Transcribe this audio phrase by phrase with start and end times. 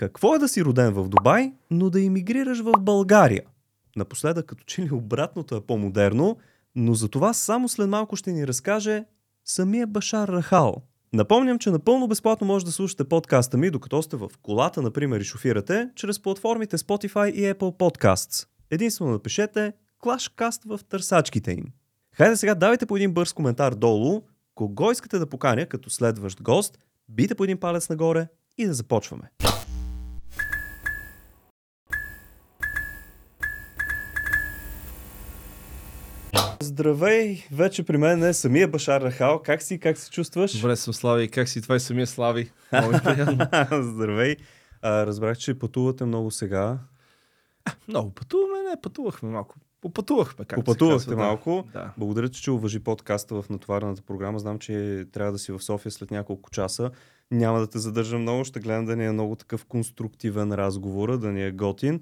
[0.00, 3.42] Какво е да си роден в Дубай, но да иммигрираш в България?
[3.96, 6.36] Напоследък като че ли обратното е по-модерно,
[6.74, 9.04] но за това само след малко ще ни разкаже
[9.44, 10.82] самия Башар Рахал.
[11.12, 15.24] Напомням, че напълно безплатно може да слушате подкаста ми, докато сте в колата, например, и
[15.24, 18.46] шофирате, чрез платформите Spotify и Apple Podcasts.
[18.70, 19.72] Единствено напишете
[20.02, 21.64] Clashcast в търсачките им.
[22.12, 24.22] Хайде сега давайте по един бърз коментар долу,
[24.54, 26.78] кого искате да поканя като следващ гост,
[27.08, 28.28] бийте по един палец нагоре
[28.58, 29.30] и да започваме.
[36.80, 39.42] Здравей, вече при мен е самия Башар Рахал.
[39.42, 40.60] Как си, как се чувстваш?
[40.60, 41.28] Добре съм, Слави.
[41.28, 41.62] Как си?
[41.62, 42.50] Това е самия Слави.
[42.72, 43.46] Много приятно.
[43.92, 44.36] Здравей.
[44.82, 46.78] А, разбрах, че пътувате много сега.
[47.88, 49.54] Много пътуваме, не, пътувахме малко.
[49.80, 51.64] Попътувахме, как Попътувахте малко.
[51.72, 51.92] Да.
[51.98, 54.38] Благодаря, че, че уважи подкаста в натоварената програма.
[54.38, 56.90] Знам, че трябва да си в София след няколко часа.
[57.30, 58.44] Няма да те задържам много.
[58.44, 62.00] Ще гледам да ни е много такъв конструктивен разговор, да ни е готин.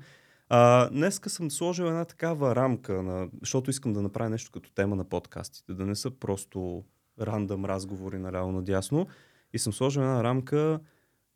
[0.49, 4.97] А, днеска съм сложил една такава рамка, на, защото искам да направя нещо като тема
[4.97, 6.85] на подкастите, да не са просто
[7.21, 9.07] рандъм разговори наляво надясно.
[9.53, 10.81] И съм сложил една рамка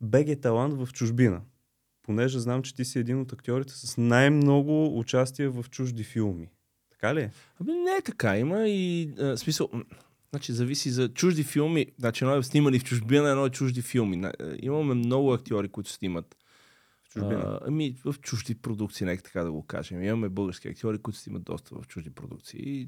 [0.01, 1.41] БГ талант в чужбина.
[2.03, 6.49] Понеже знам, че ти си един от актьорите с най-много участие в чужди филми.
[6.91, 7.21] Така ли?
[7.21, 7.31] е?
[7.59, 8.37] Ами не е така.
[8.37, 9.69] Има и а, смисъл.
[10.29, 11.85] Значи зависи за чужди филми.
[11.99, 14.21] Значи едно е снимали в чужбина, едно е чужди филми.
[14.23, 16.35] А, Имаме много актьори, които снимат.
[17.13, 17.41] Чужбина.
[17.45, 20.03] А, ами в чужди продукции, нека така да го кажем.
[20.03, 22.81] Имаме български актьори, които снимат доста в чужди продукции.
[22.81, 22.87] И,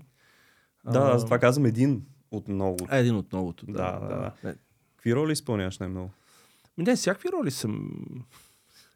[0.91, 2.77] Да, аз това казвам един от много.
[2.89, 3.65] А, един от многото.
[3.65, 4.33] Да, Да, да.
[4.43, 4.55] да,
[4.95, 6.11] Какви роли изпълняваш най-много?
[6.77, 7.91] Ми не, всякакви роли съм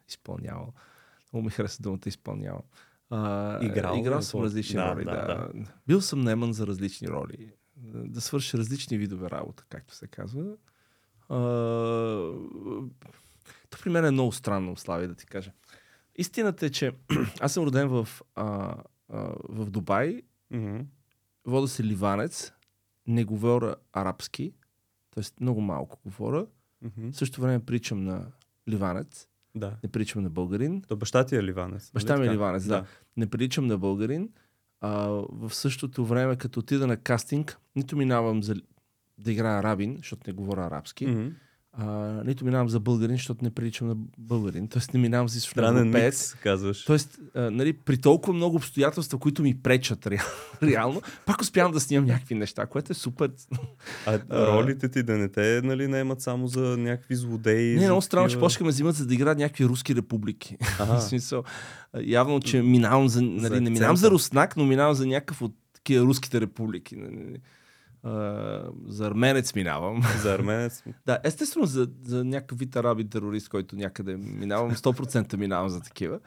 [0.08, 0.72] изпълнявал.
[1.32, 2.62] Много ми хареса думата изпълнявал.
[3.10, 5.64] А, Играл, играл съм различни да, роли, да, да, да.
[5.86, 7.52] Бил съм неман за различни роли.
[7.76, 10.44] Да, свърша различни видове работа, както се казва.
[11.28, 11.36] А,
[13.70, 15.52] то при мен е много странно, Слави, да ти кажа.
[16.16, 16.92] Истината е, че
[17.40, 18.74] аз съм роден в, а,
[19.08, 20.78] а, в Дубай, Мгм.
[21.44, 22.52] вода се ливанец,
[23.06, 24.52] не говоря арабски,
[25.10, 25.24] т.е.
[25.40, 26.46] много малко говоря.
[26.82, 27.10] Мгм.
[27.10, 28.26] В същото време причам на
[28.68, 29.76] ливанец, Да.
[29.82, 30.82] не приличам на българин.
[30.82, 31.90] То баща ти е ливанец.
[31.92, 32.84] Баща нали ми е ливанец, да.
[33.16, 34.28] Не приличам на българин.
[34.80, 34.98] А,
[35.28, 38.54] в същото време, като отида на кастинг, нито минавам за
[39.18, 41.28] да играя арабин, защото не говоря арабски, Мгм.
[41.72, 41.86] А,
[42.26, 44.68] нито минавам за българин, защото не приличам на българин.
[44.68, 45.38] Тоест не минавам за
[45.80, 46.34] европеец.
[46.34, 46.84] казваш.
[46.84, 50.24] Тоест, а, нали, при толкова много обстоятелства, които ми пречат ре-
[50.62, 53.30] реално, пак успявам да снимам някакви неща, което е супер.
[54.06, 57.76] А, а- ролите ти да не те нали, наемат само за някакви злодеи.
[57.76, 60.56] Не, много странно, че почнаха ме взимат за да играят някакви руски републики.
[60.78, 61.44] В смисъл,
[62.02, 65.54] явно, че минавам за, нали, За не минавам за руснак, но минавам за някакъв от
[65.74, 66.96] такива руските републики.
[68.86, 70.02] За арменец минавам.
[70.22, 70.82] За арменец.
[71.06, 76.20] да, естествено за, за някакъв вид араби терорист, който някъде минавам, 100% минавам за такива.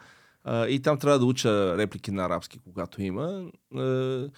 [0.44, 3.50] А, и там трябва да уча реплики на арабски, когато има.
[3.74, 4.28] А,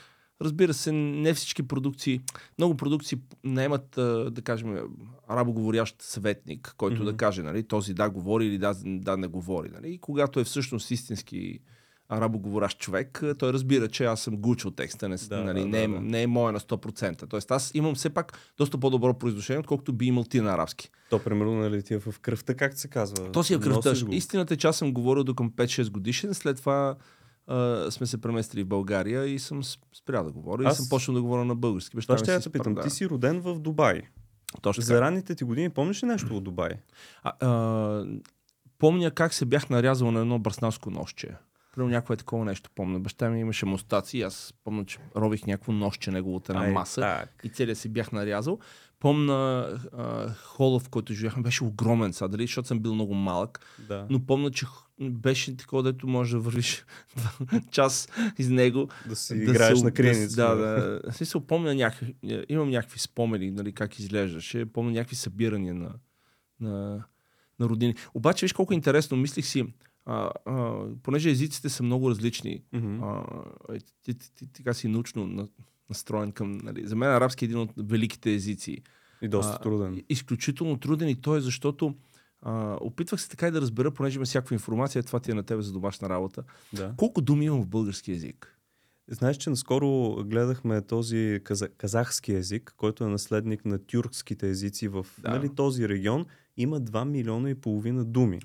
[0.42, 2.20] разбира се, не всички продукции,
[2.58, 3.88] много продукции наемат,
[4.30, 4.78] да кажем,
[5.28, 7.04] арабоговорящ съветник, който Мгм.
[7.04, 9.70] да каже, нали, този да говори или да, да не говори.
[9.74, 9.92] Нали.
[9.92, 11.58] И когато е всъщност истински
[12.08, 15.78] арабоговорящ човек, той разбира, че аз съм го учил текста, не, Да, нали, да, не,
[15.78, 16.00] е, да, да.
[16.00, 17.28] не е моя на 100%.
[17.28, 20.90] Тоест аз имам все пак доста по-добро произношение, отколкото би имал ти на арабски.
[21.10, 23.32] То, примерно, нали, ти е в кръвта, как се казва?
[23.32, 23.88] То си е кръвта.
[23.88, 24.12] Носиш го.
[24.12, 26.96] Истината е, че аз съм говорил до към 5-6 годишен, след това
[27.46, 29.60] а, сме се преместили в България и съм
[29.94, 30.64] спрял да говоря.
[30.64, 31.96] Аз- И съм почнал да говоря на български.
[31.96, 32.74] Баща Това ще я те питам.
[32.74, 34.02] спра- Ти си роден в Дубай.
[34.62, 36.70] Точно За ранните ти години помниш ли нещо от Дубай?
[37.22, 38.06] А, а,
[38.78, 41.28] помня как се бях нарязал на едно бръснаско нощче.
[41.76, 43.00] Примерно някое такова нещо помня.
[43.00, 47.00] Баща ми имаше мустаци, аз помня, че рових някакво нощче една Ай, маса.
[47.00, 47.40] Так.
[47.44, 48.58] и целия си бях нарязал.
[49.00, 53.60] Помна а, хола, в който живяхме, беше огромен сега, дали, защото съм бил много малък,
[53.88, 54.06] Да.
[54.10, 54.66] но помня, че
[55.00, 56.84] беше такова, дето можеш да вървиш
[57.70, 58.08] час
[58.38, 58.88] из него.
[59.08, 60.36] Да си да играеш се- на криеница.
[60.36, 61.00] Да, да.
[61.04, 61.12] да.
[61.12, 62.14] Смисъл, помня някакви,
[62.48, 64.66] имам някакви спомени, нали, как изглеждаше.
[64.66, 65.90] Помня някакви събирания на,
[66.60, 67.04] на,
[67.58, 67.94] на родини.
[68.14, 69.64] Обаче, виж колко интересно, мислих си,
[70.06, 73.22] а, а, понеже езиците са много различни, а,
[73.70, 75.48] е, ти, ти, ти, така си научно на,
[75.90, 76.52] настроен към...
[76.52, 76.86] Нали.
[76.86, 78.78] За мен арабски е един от великите езици.
[79.22, 79.94] И доста А, труден.
[79.94, 81.94] и- Изключително труден и то е защото
[82.42, 85.42] а, опитвах се така и да разбера, понеже има всякаква информация, това ти е на
[85.42, 86.42] тебе за домашна работа.
[86.72, 86.94] Да.
[86.96, 88.52] Колко думи имам в български язик?
[89.08, 89.88] Знаеш, че наскоро
[90.24, 95.30] гледахме този каза- казахски език, който е наследник на тюркските езици в Да.
[95.30, 96.26] нали, този регион.
[96.56, 98.40] Има 2 милиона и половина думи.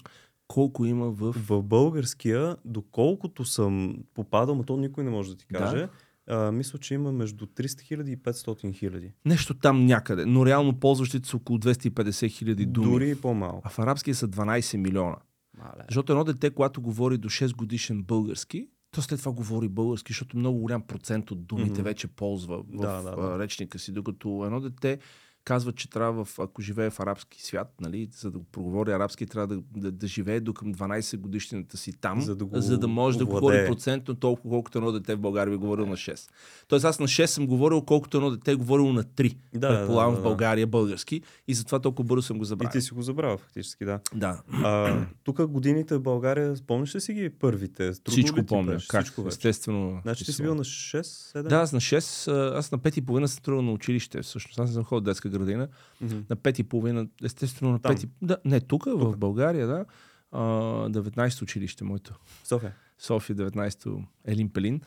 [0.51, 1.31] Колко има в...
[1.37, 5.57] В българския, доколкото съм попадал, но то никой не може да ти Да.
[5.59, 5.87] каже,
[6.27, 9.11] а, мисля, че има между 300 хиляди и 500 хиляди.
[9.25, 12.91] Нещо там някъде, но реално ползващите са около 250 хиляди думи.
[12.91, 13.61] Дори и по-малко.
[13.65, 15.15] А в арабския са 12 милиона.
[15.57, 15.83] Мале.
[15.89, 20.37] Защото едно дете, когато говори до 6 годишен български, то след това говори български, защото
[20.37, 21.83] много голям процент от думите Мгм.
[21.83, 23.39] вече ползва в Да, да, да.
[23.39, 24.99] речника си, докато едно дете
[25.43, 29.55] казва, че трябва, в, ако живее в арабски свят, нали, за да проговори арабски, трябва
[29.55, 32.87] да, да, да живее до към 12 годишнината си там, За да го за да
[32.87, 36.29] може да говори процентно толкова, колкото едно дете в България би говорил на 6.
[36.67, 39.37] Тоест аз на 6 съм говорил, колкото едно дете е говорило на 3.
[39.53, 40.29] Да, предполагам да, да, в да.
[40.29, 42.71] България български и затова толкова бързо съм го И забравил.
[42.71, 43.99] ти си го забравя, фактически, да.
[44.15, 47.91] Да, А, тук годините в България, спомняш ли си ги първите?
[47.91, 48.77] Трудно всичко помня.
[48.89, 49.03] Как?
[49.03, 49.33] Всичко вече.
[49.33, 49.99] Естествено.
[50.01, 51.47] Значи ти си бил на 6-7?
[51.47, 54.21] Да, аз на 6, а, аз на 5 и половина съм тръгнал на училище.
[54.21, 55.67] Всъщност аз не съм ходил в детска градина.
[56.01, 56.17] Мгм.
[56.29, 57.95] На 5 и половина, естествено на Там.
[57.95, 58.09] 5 и...
[58.21, 59.17] Да, не, тук, в.
[59.17, 59.85] България, да.
[60.31, 60.41] А,
[60.89, 62.15] 19 училище, моето.
[62.43, 62.75] София.
[62.99, 64.81] София 19-то Елин Пелин.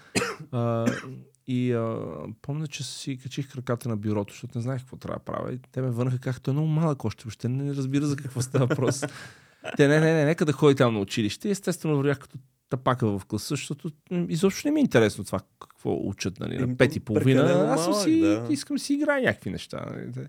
[0.52, 0.86] А,
[1.46, 1.98] и а,
[2.42, 5.52] помня, че си качих краката на бюрото, защото не знаех какво трябва да правя.
[5.52, 8.42] И те ме върнаха, как той е много малък още, въобще не разбира за какво
[8.42, 9.04] става въпрос.
[9.76, 11.50] те, не, не, не, нека да ходи там на училище.
[11.50, 12.38] Естествено вървях като
[12.76, 13.90] тапака в класа, защото
[14.28, 17.66] изобщо не ми е интересно това какво учат нали, на пет и половина.
[17.70, 18.46] Аз съм си, да.
[18.50, 19.86] искам си играя някакви неща.
[19.90, 20.26] нали.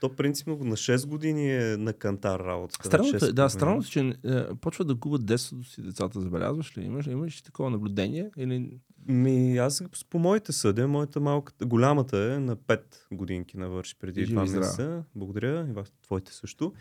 [0.00, 2.86] То принципно на 6 години е на кантар работата.
[2.88, 6.78] Странното, е, 6 да, странното, е, че е, почва да губят детството си децата, забелязваш
[6.78, 6.84] ли?
[6.84, 8.30] Имаш, имаш ли такова наблюдение?
[8.36, 8.70] Или...
[9.08, 12.80] Ми, аз по моите съдя, моята малката, голямата е на 5
[13.12, 14.66] годинки навърши преди Живи 2 и здрава.
[14.66, 15.04] месеца.
[15.14, 15.66] Благодаря.
[15.70, 16.72] И вас, твоите също.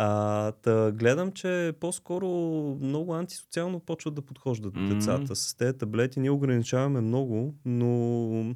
[0.00, 2.28] А, та, гледам, че по-скоро
[2.80, 4.94] много антисоциално почват да подхождат М.
[4.94, 5.36] децата.
[5.36, 8.54] С тези таблети ние ограничаваме много, но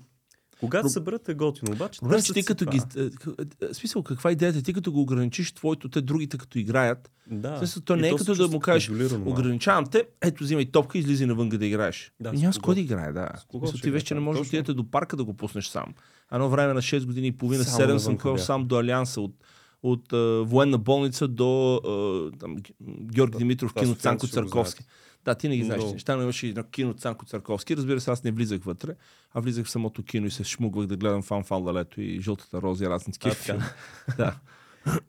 [0.61, 1.73] когато Про- се бъдат е готино.
[1.73, 2.73] Обаче Проблем, че търсят ти като това.
[2.73, 3.01] ги...
[3.01, 4.63] е, е, Смисъл, каква е идеята?
[4.63, 7.59] Ти като го ограничиш твоето, те другите като играят, Да.
[7.59, 8.91] Смисъл, то не е като да му кажеш,
[9.25, 12.13] ограничавам те, ето взимай топка и излизай навън да играеш.
[12.21, 13.29] Да, с няма с кой да играе, да.
[13.39, 15.67] С кого Мисъл, ще ти вече не можеш да отидете до парка да го пуснеш
[15.67, 15.95] сам.
[16.33, 19.35] Едно време на 6 години и половина, Само 7 съм ходил сам до Алианса от
[19.83, 22.57] от а, военна болница до а, там,
[23.01, 24.85] Георги Димитров, кино Цанко Църковски.
[25.25, 27.77] Да, ти не ги знаеш тези неща, но имаше едно кино Цанко Църковски.
[27.77, 28.95] Разбира се, аз не влизах вътре,
[29.33, 32.63] а влизах в самото кино и се шмугвах да гледам фан фан лалето и жълтата
[32.63, 33.45] роза и разни такива А, така.
[33.45, 33.65] филми.
[34.17, 34.37] да.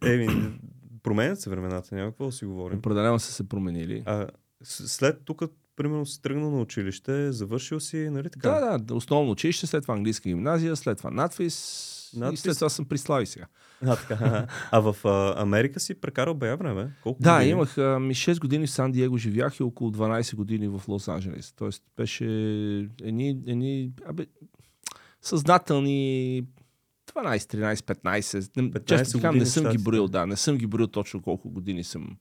[0.05, 0.53] Еми,
[1.03, 2.77] променят се времената, няма какво да си говорим.
[2.77, 4.03] Определено са се променили.
[4.05, 4.27] А,
[4.63, 5.41] след тук,
[5.75, 8.49] примерно, си тръгнал на училище, завършил си, нали така?
[8.49, 12.41] Да, да, основно училище, след това английска гимназия, след това надфис, и Надфис?
[12.41, 13.45] след това съм при Слави сега.
[13.85, 14.47] А, така.
[14.71, 16.91] а в а, Америка си прекарал бая време?
[17.03, 17.51] Колко Да, години?
[17.51, 21.07] имах а, ми 6 години в Сан Диего живях и около 12 години в Лос
[21.07, 21.51] Анджелес.
[21.51, 22.25] Тоест беше
[23.01, 24.25] едни, едни абе,
[25.21, 26.43] съзнателни
[27.13, 28.61] 12, 13, 15.
[28.61, 30.27] Не, 15 често казвам, не съм ги броил, да.
[30.27, 32.17] Не съм ги броил точно колко години съм,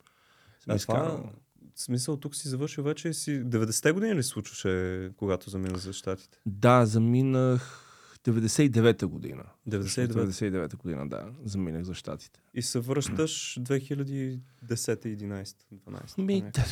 [0.60, 1.16] съм А изкарал.
[1.16, 1.30] това,
[1.74, 3.30] смисъл, тук си завършил вече си...
[3.30, 6.38] 90-те години ли случваше, когато замина за щатите?
[6.46, 7.78] Да, заминах
[8.24, 9.44] 99-та година.
[9.68, 11.28] 99 99-та година, да.
[11.44, 12.40] Заминах за щатите.
[12.54, 16.22] И се връщаш 2010, 11, 12.
[16.22, 16.64] Ми, те,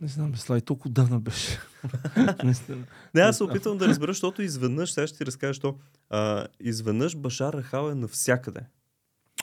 [0.00, 1.58] не знам, Слай, толкова давна беше.
[3.14, 5.78] Не, аз се опитвам да разбера, защото изведнъж, сега ще ти разкажа, що
[6.10, 8.60] а, изведнъж Башар Рахал е навсякъде.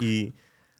[0.01, 0.33] И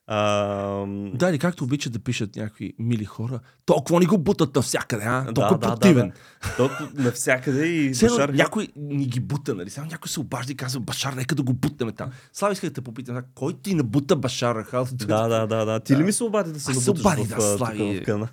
[0.09, 5.03] а, Да, или както обичат да пишат някакви мили хора, толкова ни го бутат навсякъде,
[5.05, 5.21] а?
[5.23, 6.11] Да, Толкова да, да, противен.
[6.57, 9.69] Толкова навсякъде и Все Башар някой ни ги бута, нали?
[9.69, 12.09] Само някой се обажда и казва, Башар, нека да го бутнем там.
[12.33, 14.87] Слава исках да те попитам, кой ти набута Башар Рахал?
[14.93, 15.79] Да, да, да, да.
[15.79, 16.03] Ти ли Да.
[16.03, 18.03] ми се обади да се Аз се набуташ обадих, в, да, а, тук Слави.
[18.07, 18.27] в.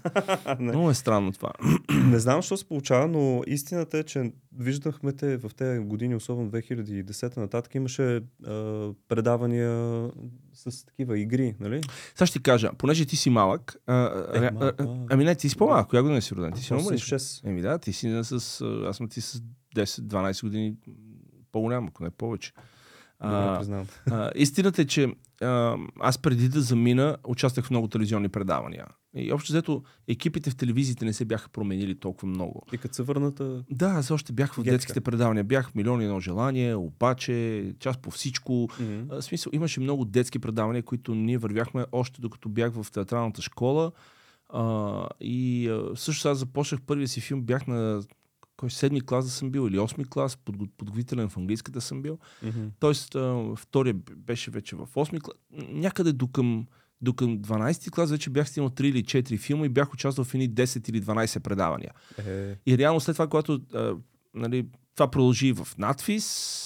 [0.60, 1.50] Много е странно това.
[1.94, 6.50] Не знам, защо се получава, но истината е, че виждахме те в тези години, особено
[6.50, 8.22] 2010 нататък, имаше а,
[9.08, 10.10] предавания
[10.52, 11.80] с такива игри, нали?
[12.14, 13.94] Сега ще ти кажа, понеже ти си малък, а,
[14.34, 15.06] Е, а, малък, а, а.
[15.10, 16.52] ами не, ти си по-малък, коя година си роден?
[16.52, 17.02] Ти си много съм малък.
[17.02, 17.48] 6.
[17.48, 18.32] Еми да, ти си с,
[18.86, 19.42] аз съм ти с
[19.76, 20.76] 10-12 години
[21.52, 22.52] по-голям, ако не повече.
[23.24, 23.86] А, признавам.
[24.10, 28.86] А, истината е, че а, аз преди да замина, участвах в много телевизионни предавания.
[29.16, 32.62] И общо взето, екипите в телевизиите не се бяха променили толкова много.
[32.72, 33.64] И като се върната...
[33.70, 34.70] Да, аз още бях в Гетка.
[34.70, 35.44] детските предавания.
[35.44, 38.68] Бях Милион едно желание, Опаче, част по всичко.
[38.80, 39.00] Мгм.
[39.10, 43.92] А, смисъл, имаше много детски предавания, които ние вървяхме още докато бях в театралната школа.
[44.48, 48.02] А, и а, също аз започнах първия си филм, бях на
[48.56, 52.18] кой седми клас да съм бил или осми клас, подго- подготвителен в английската съм бил.
[52.42, 52.66] Мгм.
[52.78, 55.36] Тоест, а, втория беше вече в 8 клас.
[55.68, 56.66] Някъде до към,
[57.00, 60.34] до към 12 клас вече бях снимал 3 или 4 филма и бях участвал в
[60.34, 61.90] едни 10 или 12 предавания.
[62.18, 63.96] Е, И реално след това, когато а,
[64.34, 66.60] нали, това продължи в надфис,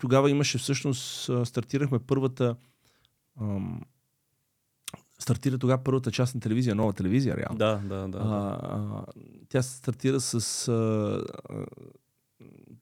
[0.00, 2.56] тогава имаше всъщност, стартирахме първата
[3.40, 3.80] ам,
[5.20, 7.58] стартира тогава първата част на телевизия, нова телевизия, реално.
[7.58, 8.18] да, да, да.
[8.18, 9.04] А, а,
[9.48, 10.34] тя стартира с...
[10.68, 10.72] А,
[11.54, 11.66] а,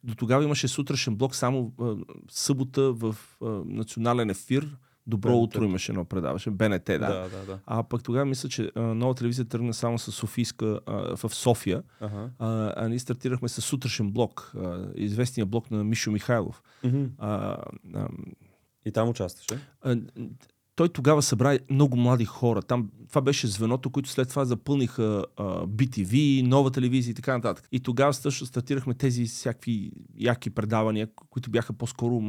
[0.05, 1.97] до тогава имаше сутрешен блок само а,
[2.31, 4.77] събота в а, национален ефир,
[5.07, 5.43] Добро БНТ.
[5.43, 6.51] утро имаше едно предаваше.
[6.51, 6.99] БНТ, да.
[6.99, 7.59] Да, да, да.
[7.67, 11.83] А пък тогава мисля, че а, нова телевизия тръгна само с Софийска а, в София,
[12.01, 12.31] Ага.
[12.39, 16.63] а, а ние стартирахме с сутрешен блок, а, известния блок на Мишо Михайлов.
[16.85, 17.05] Мгм.
[17.19, 17.57] А,
[17.95, 18.09] а,
[18.87, 19.61] И там участваше.
[20.79, 22.63] Той тогава събра много млади хора.
[22.63, 27.69] Там, това беше звеното, които след това запълниха а, BTV, нова телевизия и така нататък.
[27.73, 32.23] И тогава също стартирахме тези всякакви яки предавания, които бяха по-скоро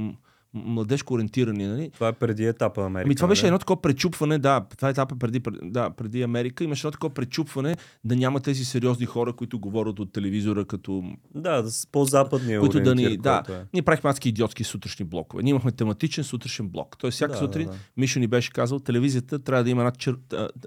[0.53, 1.67] младежко ориентирани.
[1.67, 1.91] Нали?
[1.93, 3.07] Това е преди етапа Америка.
[3.07, 3.47] Ами това беше нали?
[3.47, 6.63] едно такова пречупване, да, това е етапа преди, пред- да, преди Америка.
[6.63, 11.03] Имаше едно такова пречупване да няма тези сериозни хора, които говорят от телевизора като
[11.35, 13.17] Да, по-западния които да ни...
[13.17, 13.53] Да, е.
[13.73, 15.43] ние правихме адски идиотски сутрешни блокове.
[15.43, 16.97] Ние имахме тематичен сутрешен блок.
[16.97, 17.77] Тоест всяка Да, сутрин да, да.
[17.97, 20.17] Мишо ни беше казал, телевизията трябва да има една чер...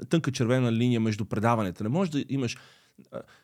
[0.09, 1.83] тънка червена линия между предаванията.
[1.85, 2.57] Не може да имаш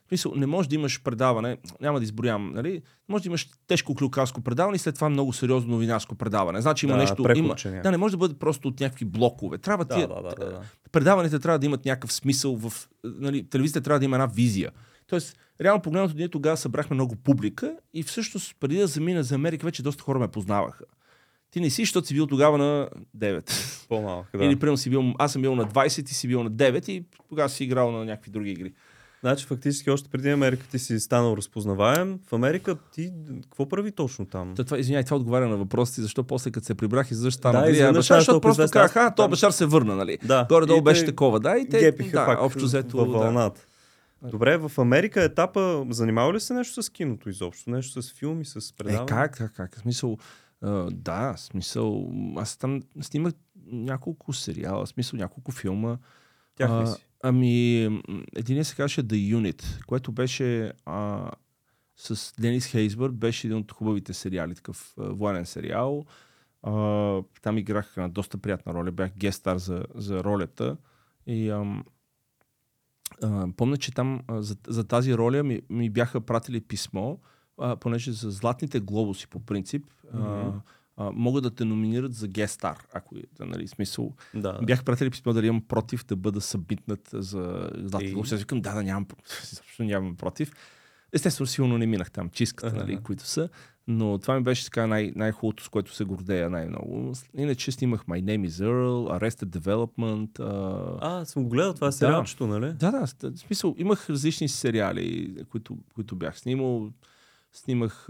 [0.08, 2.82] смисъл, не може да имаш предаване, няма да изброявам, нали?
[3.08, 6.60] Може да имаш тежко клюкарско предаване и след това много сериозно новинарско предаване.
[6.60, 7.32] Значи има Да, нещо.
[7.36, 9.58] Има, да, не може да бъде просто от някакви блокове.
[9.58, 10.60] Трябва Да, тия, да, да, да, да.
[10.92, 12.88] предаваните трябва да имат някакъв смисъл в...
[13.04, 14.70] Нали, телевизията трябва да има една визия.
[15.06, 19.66] Тоест, реално погледнато, ние тогава събрахме много публика и всъщност преди да замина за Америка,
[19.66, 20.84] вече доста хора ме познаваха.
[21.50, 23.88] Ти не си, защото си бил тогава на 9.
[23.88, 24.44] По-малък, Да.
[24.44, 27.04] Или примерно си бил, аз съм бил на 20, ти си бил на 9 и
[27.28, 28.72] тогава си играл на някакви други игри.
[29.20, 32.20] Значи фактически още преди Америка ти си станал разпознаваем.
[32.28, 34.54] В Америка ти какво прави точно там?
[34.56, 37.58] Та, това, извиняй, това отговаря на въпросите, защо после като се прибрах и защо стана
[37.60, 40.18] Да, бащар, стана защото толкова просто казах, а, то там- бащар се върна, нали?
[40.24, 40.46] Да.
[40.48, 43.18] Горе-долу беше такова, да, и те, Гепиха да, пак общо взето, във да.
[43.18, 43.66] вълната.
[44.22, 47.70] Добре, в Америка етапа, занимава ли се нещо с киното изобщо?
[47.70, 49.02] Нещо с филми, с предаване?
[49.02, 49.76] Е, как, как, как?
[49.76, 50.18] В Смисъл,
[50.62, 53.32] а, да, смисъл, аз там снимах
[53.66, 55.96] няколко сериала, смисъл няколко филма.
[56.56, 57.07] Тях ли си?
[57.22, 57.84] Ами,
[58.36, 61.30] един се казваше The Unit, което беше а,
[61.96, 66.06] с Денис Хейсбър, беше един от хубавите сериали, такъв а, военен сериал.
[66.62, 66.72] А,
[67.42, 70.76] там играх а, доста приятна роля, бях гестар за, за ролята.
[71.26, 71.84] И ам,
[73.22, 77.16] а, помня, че там а, за, за тази роля ми, ми бяха пратили писмо,
[77.58, 79.84] а, понеже за Златните глобуси по принцип
[80.14, 80.58] Мгм.
[81.00, 84.14] А, могат да те номинират за гестар, ако е, да, нали, смисъл.
[84.34, 84.58] Да.
[84.62, 87.70] Бях пратили писмо дали имам против да бъда събитнат за
[88.02, 88.10] И?
[88.12, 88.34] глобуси.
[88.34, 90.52] Аз викам, да, да, нямам, също нямам против.
[91.12, 93.48] Естествено, силно не минах там чистката, нали, които са.
[93.90, 97.12] Но това ми беше така най- най-хубавото, с което се гордея най-много.
[97.36, 100.40] Иначе снимах My Name is Earl, Arrested Development.
[100.40, 101.20] А...
[101.20, 101.92] А, съм го гледал, това е Да.
[101.96, 102.72] сериалчето, нали?
[102.72, 106.90] Да, да, в смисъл, имах различни сериали, които, които бях снимал.
[107.52, 108.08] Снимах...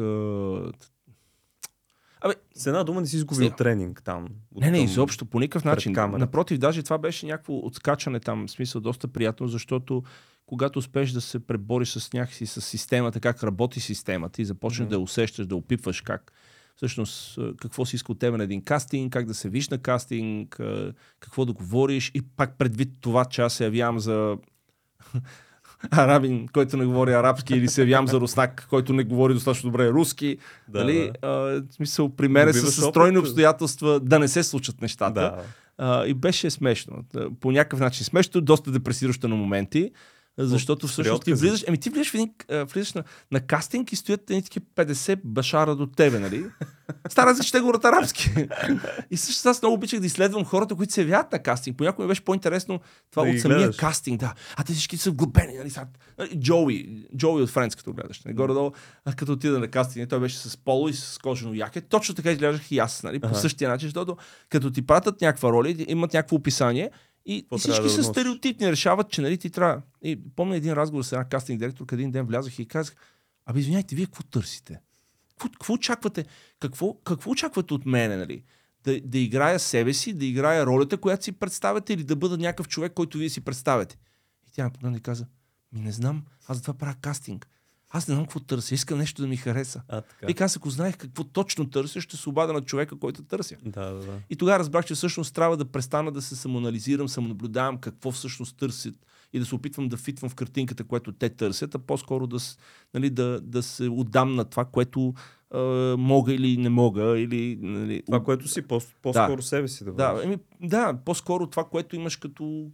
[2.20, 2.32] А...
[2.54, 3.56] С една дума не си изгубил Сега.
[3.56, 4.22] тренинг там.
[4.22, 4.84] Не, не, Оттам.
[4.84, 5.92] изобщо, по никакъв начин.
[5.94, 6.18] камерата.
[6.18, 10.02] Напротив, даже това беше някакво отскачане там, в смисъл доста приятно, защото
[10.46, 14.88] когато успеш да се пребориш с някакси с системата, как работи системата и започнеш Мгм.
[14.88, 16.32] да я усещаш, да опипваш как
[16.76, 20.60] всъщност какво си иска от тебе на един кастинг, как да се виж на кастинг,
[21.20, 24.37] какво да говориш и пак предвид това, че аз се явявам за
[25.90, 29.90] арабин, който не говори арабски или се явявам за руснак, който не говори достатъчно добре
[29.90, 30.38] руски.
[30.68, 31.11] Да, нали?
[31.23, 31.28] да.
[31.28, 33.28] А, смисъл, при мен са стройни опит.
[33.28, 35.20] обстоятелства да не се случат нещата.
[35.20, 35.42] Да.
[35.78, 37.04] А, и беше смешно.
[37.40, 39.90] По някакъв начин смешно, доста депресиращо на моменти.
[40.38, 41.47] Защото всъщност ти откази.
[41.47, 42.30] влизаш, ами ти влизаш, в един,
[42.64, 46.45] влизаш на, на кастинг и стоят едни такива 50 башара до тебе, нали?
[47.09, 48.30] Стара за че те говорят арабски.
[49.11, 51.76] и също аз много обичах да изследвам хората, които се явяват на кастинг.
[51.76, 52.80] Понякога ми беше по-интересно
[53.11, 53.76] това Да от самия гледаш.
[53.76, 54.35] кастинг, да.
[54.57, 55.71] А те всички са вглъбени, нали?
[55.71, 55.87] Сега,
[56.18, 58.21] нали, Джоуи, Джоуи от Френц, като гледаш.
[58.25, 58.35] Нали?
[58.35, 58.73] Горе-долу,
[59.16, 61.80] като отида на кастинг, той беше с поло и с кожено яке.
[61.80, 63.21] Точно така изглеждах и аз, нали?
[63.21, 63.37] По Аха.
[63.37, 64.16] същия начин, защото
[64.50, 66.90] като ти пратят някаква роля, имат някакво описание
[67.28, 68.11] и Какво всички да са носиш?
[68.11, 69.82] стереотипни, решават, че нали ти трябва.
[70.02, 72.97] И помня един разговор с една кастинг директор, къде един ден влязах и казах,
[73.47, 74.80] абе извиняйте, вие какво търсите?
[75.30, 76.25] Какво, какво очаквате?
[76.61, 78.42] Какво, какво очаквате от мене, нали?
[78.85, 82.68] Да, да играя себе си, да играя ролята, която си представяте или да бъда някакъв
[82.68, 83.99] човек, който вие си представяте?
[84.49, 85.26] И тя погледна и каза,
[85.73, 87.49] ми не знам, аз затова правя кастинг.
[87.90, 89.83] Аз не знам какво търся, искам нещо да ми хареса.
[89.88, 90.26] А, така.
[90.28, 93.57] И аз ако знаех какво точно търся, ще се обада на човека, който търся.
[93.64, 94.12] Да, да, да.
[94.30, 98.95] И тогава разбрах, че всъщност трябва да престана да се самоанализирам, самонаблюдавам какво всъщност търсят
[99.33, 102.38] и да се опитвам да фитвам в картинката, което те търсят, а по-скоро да,
[102.95, 105.14] нали, да, да се отдам на това, което
[105.50, 105.59] а,
[105.99, 107.18] мога или не мога.
[107.18, 110.25] Или, нали, Това, което си, по- по-скоро себе си да да, бъдеш.
[110.25, 112.71] еми, да, по-скоро това, което имаш като,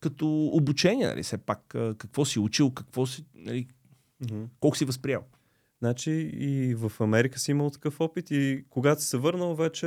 [0.00, 1.60] като обучение, нали, все пак,
[1.98, 3.66] какво си учил, какво си, нали,
[4.22, 4.44] Мгм.
[4.60, 5.22] колко си възприял.
[5.78, 9.86] Значи и в Америка си имал такъв опит и когато си се върнал вече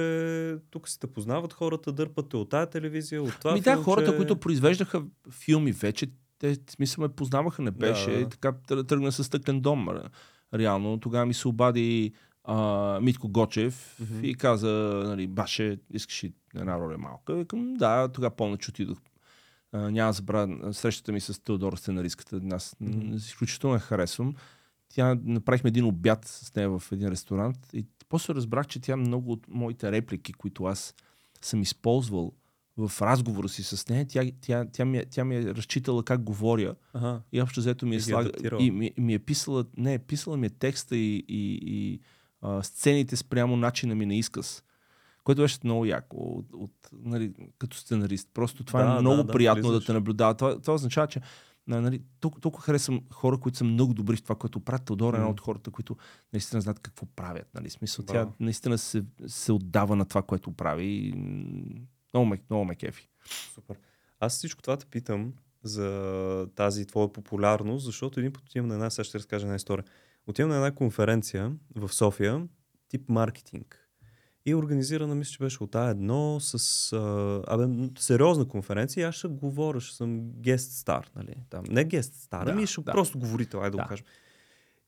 [0.69, 4.17] тук си те познават хората, дърпат те от тая телевизия, от това Ми да, хората,
[4.17, 6.07] които произвеждаха филми вече,
[6.39, 8.11] те смисъл ме познаваха, не беше.
[8.11, 8.19] Да.
[8.19, 8.51] И така
[8.87, 9.85] тръгна с стъклен дом.
[9.87, 10.09] ре-
[10.53, 12.13] Реално, тогава ми се обади
[12.43, 14.19] а, Митко Гочев Мгм.
[14.25, 14.67] и каза,
[15.05, 17.35] нали, баше, искаш ли една роля малка?
[17.35, 18.97] Викам, да, тогава помня, че отидох.
[19.73, 22.41] А, няма да забравя срещата ми с Теодора сценаристката.
[22.51, 24.35] Аз м, изключително я харесвам.
[24.89, 29.31] Тя направихме един обяд с нея в един ресторант и после разбрах, че тя много
[29.31, 30.95] от моите реплики, които аз
[31.41, 32.33] съм използвал
[32.77, 36.23] в разговора си с нея, тя, тя, тя, ми, е- тя ми е разчитала как
[36.23, 37.21] говоря Ага.
[37.31, 40.45] и общо взето ми И е слага, и ми, ми е писала, не, писала ми
[40.47, 41.99] е текста и, и, и
[42.41, 44.63] а, сцените спрямо начина ми на изказ.
[45.23, 48.29] Което беше много яко от, от, нали, като сценарист.
[48.33, 49.83] Просто това Да, е много да, да, приятно влизаш.
[49.83, 50.33] да те наблюдава.
[50.37, 51.21] Това, това означава, че
[51.67, 54.85] на- нали, толкова, толкова харесвам хора, които са много добри в това, което правят.
[54.85, 55.97] Теодора е една от хората, които
[56.33, 57.47] наистина знаят какво правят.
[57.53, 57.69] Нали?
[57.69, 58.33] Смисъл, тя Браво.
[58.39, 60.85] наистина се, се отдава на това, което прави.
[60.85, 61.13] И,
[62.13, 63.09] много, ме, много ме кефи.
[63.53, 63.77] Супер.
[64.19, 68.89] Аз всичко това те питам за тази твоя популярност, защото един път отивам на една,
[68.89, 69.85] сега ще разкажа една история.
[70.27, 72.47] Отивам на една конференция в София,
[72.87, 73.82] тип маркетинг.
[74.45, 79.07] И организирана, мисля, че беше от А1 с а, абе, сериозна конференция.
[79.07, 81.35] Аз ще говоря, ще съм гест стар, нали?
[81.49, 81.63] Там.
[81.69, 82.91] Не гест стар, Да, ами ще да.
[82.91, 83.83] просто говорител, айде да, Да.
[83.83, 84.05] го кажем.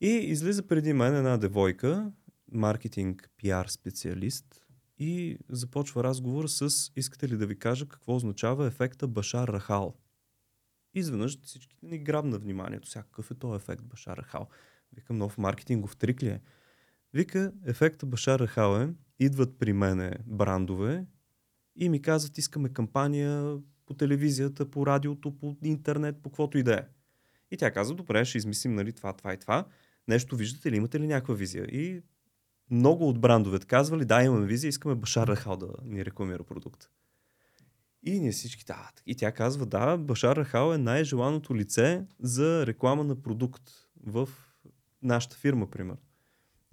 [0.01, 2.11] И излиза преди мен една девойка,
[2.51, 4.65] маркетинг, пиар специалист,
[4.97, 9.95] и започва разговор с искате ли да ви кажа какво означава ефекта Башар Рахал.
[10.93, 12.89] Изведнъж всички ни грабна вниманието.
[12.89, 14.47] Сега какъв е този ефект Башар Рахал?
[14.93, 16.41] Викам, нов маркетингов трик ли е?
[17.15, 21.05] Вика, ефекта Башар Рахал идват при мене брандове
[21.75, 26.73] и ми казват, искаме кампания по телевизията, по радиото, по интернет, по каквото и да
[26.73, 26.83] е.
[27.51, 29.65] И тя казва, добре, ще измислим нали, това, това и това.
[30.07, 31.63] Нещо виждате ли, имате ли някаква визия?
[31.63, 32.01] И
[32.71, 36.89] много от брандовете казвали, да, имаме визия, искаме Башар Рахал да ни рекламира продукт.
[38.03, 38.91] И ние всички, да.
[39.05, 43.63] И тя казва, да, Башар Рахал е най-желаното лице за реклама на продукт
[44.05, 44.29] в
[45.01, 46.01] нашата фирма, примерно.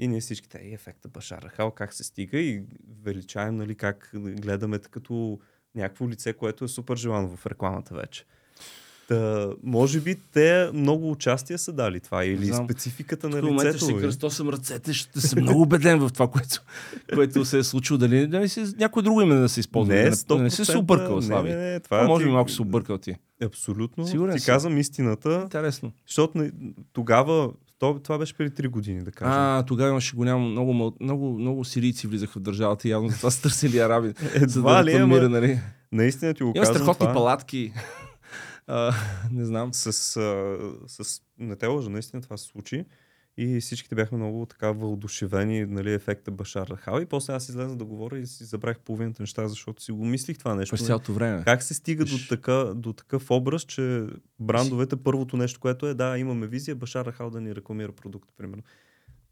[0.02, 2.62] И ние всички, те, и ефекта Башар Рахал, как се стига и
[3.02, 5.38] величаем, нали, как гледаме като
[5.74, 8.24] някакво лице, което е супер желано в рекламата вече.
[9.08, 12.64] Та, може би те много участия са дали това или знам.
[12.64, 13.78] спецификата на В момента лицето.
[13.78, 16.62] ще си кръстосам ръцете, ще съм много убеден в това, което,
[17.14, 17.98] което се е случило.
[17.98, 19.94] Дали да не си, някой друго име да се използва.
[19.94, 21.50] Не, да не, да не си 100%, се объркал, не, Слави.
[21.50, 23.16] Не, не, Това това може ти- би малко се объркал ти.
[23.44, 24.06] Абсолютно.
[24.06, 24.52] Сигурен ти съм.
[24.54, 25.92] казвам истината, Интересно.
[26.06, 26.50] защото
[26.92, 27.50] тогава,
[27.82, 29.32] то, това беше преди 3 години, да кажем.
[29.32, 33.78] А, тогава имаше голямо, много, много, много сирийци влизаха в държавата, явно затова са търсили
[33.78, 34.14] араби.
[34.46, 35.60] за да ли, ама нали?
[35.92, 37.12] наистина ти го Има страхотни това.
[37.12, 37.72] палатки.
[38.66, 38.92] а,
[39.32, 39.70] не знам.
[39.74, 42.84] С, а, с, не те лъжа, наистина това се случи.
[43.36, 47.00] И всичките бяхме много така въодушевени, нали, ефекта Башар Рахал.
[47.00, 50.38] И после аз излезнах да говоря и си забрах половината неща, защото си го мислих
[50.38, 50.72] това нещо.
[50.72, 50.86] През нали.
[50.86, 51.42] цялото време.
[51.44, 52.28] Как се стига до, Виж.
[52.28, 54.06] така, до такъв образ, че
[54.40, 58.62] брандовете, първото нещо, което е, да, имаме визия, Башар Рахал да ни рекламира продукт, примерно.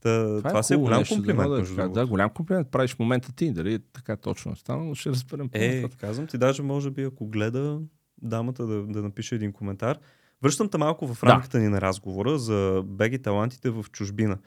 [0.01, 2.71] Та, това, това си е голям нещо, комплимент, да, между да, да, голям комплимент.
[2.71, 6.01] Правиш в момента ти, дали е така точно стана, но ще разберем Е, по-нататък.
[6.01, 7.81] казвам ти, даже може би ако гледа
[8.23, 9.99] дамата да, да напише един коментар.
[10.43, 14.39] Връщам те малко в рамката ни на разговора за беги талантите в чужбина.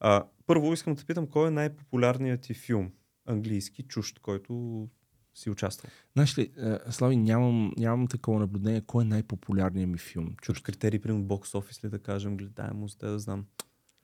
[0.00, 2.90] А, първо искам да питам, кой е най-популярният ти филм,
[3.26, 4.88] английски, чужд, който
[5.34, 5.90] си участвал?
[6.12, 8.80] Знаеш ли, е, Слави, нямам, нямам такова наблюдение.
[8.80, 10.34] Кой е най-популярният ми филм?
[10.42, 13.44] Чужд критерий, примерно бокс офис ли да кажем, гледаемост, да, да знам.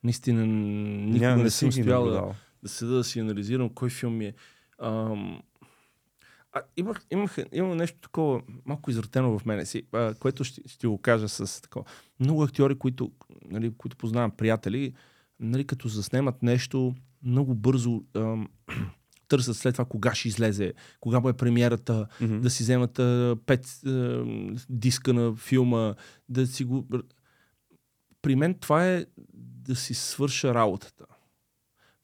[0.03, 4.17] Наистина, никога Няма, не, не съм стоял да, да седа да си анализирам кой филм
[4.17, 4.33] ми е.
[4.79, 5.41] Ам,
[6.53, 10.87] а, имах, имах, имам нещо такова малко извратено в мене си, а, което ще, ще
[10.87, 11.85] го кажа с такова.
[12.19, 13.11] Много актьори, които,
[13.45, 14.93] нали, които познавам, приятели,
[15.39, 18.47] нали, като заснемат нещо, много бързо ам,
[19.27, 22.39] търсят след това кога ще излезе, кога му е премиерата, Мгм.
[22.39, 24.23] да си вземат а, пет а,
[24.69, 25.95] диска на филма,
[26.29, 26.87] да си го...
[28.21, 31.05] При мен това е да си свърша работата.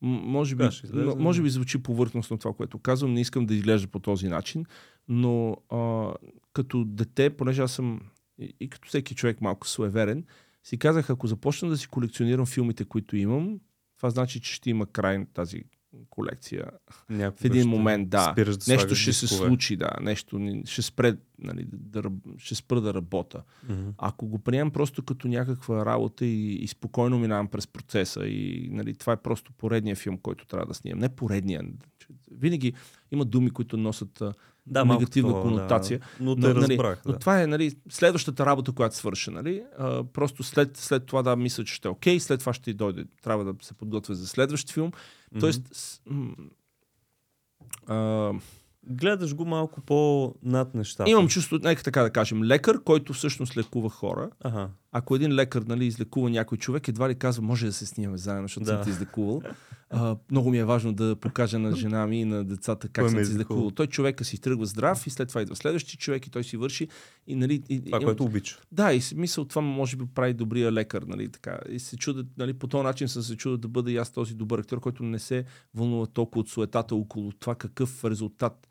[0.03, 1.15] Може, би, ще излезе?
[1.17, 4.65] може би звучи повърхностно това, което казвам, не искам да изглежда по този начин,
[5.07, 6.11] но а,
[6.53, 8.01] като дете, понеже аз съм
[8.39, 10.23] и, и като всеки човек малко суеверен,
[10.63, 13.59] си казах, ако започна да си колекционирам филмите, които имам,
[13.97, 15.63] това значи, че ще има край на тази
[16.09, 16.65] колекция.
[17.09, 18.33] Някога В един момент, да.
[18.33, 19.47] да нещо ще се дискове.
[19.47, 19.89] случи, да.
[20.01, 22.03] Нещо ще спре, нали, да,
[22.37, 23.43] ще спра да работя.
[23.69, 23.89] Мгм.
[23.97, 28.93] Ако го приемам просто като някаква работа и, и спокойно минавам през процеса и нали,
[28.93, 30.99] това е просто поредния филм, който трябва да снимам.
[30.99, 31.61] Не поредния.
[32.31, 32.73] Винаги
[33.11, 34.23] има думи, които носят
[34.67, 35.99] Да, негативна такова, конотация.
[35.99, 36.05] Да.
[36.19, 37.01] Но Но, нали, разбрах.
[37.05, 37.19] Но да.
[37.19, 39.31] това е нали, следващата работа, която свърша.
[39.31, 39.63] Нали?
[39.77, 43.05] А, просто след, след това да мисля, че ще е окей, след това ще дойде.
[43.23, 44.91] Трябва да се подготвя за следващ филм.
[45.31, 45.39] Мгм.
[45.39, 46.35] Тоест, с, м-
[47.87, 48.31] а,
[48.87, 51.09] Гледаш го малко по-над нещата.
[51.09, 54.29] имам чувство, нека така да кажем, лекар, който всъщност лекува хора.
[54.43, 54.69] Ага.
[54.91, 58.43] ако един лекар нали, излекува някой човек, едва ли казва, може да се снимаме заедно,
[58.47, 58.71] защото Да.
[58.71, 59.41] съм те излекувал.
[59.89, 63.09] А, много ми е важно да покажа на жена ми и на децата как Кой
[63.09, 63.71] съм ме е те излекувал.
[63.71, 66.87] Той човека си тръгва здрав и след това идва следващия човек и той си върши.
[67.27, 68.59] И, нали, и, Това, и, което обича.
[68.71, 71.59] да, и си мисля, това може би прави добрия лекар, нали, така.
[71.69, 74.35] И се чуда, нали, по този начин съм се чуда да бъда и аз този
[74.35, 78.67] добър актьор, който не се вълнува толкова от суетата около това какъв резултат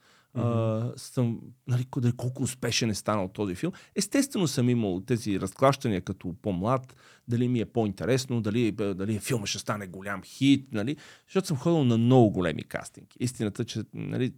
[0.97, 3.73] Съм, нали, колко успешен е станал този филм.
[3.95, 6.97] Естествено съм имал тези разклащания като по-млад,
[7.29, 11.85] дали ми е по-интересно, дали, дали филма ще стане голям хит, нали, защото съм ходил
[11.85, 13.16] на много големи кастинги.
[13.21, 14.33] Истината, че нали,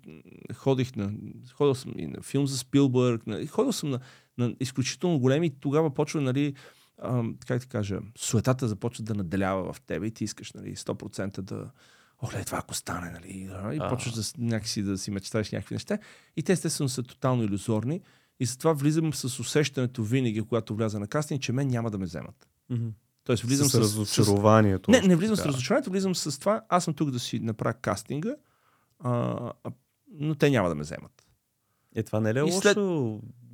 [0.55, 1.13] ходих на,
[1.53, 4.01] ходил съм и на филм за Спилбърг, нали, ходил съм на,
[4.39, 6.55] на изключително големи тогава почва, нали,
[7.47, 11.71] как ти кажа, суетата започва да наделява в тебе и ти искаш, нали, 100% да
[12.25, 13.89] Оле, това ако стане, нали, и А.
[13.89, 15.99] почваш да, с- някакси да си мечтаеш някакви неща.
[16.37, 18.01] И те естествено са тотално иллюзорни.
[18.41, 22.05] И затова влизам с усещането винаги, когато вляза на кастинг, че мен няма да ме
[22.05, 22.49] вземат.
[23.25, 24.91] Тоест влизам с, с, разочарованието.
[24.91, 25.49] не, не влизам с така.
[25.49, 26.63] разочарованието, влизам с това.
[26.69, 28.35] Аз съм тук да си направя кастинга,
[28.99, 29.11] а,
[29.65, 29.71] а,
[30.11, 31.24] но те няма да ме вземат.
[31.95, 32.77] Е, това не е ли И лошо, след-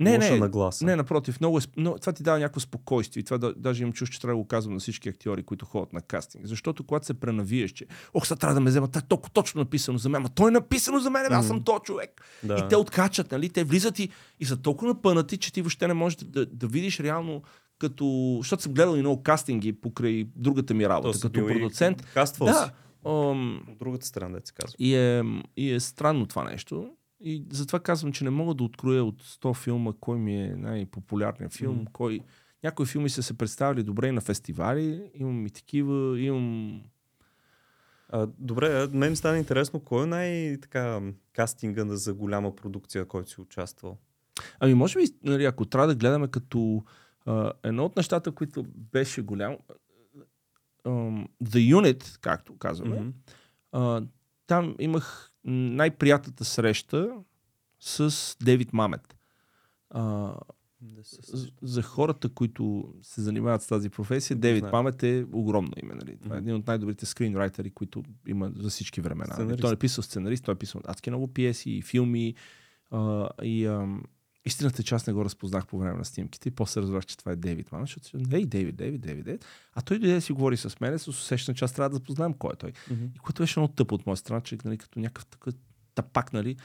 [0.00, 0.84] Не, лоша не, нагласа?
[0.84, 3.20] Не, напротив, много е, но това ти дава някакво спокойствие.
[3.20, 5.64] И това да, даже имам чувство, че трябва да го казвам на всички актьори, които
[5.66, 6.46] ходят на кастинг.
[6.46, 9.58] Защото когато се пренавиеш, че ох, сега трябва да ме вземат, това е толкова точно
[9.58, 12.22] написано за мен, ама той е написано за мен, аз съм то човек.
[12.44, 12.62] Да.
[12.64, 13.48] И те откачат, нали?
[13.48, 14.08] Те влизат и,
[14.40, 17.42] и са толкова напънати, че ти въобще не можеш да, да, да видиш реално
[17.78, 18.36] като...
[18.40, 21.98] Защото съм гледал и много кастинги покрай другата ми То работа, си като и продуцент.
[22.26, 22.38] Си.
[22.38, 22.70] Да.
[23.06, 24.76] Ам, От другата страна, да се казва.
[24.78, 25.22] и е,
[25.56, 26.90] и е странно това нещо.
[27.20, 31.52] И затова казвам, че не мога да откроя от 100 филма кой ми е най-популярният
[31.52, 31.84] филм, Мгм.
[31.92, 32.20] кой...
[32.64, 36.82] Някои филми са се представили добре и на фестивали, имам и такива, имам...
[38.08, 41.00] А, добре, мен стана интересно, кой е най-така
[41.32, 43.98] кастинга за голяма продукция, който си участвал?
[44.60, 46.84] Ами може би, нали, ако трябва да гледаме като
[47.26, 49.58] а, едно от нещата, които беше голямо,
[51.44, 53.08] The Unit, както казваме, Мгм.
[53.72, 54.02] а,
[54.46, 57.08] там имах най-приятната среща
[57.80, 59.16] с Дейвид Мамет.
[59.90, 60.34] А,
[60.80, 61.20] Да се
[61.62, 64.70] за хората, които се занимават с тази професия, Дейвид знам.
[64.70, 65.94] Памет е огромно име.
[65.94, 66.18] Нали?
[66.22, 69.26] Това е един от най-добрите скринрайтери, които има за всички времена.
[69.28, 69.34] Нали?
[69.34, 69.60] Сценарист.
[69.60, 72.34] Той е писал сценарист, той е писал адски много пиеси и филми.
[72.90, 74.02] А, и ам,
[74.44, 77.16] истината е, че аз не го разпознах по време на снимките и после разбрах, че
[77.18, 79.44] това е Дейвид Мамет, защото ей, Дейвид, Дейвид, Дейвид, Дейвид.
[79.74, 82.34] А той дойде да си говори с мен, с усещане, че аз трябва да запознаем
[82.34, 82.72] кой е той.
[82.90, 83.04] Мгм.
[83.16, 85.54] И което беше много тъпо от моя страна, че нали, като някакъв такъв
[85.94, 86.56] тапак, нали?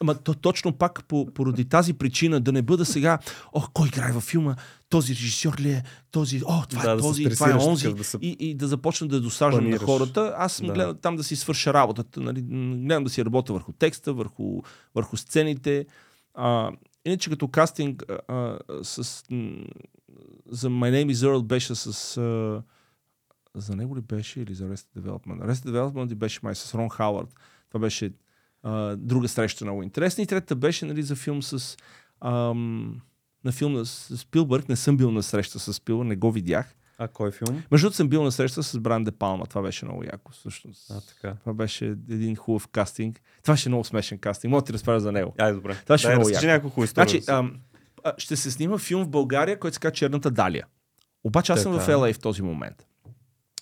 [0.00, 3.18] Ама то, точно пак по, поради тази причина да не бъда сега,
[3.52, 4.56] о, кой играе във филма,
[4.88, 7.94] този режисьор ли е, този, о, това Да, е да се този, това е онзи.
[7.94, 10.34] да се- И, и да започна да досаждам на хората.
[10.36, 10.72] Аз Да.
[10.72, 12.20] гледал там да си свърша работата.
[12.20, 12.42] Нали?
[12.42, 14.62] Гледам да си работя върху текста, върху,
[14.94, 15.86] върху сцените.
[16.34, 16.70] А,
[17.08, 19.02] иначе като кастинг а, с,
[20.48, 22.16] за My Name is Earl беше с...
[22.16, 22.62] А,
[23.54, 25.46] за него ли беше или за Arrested Development?
[25.46, 27.34] Arrested Development беше май с Рон Хауърд.
[27.68, 28.12] Това беше
[28.62, 30.22] а, друга среща много интересна.
[30.22, 31.76] И третата беше нали, за филм с...
[32.20, 33.00] Ам,
[33.44, 34.68] на филм с Спилбърг.
[34.68, 36.74] Не съм бил на среща с Спилбърг, не го видях.
[36.98, 37.62] А кой филм?
[37.70, 39.46] Между другото съм бил на среща с Бран Де Палма.
[39.46, 40.32] Това беше много яко.
[40.32, 40.90] Всъщност.
[40.90, 41.36] А, така.
[41.40, 43.20] Това беше един хубав кастинг.
[43.42, 44.50] Това беше много смешен кастинг.
[44.50, 45.34] Мога да ти разправя за него.
[45.38, 45.76] Ай, добре.
[45.84, 46.54] Това ще е Дай, много разкажи яко.
[46.54, 47.20] няколко истории.
[47.20, 47.56] Значи, ам,
[48.04, 50.66] а, ще се снима филм в България, който се казва Черната Далия.
[51.24, 51.92] Обаче аз съм в Така.
[51.92, 52.86] LA в този момент.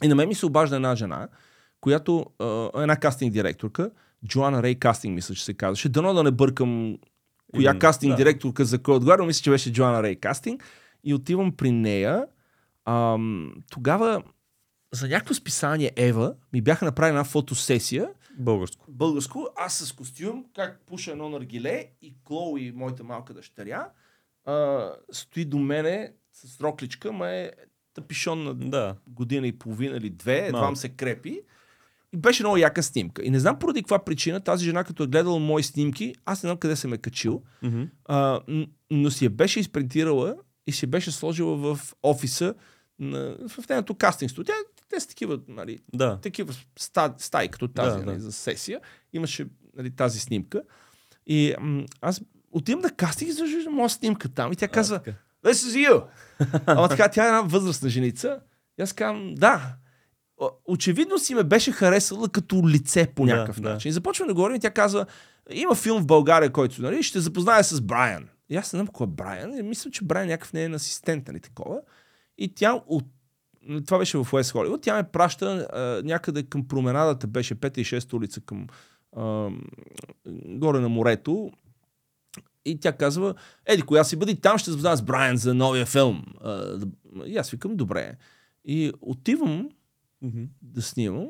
[0.03, 1.29] И на мен ми се обажда една жена,
[1.81, 3.91] която а, една кастинг директорка,
[4.27, 5.89] Джоана Рей Кастинг, мисля, че се казваше.
[5.89, 6.99] Дано да не бъркам
[7.55, 8.17] коя кастинг да.
[8.17, 10.65] директорка за кой отговаря, мисля, че беше Джоана Рей Кастинг.
[11.05, 12.27] И отивам при нея.
[12.87, 14.23] Ам, тогава
[14.93, 18.85] за някакво списание Ева ми бяха направили една фотосесия Българско.
[18.89, 23.89] българско, аз с костюм, как пуша едно наргиле и Клоуи, моята малка дъщеря,
[24.45, 27.51] а, стои до мене с рокличка, ма е
[27.95, 28.97] тъпишон на Да.
[29.07, 31.41] година и половина или две, едва се крепи.
[32.13, 33.25] И беше много яка снимка.
[33.25, 36.47] И не знам поради каква причина тази жена, като е гледала мои снимки, аз не
[36.47, 37.83] знам къде съм е качил, Мгм.
[38.05, 38.41] а,
[38.91, 42.55] но си я беше изпринтирала и си беше сложила в офиса
[42.99, 44.55] на, в нейното кастинг студио.
[44.55, 46.17] Тя- Те са такива, нали, Да.
[46.17, 48.23] такива ста, стаи като тази Да, да, нали, да.
[48.23, 48.81] за сесия.
[49.13, 50.63] Имаше нали, тази снимка.
[51.27, 52.21] И м- аз
[52.53, 54.53] отивам да кастинг и завиждам моя снимка там.
[54.53, 55.17] И тя казва, така.
[55.45, 56.05] This is you!
[56.67, 58.41] Ама така, тя е една възрастна женица.
[58.79, 59.75] И аз казвам, да.
[60.67, 63.69] Очевидно си ме беше харесала като лице по Да, някакъв да.
[63.69, 63.89] начин.
[63.89, 65.07] И започваме да говорим и тя казва,
[65.51, 68.29] има филм в България, който нали, ще запозная с Брайан.
[68.49, 69.59] И аз не знам кой е Брайан.
[69.59, 71.81] И мисля, че Брайан някакъв не е асистент, нали такова.
[72.39, 73.05] И тя от
[73.87, 74.83] това беше в Уест Холивуд.
[74.83, 78.67] Тя ме праща а, някъде към променадата, беше 5 и 6 улица към
[79.17, 79.51] а,
[80.47, 81.51] горе на морето.
[82.65, 83.35] И тя казва,
[83.67, 86.25] еди, коя си бъди, там ще запозная с Брайан за новия филм.
[86.45, 86.79] А,
[87.27, 88.17] и аз викам, добре.
[88.65, 89.69] И отивам
[90.23, 90.45] Мгм.
[90.63, 91.29] да снимам.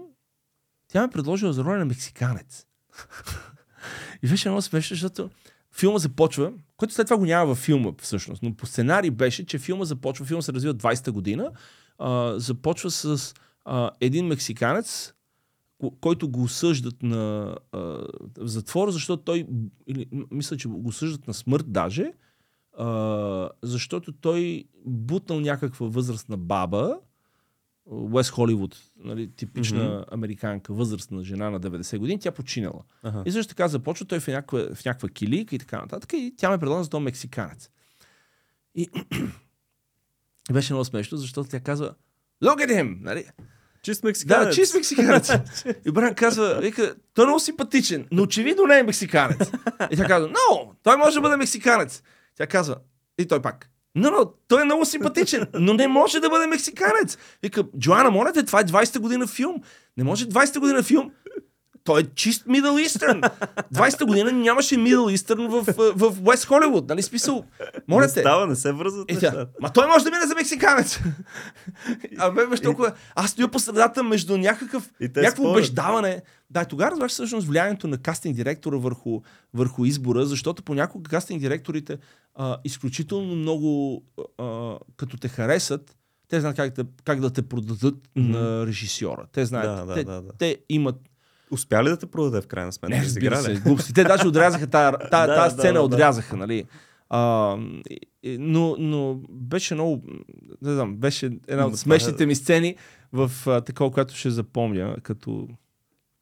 [0.89, 2.67] Тя ме предложила за роля на мексиканец.
[4.23, 5.31] и беше много смешно, защото
[5.79, 9.59] филма започва, който след това го няма във филма всъщност, но по сценарий беше, че
[9.59, 11.51] филма започва, филма се развива 20-та година,
[11.99, 13.35] а, започва с
[13.65, 15.13] а, един мексиканец,
[15.83, 19.47] ко- който го осъждат на а, в затвор, защото той,
[19.87, 22.13] или, мисля, че го осъждат на смърт даже,
[22.79, 26.99] а, защото той бутнал някаква възрастна баба,
[27.87, 30.15] Уест Холивуд, нали, типична mm-hmm.
[30.15, 32.83] американка, възрастна жена на 90 години, тя починала.
[33.03, 33.23] Аха.
[33.27, 36.13] И също така започва той в някаква, в някаква килийка и така нататък.
[36.13, 37.71] И тя ме предлага за този мексиканец.
[38.75, 38.89] И
[40.53, 41.95] беше много смешно, защото тя казва
[42.45, 42.97] Look at him!
[43.01, 43.25] Нали?
[43.83, 44.55] Чист Да, мексиканец.
[44.55, 45.31] чист мексиканец.
[45.87, 49.51] И Бран казва, вика, той е много симпатичен, но очевидно не е мексиканец.
[49.91, 52.03] И тя казва, но, той може да бъде мексиканец.
[52.37, 52.77] Тя казва,
[53.19, 57.19] и той пак, но, но, той е много симпатичен, но не може да бъде мексиканец.
[57.43, 59.57] Вика, Джоана, моля те, това е 20-та година филм.
[59.97, 61.11] Не може 20-та година филм.
[61.85, 63.31] Той е чист Middle Eastern.
[63.75, 66.89] 20-та година нямаше Middle Eastern в, в, в West Hollywood.
[66.89, 67.45] Нали смисъл?
[67.89, 68.21] Моля Не те.
[68.21, 69.47] става, не се връзват тя, нещата.
[69.61, 71.01] ма той може да мине за мексиканец.
[72.19, 72.93] а бе, беше толкова...
[73.15, 75.51] Аз стоя по средата между някакъв, някакво спорят.
[75.51, 76.23] убеждаване.
[76.51, 79.21] Да, тогава разбрах всъщност влиянието на кастинг директора върху,
[79.55, 81.99] върху избора, защото понякога кастинг директорите
[82.37, 84.03] а, изключително много,
[84.39, 85.97] а, като те харесат,
[86.29, 88.31] те знаят как да, как да те продадат Мгм.
[88.31, 89.27] на режисьора.
[89.33, 89.77] Те знаят.
[89.77, 90.33] Да, да, те, да, да.
[90.39, 90.97] те имат
[91.51, 92.97] Успя ли да те продаде в крайна сметка?
[92.97, 93.93] не, разбира се, глупости.
[93.93, 95.95] Те даже отрязаха тази, тази да, сцена, да, да.
[95.95, 96.65] отрязаха, нали?
[97.09, 97.57] А,
[98.25, 100.03] но, но беше много,
[100.63, 102.77] не знам, беше една от това смешните ми сцени
[103.13, 105.49] в а, такова, което ще запомня, като...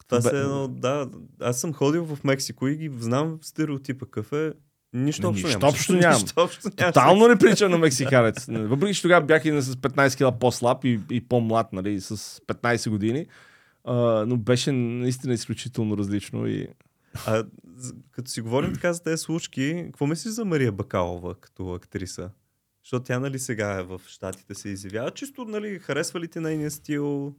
[0.07, 1.09] Това Бе- се едно, да,
[1.41, 4.53] аз съм ходил в Мексико и ги знам стереотипа какъв е.
[4.95, 5.69] Нищо общо нищо няма.
[5.71, 6.21] общо нямам.
[6.21, 6.91] Нищо общо няма.
[6.91, 8.45] Тотално не прилича на мексиканец.
[8.49, 12.89] Въпреки, че тогава бях и с 15 кила по-слаб и, и по-млад, нали, с 15
[12.89, 13.25] години.
[13.83, 13.93] А,
[14.27, 16.67] но беше наистина изключително различно и
[17.27, 17.43] А,
[18.11, 22.29] като си говорим така за тези случки, какво мислиш за Мария Бакалова като актриса?
[22.83, 25.11] Защото тя, нали, сега е в Штатите се изявява.
[25.11, 27.35] Чисто, нали, харесва ли ти нейния стил?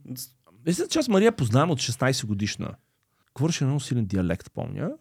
[0.65, 2.75] Мисля, че аз Мария познавам от 16 годишна.
[3.35, 4.91] Говореше много силен диалект, помня.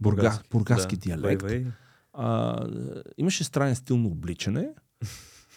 [0.00, 1.00] Бурга, Бургаски, да.
[1.00, 1.42] диалект.
[1.42, 1.66] Вей, вей.
[2.16, 2.66] А,
[3.18, 4.68] имаше странен стил на обличане.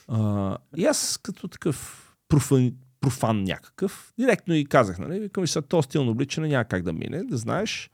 [0.08, 5.86] А, и аз като такъв профан, профан някакъв, директно и казах, нали, викам, сега този
[5.86, 7.90] стил на обличане няма как да мине, да знаеш.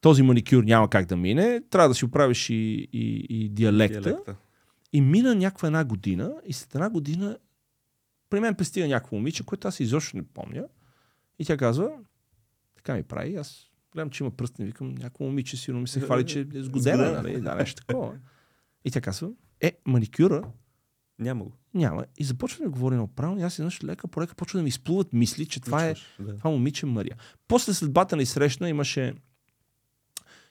[0.00, 4.00] Този маникюр няма как да мине, трябва да си оправиш и, и, и диалекта.
[4.00, 4.36] Диалекта.
[4.92, 7.38] И мина някаква една година и след една година
[8.30, 10.64] при мен пристига някакво момиче, което аз изобщо не помня.
[11.38, 11.90] И тя казва,
[12.76, 16.26] така ми прави, аз гледам, че има пръстен, викам, някакво момиче сигурно ми се хвали,
[16.26, 16.64] че е сгодена,
[16.96, 17.12] Сгодена.
[17.12, 17.40] нали?
[17.40, 18.12] Да, нещо такова.
[18.84, 19.30] И тя казва,
[19.60, 20.42] е, маникюра
[21.18, 21.52] Няма го.
[21.74, 22.04] няма.
[22.18, 25.12] И започва да говори направо, и аз еднъж лека по лека почва да ми изплуват
[25.12, 26.36] мисли, че това е Да.
[26.36, 27.16] това момиче Мария.
[27.48, 29.14] После следбата ни срещна имаше,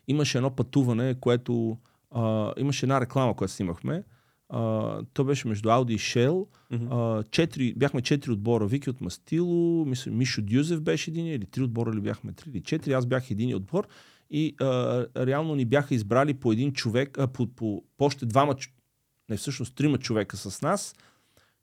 [0.08, 1.77] имаше едно пътуване, което
[2.12, 4.03] а, имаше една реклама, която снимахме.
[4.49, 6.47] А, то беше между Ауди и.
[6.71, 8.67] А, четири, бяхме четири отбора.
[8.67, 12.34] Вики от Мастило, мисля, Мишо Дюзев беше един или три отбора ли бяхме?
[12.34, 12.93] Три или четири.
[12.93, 13.88] Аз бях един отбор.
[14.29, 18.55] И а, реално ни бяха избрали по един човек, а, по, по, по още двама,
[19.29, 20.95] не всъщност трима човека с нас,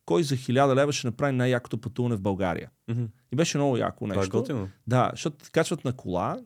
[0.05, 2.71] кой за хиляда лева ще направи най-якото пътуване в България.
[2.89, 3.05] Мгм.
[3.33, 4.39] И беше много яко Това е нещо.
[4.39, 4.69] готино.
[4.87, 6.37] Да, защото качват на кола,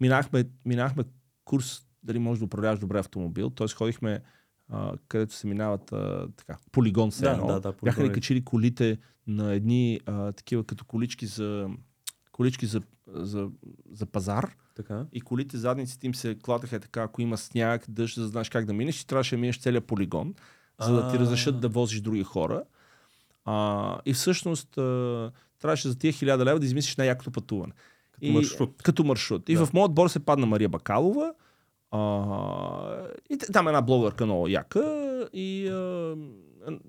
[0.00, 1.04] минахме, минахме
[1.44, 3.68] курс дали можеш да управляваш добре автомобил, т.е.
[3.68, 4.20] ходихме
[4.68, 7.46] а, където се минават а, така, полигон се Да, едно.
[7.46, 8.12] да, да, Бяха полигони.
[8.12, 11.70] качили колите на едни а, такива като колички за
[12.32, 13.48] колички за, за,
[13.90, 15.04] за пазар Така.
[15.12, 18.64] и колите задниците им се клатаха така, ако има сняг, дъжд, за да знаеш как
[18.64, 20.34] да минеш и трябваше да минеш целият полигон,
[20.80, 22.62] за да ти разрешат да возиш други хора.
[23.44, 27.72] А, и всъщност а, трябваше за тия хиляда лева да измислиш най-якото пътуване.
[28.12, 28.82] Като маршрут.
[28.82, 29.48] Като маршрут.
[29.48, 29.66] И Да.
[29.66, 31.32] в моят отбор се падна Мария Бакалова.
[31.90, 34.82] А, и там една блогърка много яка
[35.32, 36.14] и а,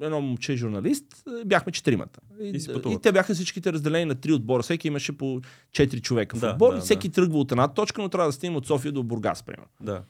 [0.02, 1.06] едно момче журналист.
[1.46, 2.20] Бяхме четиримата.
[2.42, 3.02] И и пътуват.
[3.02, 4.64] те бяха всичките разделени на три отбора.
[4.64, 6.72] Всеки имаше по четири човека в Да, отбор.
[6.74, 7.14] да, и всеки да.
[7.14, 9.66] тръгва от една точка, но трябва да стигнем от София до Бургас, примерно.
[9.82, 10.02] Да.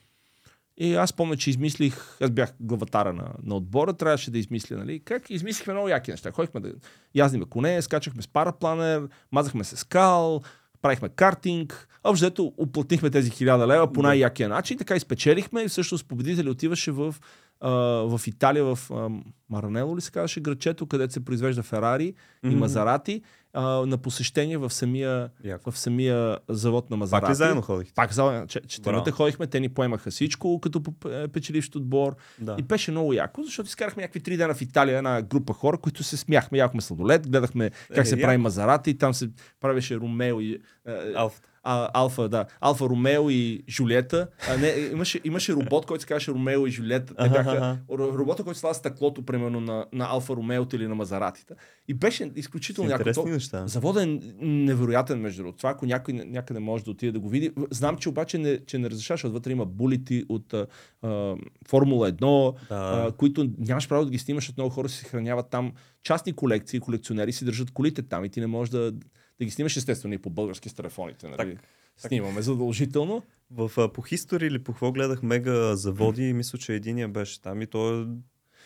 [0.81, 4.99] И аз помня, че измислих, аз бях главатара на, на отбора, трябваше да измисля, нали?
[4.99, 6.31] Как измислихме много яки неща.
[6.31, 6.71] Ходихме да
[7.15, 10.41] яздиме коне, скачахме с парапланер, мазахме се скал,
[10.81, 11.87] правихме картинг.
[12.03, 16.91] Общо взето уплатихме тези хиляда лева по най-якия начин, така изпечелихме и всъщност победителя отиваше
[16.91, 17.15] в
[17.61, 17.69] а,
[18.17, 19.09] в Италия, в а,
[19.49, 22.13] Маранело ли се казваше грачето, където се произвежда Ферари
[22.43, 22.57] и Мгм.
[22.57, 23.21] Мазарати,
[23.53, 25.71] а, на посещение в самия, Яко.
[25.71, 27.21] в самия завод на Мазарати.
[27.21, 27.93] Пак ли заедно ходихте?
[27.93, 28.47] Пак заедно.
[28.47, 29.15] Че- Четиримата Браво.
[29.15, 32.15] ходихме, те ни поемаха всичко като е, печеливш отбор.
[32.39, 32.55] Да.
[32.59, 36.03] И беше много яко, защото изкарахме някакви три дена в Италия, една група хора, които
[36.03, 38.21] се смяхме, яхме сладолет, гледахме как Е, се яко.
[38.21, 40.53] прави Мазарати, там се правеше Ромео и...
[40.87, 41.41] е, Алфа.
[41.63, 42.45] А, Алфа, да.
[42.61, 44.27] Алфа Ромео и Жулиета.
[44.49, 47.15] А, не, имаше, имаше робот, който се казваше Ромео и Жулиета.
[47.15, 51.53] Те бяха робота, който слага стъклото, примерно, на, на Алфа Ромеото или на Мазаратите.
[51.87, 53.25] И беше изключително яко.
[53.25, 53.67] Неща.
[53.67, 55.57] Заводът е невероятен, между другото.
[55.57, 57.51] Това, ако някой някъде може да отиде да го види.
[57.71, 60.67] Знам, че обаче не, че не разрешаваш, защото вътре има булити от а,
[61.01, 61.35] а,
[61.67, 63.05] Формула 1, Да.
[63.07, 65.71] а, които нямаш право да ги снимаш, защото много хора се храняват там.
[66.03, 68.93] Частни колекции, колекционери си държат колите там и ти не можеш да,
[69.39, 71.27] да ги снимаш естествено и по български с телефоните.
[71.27, 71.37] Нали?
[71.37, 71.63] Так,
[71.97, 73.23] Снимаме задължително.
[73.51, 77.61] В, по History или по какво гледах мега заводи и мисля, че единия беше там
[77.61, 78.05] и то е...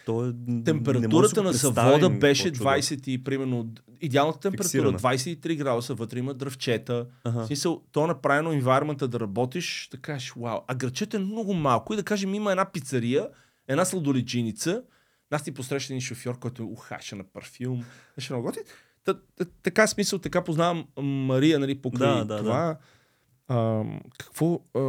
[0.06, 2.70] То е да Температурата на завода беше какво чудо.
[2.70, 5.00] 20 и примерно идеалната температура Фиксирана.
[5.00, 6.94] 23 градуса, вътре има дръвчета.
[7.04, 7.46] В Ага.
[7.46, 10.60] смисъл, то е направено environment да работиш, да кажеш, вау.
[10.68, 13.28] А грачето е много малко и да кажем, има една пицария,
[13.68, 14.84] една сладолиджиница.
[15.32, 17.84] Нас ти посреща един шофьор, който ухаша на парфюм.
[18.16, 18.64] Беше много готин.
[19.06, 22.78] Та, та, така смисъл, така познавам Мария, нали, покрай Да, да, това.
[23.48, 23.84] А,
[24.18, 24.82] какво, а,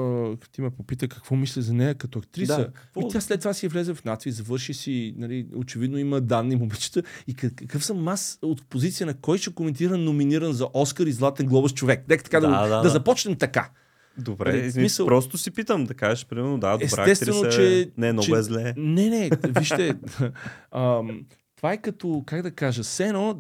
[0.53, 2.57] ти ме попита какво мисля за нея като актриса.
[2.57, 6.21] Да, какво- И тя след това си влезе в надви, завърши си, нали, очевидно има
[6.21, 7.03] данни момичета.
[7.27, 11.13] И как- какъв съм аз от позиция на кой ще коментира номиниран за Оскар и
[11.13, 12.05] Златен глобус човек?
[12.09, 12.89] Нека така да, Да, да, да, да, да.
[12.89, 13.71] започнем така.
[14.19, 14.81] Добре, Нали, измисъл...
[14.81, 18.33] смисъл- просто си питам да кажеш, примерно, да, добра Естествено, актриса, че- не, много че-
[18.33, 18.75] е зле.
[18.77, 19.95] Не, не, вижте,
[20.73, 21.25] ам,
[21.57, 23.39] това е като, как да кажа, все едно,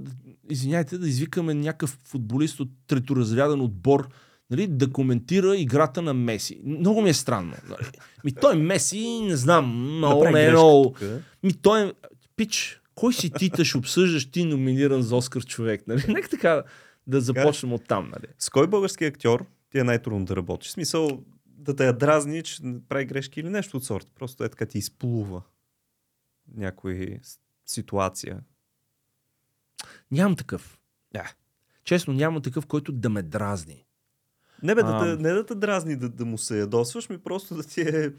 [0.50, 4.08] извиняйте, да извикаме някакъв футболист от треторазряден отбор,
[4.50, 6.60] нали, да коментира играта на Меси.
[6.64, 7.54] Много ми е странно.
[7.68, 7.86] Нали.
[8.24, 10.96] Ми той Меси, не знам, много не е много.
[11.02, 11.06] е.
[11.42, 11.92] Ми той е...
[12.36, 15.86] Пич, кой си ти да ще обсъждаш ти номиниран за Оскар човек?
[15.86, 16.04] Нали?
[16.08, 16.62] Нека така
[17.06, 18.04] да започнем от там.
[18.10, 18.32] Нали?
[18.38, 20.68] С кой български актьор ти е най-трудно да работиш?
[20.68, 22.56] В смисъл да те я дразни, че
[22.88, 24.08] прави грешки или нещо от сорта.
[24.14, 25.42] Просто е така ти изплува
[26.56, 28.40] някой с- ситуация.
[30.10, 30.78] Нямам такъв.
[31.12, 31.32] Да.
[31.84, 33.84] Честно, нямам такъв, който да ме дразни.
[34.62, 35.00] Не бе, да Ам.
[35.00, 38.10] те, не да те дразни, да, да му се ядосваш, ми просто да ти е...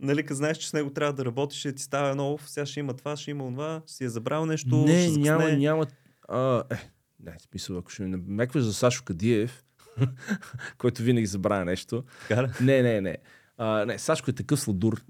[0.00, 2.80] Нали, като знаеш, че с него трябва да работиш, ще ти става едно, сега ще
[2.80, 5.58] има това, ще има това, си е забрал нещо, не, ще няма, закъсне.
[5.58, 5.86] няма.
[6.28, 6.90] А, е,
[7.20, 9.64] не, смисъл, ако ще ми намекваш за Сашо Кадиев,
[10.78, 12.04] който винаги забравя нещо.
[12.28, 12.48] Така?
[12.60, 13.16] Не, не, не.
[13.56, 15.02] А, не, Сашко е такъв сладур.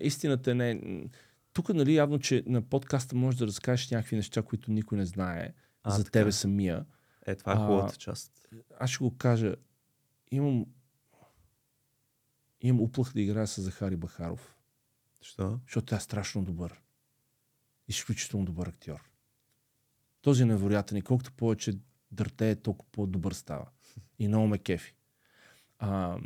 [0.00, 0.80] Истината е не.
[1.52, 5.54] Тук, нали, явно, че на подкаста можеш да разкажеш някакви неща, които никой не знае
[5.82, 6.10] А, за така.
[6.10, 6.86] тебе самия.
[7.26, 8.48] Е, това е хубавата част.
[8.80, 9.56] Аз ще го кажа.
[10.30, 10.66] Имам.
[12.60, 14.56] Имам уплах да играя с Захари Бахаров,
[15.20, 15.60] Що?
[15.66, 16.80] защото тя е страшно добър.
[17.88, 19.10] Изключително добър актьор.
[20.22, 21.78] Този е невероятен и колкото повече
[22.10, 23.68] дърте, толкова по-добър става.
[24.18, 24.94] И много ме кефи.
[25.78, 26.18] А,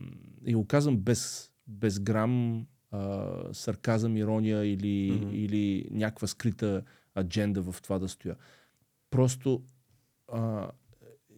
[0.45, 5.33] и го казвам без, без грам а, сарказъм, ирония или, mm-hmm.
[5.33, 6.83] или някаква скрита
[7.19, 8.37] адженда в това да стоя.
[9.11, 9.63] Просто
[10.33, 10.71] а,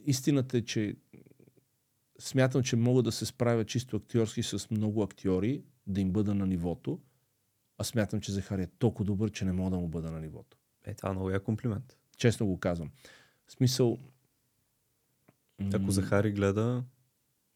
[0.05, 0.97] истината е, че
[2.19, 6.47] смятам, че мога да се справя чисто актьорски с много актьори, да им бъда на
[6.47, 7.01] нивото,
[7.79, 10.57] а смятам, че Захари е толкова добър, че не мога да му бъда на нивото.
[10.85, 11.99] Е, това много е комплимент.
[12.17, 12.91] Честно го казвам.
[13.47, 13.99] В смисъл...
[15.75, 16.85] Ако Захари гледа,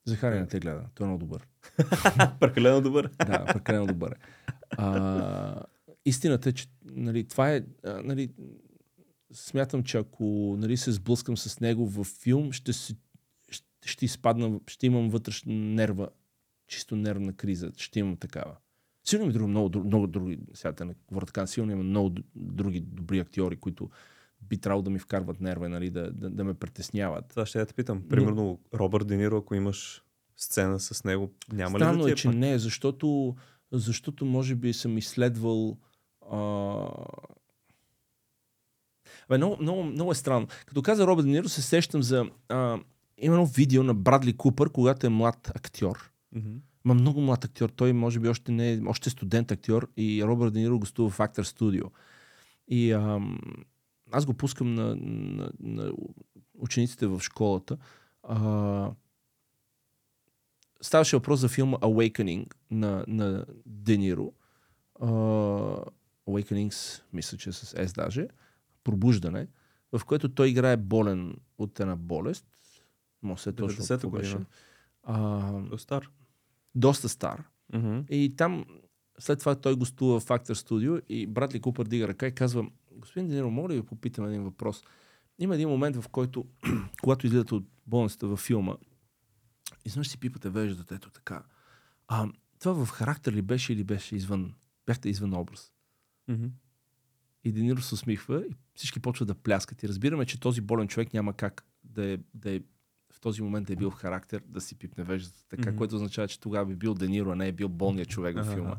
[0.05, 0.85] Захари не те гледа.
[0.95, 1.47] Той е много добър.
[2.41, 3.11] прекалено добър.
[3.27, 4.17] Да, прекалено добър е.
[4.71, 5.63] А,
[6.05, 7.65] истината е, че нали, това е...
[7.85, 8.31] Нали,
[9.33, 12.97] смятам, че ако нали, се сблъскам с него във филм, ще, си,
[13.51, 16.09] ще, ще изпадна, ще имам вътрешна нерва,
[16.69, 17.71] чисто нервна криза.
[17.77, 18.57] Ще имам такава.
[19.05, 22.15] Сигурно има други, много, дру- много други, сега да не говоря така, сигурно има много
[22.35, 23.91] други добри актьори, които
[24.53, 27.29] би трябвало да ми вкарват нерва, нали, да, да, да ме притесняват.
[27.29, 28.03] Това ще я те питам.
[28.09, 30.03] Примерно, Робърт Дениро, ако имаш
[30.37, 32.37] сцена с него, няма ли Странно да ти е, е че пак?
[32.37, 33.37] не, защото,
[33.73, 35.79] защото може би съм изследвал.
[36.31, 36.87] А...
[39.29, 40.47] Бе, много, много, много е странно.
[40.67, 42.27] Като каза Робърт Де Ниро, се сещам за...
[42.49, 42.79] А...
[43.19, 46.13] Има едно видео на Брадли Купър, когато е млад актьор.
[46.33, 46.51] Мгм.
[46.85, 47.69] Ма много млад актьор.
[47.69, 51.11] Той може би още не е, още е студент актьор и Робърт Де Ниро гостува
[51.11, 51.85] в Актор Студио.
[52.69, 53.39] И ам,
[54.13, 55.93] аз го пускам на, на, на
[56.59, 57.77] учениците в школата.
[58.23, 58.91] А,
[60.81, 64.33] ставаше въпрос за филма Awakening на, на Де Ниро.
[65.01, 65.07] А,
[66.27, 68.29] Awakenings, мисля, че е с S даже.
[68.85, 69.49] Пробуждане,
[69.93, 72.47] в което той играе болен от една болест.
[73.23, 74.37] Може да се точно 90-та какво беше.
[75.03, 76.11] А, е стар.
[76.75, 77.45] доста стар.
[77.73, 78.01] Мгм.
[78.11, 78.65] И там
[79.23, 83.29] след това той гостува в Factor Studio и Братли Купър дига ръка и казва, господин
[83.29, 84.83] Дениро, моля ви попитам един въпрос.
[85.39, 86.47] Има един момент, в който,
[87.03, 88.77] когато излизате от болницата във филма,
[89.85, 91.43] изведнъж си пипате веждата, ето така.
[92.09, 94.55] А, това в характер ли беше или беше извън?
[94.87, 95.73] Бяхте извън образ.
[96.29, 96.47] Мгм.
[97.45, 99.83] И Дениро се усмихва и всички почват да пляскат.
[99.83, 102.61] И разбираме, че този болен човек няма как да е, да е
[103.13, 105.79] в този момент да е бил в характер да си пипне веждата така, Мгм.
[105.79, 108.77] което означава, че тогава би бил Дениро, а не е бил болният човек във филма.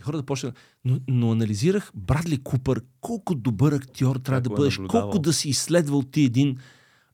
[0.00, 0.56] И хората почнаха.
[0.84, 5.10] Но, но анализирах Брадли Купър, колко добър актьор трябва да го е бъдеш, наблюдавал.
[5.10, 6.58] колко да си изследвал ти един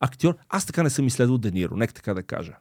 [0.00, 0.36] актьор.
[0.48, 2.56] Аз така не съм изследвал Дениро, нека така да кажа.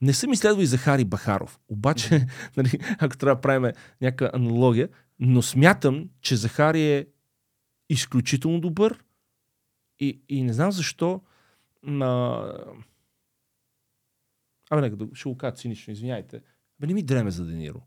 [0.00, 1.60] Не съм изследвал и Захари Бахаров.
[1.68, 7.06] Обаче, нали, ако трябва да правим някаква аналогия, но смятам, че Захари е
[7.90, 9.04] изключително добър
[10.00, 11.22] и, и не знам защо
[11.82, 12.42] на...
[14.70, 16.40] Абе, нека да ще го кажа цинично, извиняйте.
[16.82, 17.80] Бе, не ми дреме за Дениро.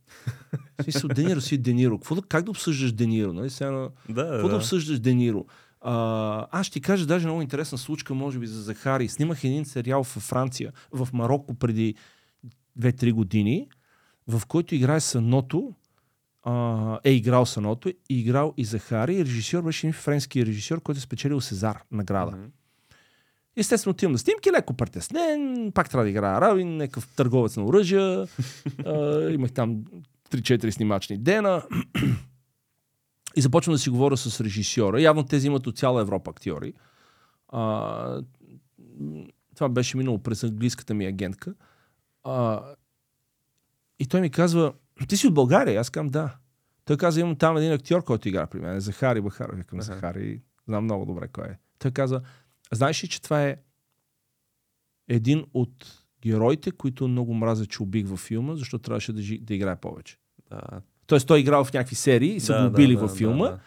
[0.83, 1.99] Смисъл, Дениро си е Дениро.
[1.99, 3.33] Какво да, как да обсъждаш Дениро?
[3.33, 3.49] Нали?
[3.49, 4.55] Сега, Да, какво да да.
[4.55, 5.45] обсъждаш Дениро?
[5.81, 9.07] А, аз ще ти кажа даже много интересна случка, може би, за Захари.
[9.07, 11.95] Снимах един сериал във Франция, в Марокко преди
[12.79, 13.67] 2-3 години,
[14.27, 15.73] в който играе Саното,
[16.43, 19.15] а, е играл Саното и играл и Захари.
[19.15, 22.31] И режисьор беше един френски режисьор, който е спечелил Сезар награда.
[22.31, 22.45] Мгм.
[23.57, 28.27] Естествено, отивам на снимки, леко притеснен, пак трябва да играя Равин, някакъв търговец на оръжия.
[29.31, 29.83] имах там
[30.31, 31.63] 3-4 снимачни дена.
[33.35, 35.01] И започвам да си говоря с режисьора.
[35.01, 36.73] Явно тези имат от цяла Европа актьори.
[37.49, 38.21] А,
[39.55, 41.53] това беше минало през английската ми агентка.
[42.23, 42.61] А,
[43.99, 44.73] и той ми казва,
[45.07, 45.79] ти си от България?
[45.79, 46.35] Аз казвам, да.
[46.85, 48.79] Той каза, имам там един актьор, който игра при мен.
[48.79, 49.57] Захари Бахаров.
[49.57, 49.85] Викам, Аха.
[49.85, 51.57] Захари, знам много добре кой е.
[51.79, 52.21] Той каза,
[52.73, 53.57] знаеш ли, че това е
[55.07, 59.53] един от героите, които много мразя, че убих във филма, защото трябваше да, жи, да
[59.53, 60.17] играе повече.
[60.49, 60.61] Да.
[61.07, 63.11] Тоест той е играл в някакви серии и са Да, го да, убили да, във
[63.17, 63.59] филма да, да.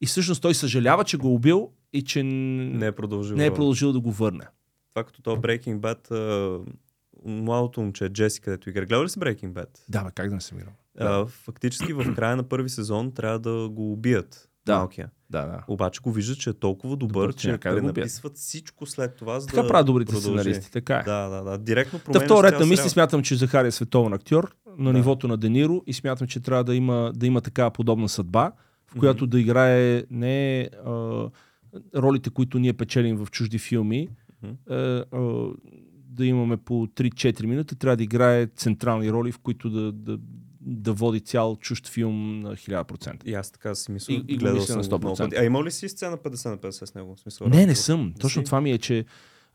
[0.00, 3.36] и всъщност той съжалява, че го е убил и че Не е продължил.
[3.36, 4.44] не е продължил да го върне.
[4.90, 6.10] Това като то Breaking Bad,
[7.24, 8.80] младото момче Джеси, където игра.
[8.80, 9.68] Гледал ли си Breaking Bad?
[9.88, 10.72] Да, бе, как да не съм играл?
[10.98, 14.50] А, фактически в края на първи сезон трябва да го убият.
[14.66, 14.76] Да.
[14.76, 15.10] Малкия.
[15.32, 15.64] Да, да.
[15.68, 19.62] Обаче го виждат, че е толкова добър, Добър, че пренаписват всичко след това, за Така
[19.62, 20.38] да правят добрите продължи.
[20.40, 21.02] сценаристи, така е.
[21.02, 21.58] Да, да, да.
[21.58, 24.98] Директно Та в този ред на мисли смятам, че Захари е световен актьор на Да.
[24.98, 28.52] нивото на Дениро и смятам, че трябва да има, да има такава подобна съдба,
[28.86, 30.90] в която да играе не а,
[31.96, 34.08] ролите, които ние печелим в чужди филми,
[34.42, 34.52] Мгм.
[34.70, 35.48] а, а,
[36.08, 40.18] да имаме по 3-4 минути, трябва да играе централни роли, в които да, да,
[40.62, 43.24] да води цял чужд филм на 1000%.
[43.24, 44.12] И аз така си мисля.
[44.12, 45.18] И- и гледал мисля на съм го много 100%.
[45.20, 45.36] пъти.
[45.36, 47.14] А има ли си сцена 50 на 50 с него?
[47.14, 48.14] В смисъл, Не, не съм.
[48.14, 48.44] Точно си?
[48.44, 49.04] това ми е, че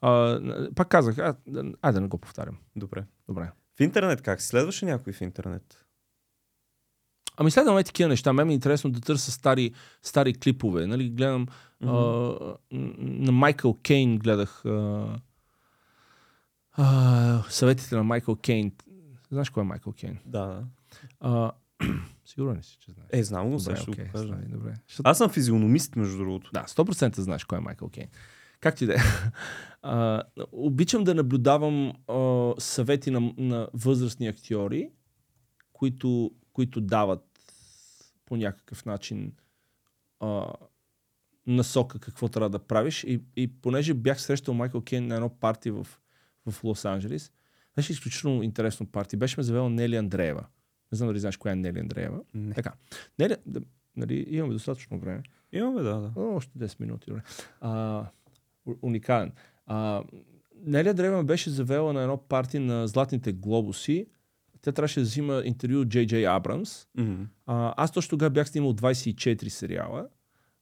[0.02, 0.40] а,
[0.76, 1.36] пак казах, а,
[1.92, 2.58] да не го повтарям.
[2.76, 3.04] Добре.
[3.28, 3.52] Добре.
[3.76, 4.42] В интернет как?
[4.42, 5.84] Следваше някой в интернет?
[7.38, 8.34] Ами следваме такива неща.
[8.34, 9.72] Мен ми е интересно да търся стари,
[10.04, 10.88] стари клипове.
[10.88, 11.48] Нали, гледам
[11.82, 11.92] Мгм.
[11.92, 15.08] а, на Майкъл Кейн гледах а,
[16.74, 18.72] а, съветите на Майкъл Кейн.
[19.32, 20.18] Знаеш кой е Майкъл Кейн?
[20.26, 20.64] Да, да.
[21.20, 21.52] А,
[22.26, 23.10] сигурен си, че знаеш?
[23.14, 24.34] Е, знам го, сега ще окей, го покажа.
[24.34, 24.74] стани, добре.
[25.04, 26.52] Аз съм физиономист, между другото.
[26.54, 28.08] Да, 100% знаеш кой е Майкъл Кейн.
[28.60, 28.98] Как ти да е?
[30.52, 34.90] Обичам да наблюдавам а, съвети на, на възрастни актьори,
[35.74, 37.24] които, които дават
[38.26, 39.34] по някакъв начин
[40.20, 40.54] а,
[41.48, 43.04] насока какво трябва да правиш.
[43.04, 45.88] И, и понеже бях срещал Майкъл Кейн на едно парти в,
[46.46, 47.32] в Лос-Анджелес,
[47.76, 49.18] беше изключително интересно парти.
[49.18, 50.46] Беше ме завела Нели Андреева.
[50.92, 52.20] Не знам дали знаеш коя е Нели Андреева.
[52.34, 52.54] Не.
[52.54, 52.74] Така.
[53.20, 53.62] Нели, да,
[53.96, 55.24] нали, имаме достатъчно време.
[55.52, 56.12] Имаме, да, да.
[56.16, 57.10] О, още 10 минути.
[57.10, 57.22] Добре.
[57.62, 58.06] А,
[58.82, 59.32] уникален.
[59.66, 60.04] А,
[60.66, 64.06] Нелия Древа ме беше завела на едно парти на Златните глобуси.
[64.62, 66.88] Тя трябваше да взима интервю от Джей Джей Абрамс.
[66.98, 67.24] Мгм.
[67.46, 70.08] А, аз точно тогава бях снимал 24 сериала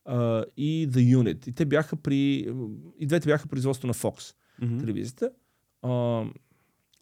[0.06, 1.48] а, и The Unit.
[1.48, 2.54] И те бяха при...
[3.00, 4.80] И двете бяха производство на Fox Мгм.
[4.80, 5.32] телевизията.
[5.82, 6.24] А,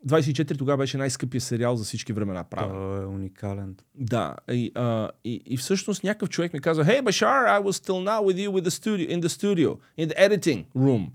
[0.08, 2.44] 24 тогава беше най-скъпия сериал за всички времена.
[2.44, 2.72] Правен.
[2.72, 3.76] Той е уникален.
[3.96, 8.04] Да, и, а, и, и всъщност някакъв човек ми каза, Hey, Bashar, I was still
[8.04, 11.08] now with you with the studio, in the studio, in the editing room.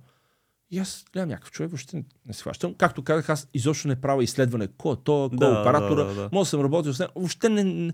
[0.70, 2.74] И аз гледам някакъв човек, въобще не, не се хващам.
[2.74, 4.68] Както казах, аз изобщо не правя изследване.
[4.78, 6.04] Кой е то, кой е Да, оператора.
[6.04, 6.28] да, да, да.
[6.32, 7.12] Може да съм работил с него.
[7.16, 7.92] Въобще не...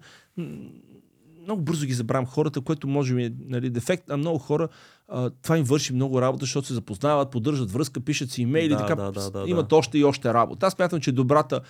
[1.45, 4.69] Много бързо ги забравям хората, което може би е нали, дефект, а много хора
[5.09, 8.79] а, това им върши много работа, защото се запознават, поддържат връзка, пишат си имейли, Да,
[8.79, 9.77] така да, да, да, имат да.
[9.77, 10.67] още и още работа.
[10.67, 11.61] Аз смятам, че добрата,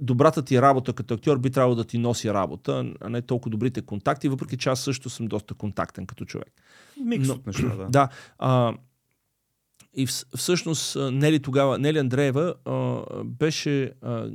[0.00, 3.82] добрата ти работа като актьор би трябвало да ти носи работа, а не толкова добрите
[3.82, 6.52] контакти, въпреки че аз също съм доста контактен като човек.
[7.04, 7.86] Микс от неща, да.
[7.86, 8.08] Да.
[8.38, 8.74] А,
[9.94, 14.30] и в, всъщност Нели тогава, Нели Андреева а, беше, а,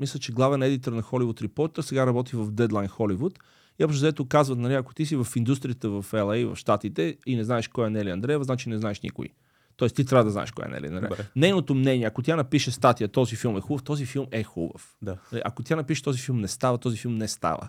[0.00, 3.36] мисля, че главен едитор на Hollywood Reporter, сега работи в Deadline Hollywood
[3.78, 7.36] И общо взето казват, нали, ако ти си в индустрията в LA, в Штатите и
[7.36, 9.28] не знаеш кой е Нели Андреева, значи не знаеш никой.
[9.76, 11.16] Тоест ти трябва да знаеш кой е Нели Андреева.
[11.36, 14.96] Нейното мнение, ако тя напише статия, този филм е хубав, този филм е хубав.
[15.02, 15.18] Да.
[15.32, 17.68] Нали, Ако тя напише този филм не става, този филм не става.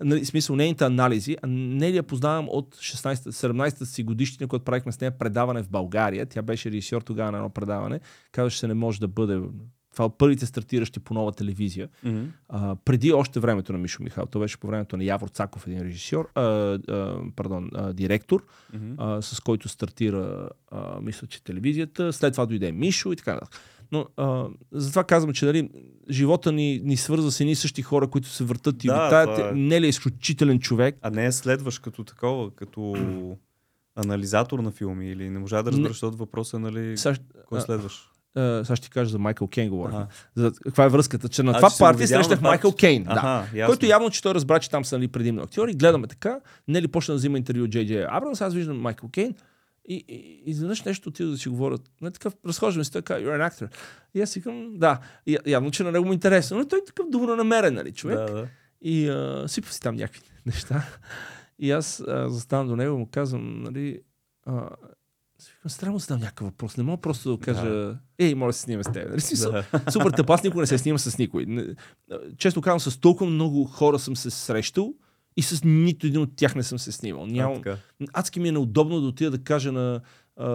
[0.00, 4.92] Нали, смисъл, нейните анализи, не ли я познавам от 16, 17-та си годишнина, когато правихме
[4.92, 6.26] с нея предаване в България.
[6.26, 8.00] Тя беше режисьор тогава на едно предаване.
[8.32, 9.40] Казваше, че не може да бъде.
[9.98, 11.88] Това от първите стартиращи по нова телевизия.
[12.04, 12.24] Мгм.
[12.48, 14.26] А, преди още времето на Мишо Михал.
[14.26, 18.44] То беше по времето на Явор Цаков, един режисьор, а, а, пардон, а, директор,
[18.74, 18.92] Мгм.
[18.98, 22.12] а, с който стартира, а, мисля, че телевизията.
[22.12, 23.60] След това дойде Мишо и така нататък.
[23.92, 25.70] Но а, затова казвам, че нали,
[26.10, 29.34] живота ни, ни свързва с едни същи хора, които се въртат и Да, витаят.
[29.34, 29.52] това е.
[29.52, 30.96] Не ли е изключителен човек?
[31.02, 32.94] А не следваш като такова, като
[33.96, 35.92] анализатор на филми или не можа да разбереш, Не.
[35.92, 38.10] защото въпросът е, нали, Сега, кой следваш?
[38.38, 39.96] А, сега ще ти кажа за Майкъл Кейн говорим.
[39.96, 40.06] Ага.
[40.34, 41.28] За, каква е връзката?
[41.28, 42.72] Че на Аз това ще се го парти видявам срещнах на Майкъл.
[42.72, 43.04] Кейн.
[43.04, 43.10] Да.
[43.10, 43.66] Аха, ясно.
[43.66, 45.74] Който явно, че той разбра, че там са нали, предимно актьори.
[45.74, 46.40] Гледаме така.
[46.68, 49.34] Нели почна да взима интервю от Джей Абрамс, аз виждам Майкъл Кейн.
[49.88, 51.80] И, и, изведнъж нещо отида да си говорят.
[52.00, 53.74] Не такъв, разхождаме се така, you're an actor.
[54.14, 56.58] И аз си казвам, да, и, явно, че на него му е интересно.
[56.58, 58.18] Но той е такъв добронамерен, нали, човек.
[58.18, 58.48] Да, да.
[58.82, 60.82] И а, сипва си там някакви неща.
[61.58, 64.00] И аз а, заставам до него и му казвам, нали,
[64.46, 64.68] а,
[65.68, 66.76] викам, трябва да задам някакъв въпрос.
[66.76, 69.10] Не мога просто да кажа, ей, моля да се снимаме с теб.
[69.10, 69.90] Нали, Да.
[69.92, 71.46] Супер тъп, аз никога не се снимам с никой.
[72.38, 74.94] Често казвам, с толкова много хора съм се срещал
[75.36, 77.24] и с нито един от тях не съм се снимал.
[77.24, 77.56] А, Нямам...
[77.56, 77.76] така.
[78.12, 80.00] Адски ми е неудобно да отида да кажа на,
[80.36, 80.46] а,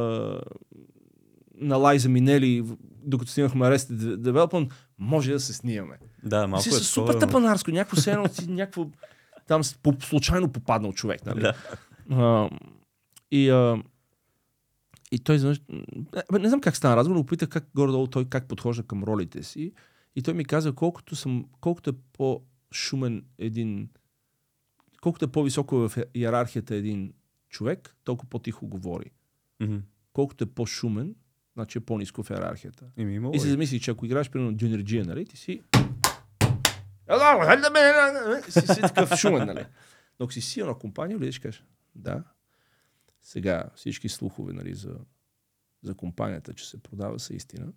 [1.56, 2.64] на Лайза Минели,
[3.04, 5.98] докато снимахме Arrested Development, може да се снимаме.
[6.24, 8.88] Да, малко Си е супер тъпанарско, някакво се едно някакво
[9.48, 11.26] там по, случайно попаднал човек.
[11.26, 11.42] Нали?
[11.42, 11.54] Да.
[12.12, 12.50] А,
[13.32, 13.84] и, а,
[15.14, 15.62] и той изведнъж...
[16.32, 19.44] Не, не знам как стана разговор, но попитах как горе-долу той как подхожда към ролите
[19.44, 19.74] си.
[20.16, 23.90] И той ми каза, колкото, съм, колкото е по-шумен един...
[25.02, 27.14] Колкото е по-високо в иерархията един
[27.50, 29.12] човек, толкова по-тихо говори.
[29.60, 29.78] Мгм.
[30.14, 31.16] Колкото е по-шумен,
[31.54, 32.86] значи е по-низко в иерархията.
[32.98, 33.48] Ими има И логика.
[33.48, 35.62] замисли, че ако играеш примерно G, нали, ти си...
[38.52, 39.66] Си си такъв шумен, нали?
[40.20, 41.64] Но ако си си на компания, влизаш кажеш,
[41.96, 42.24] да,
[43.24, 44.96] сега всички слухове, нали, за,
[45.84, 47.74] за компанията, че се продава, са истина.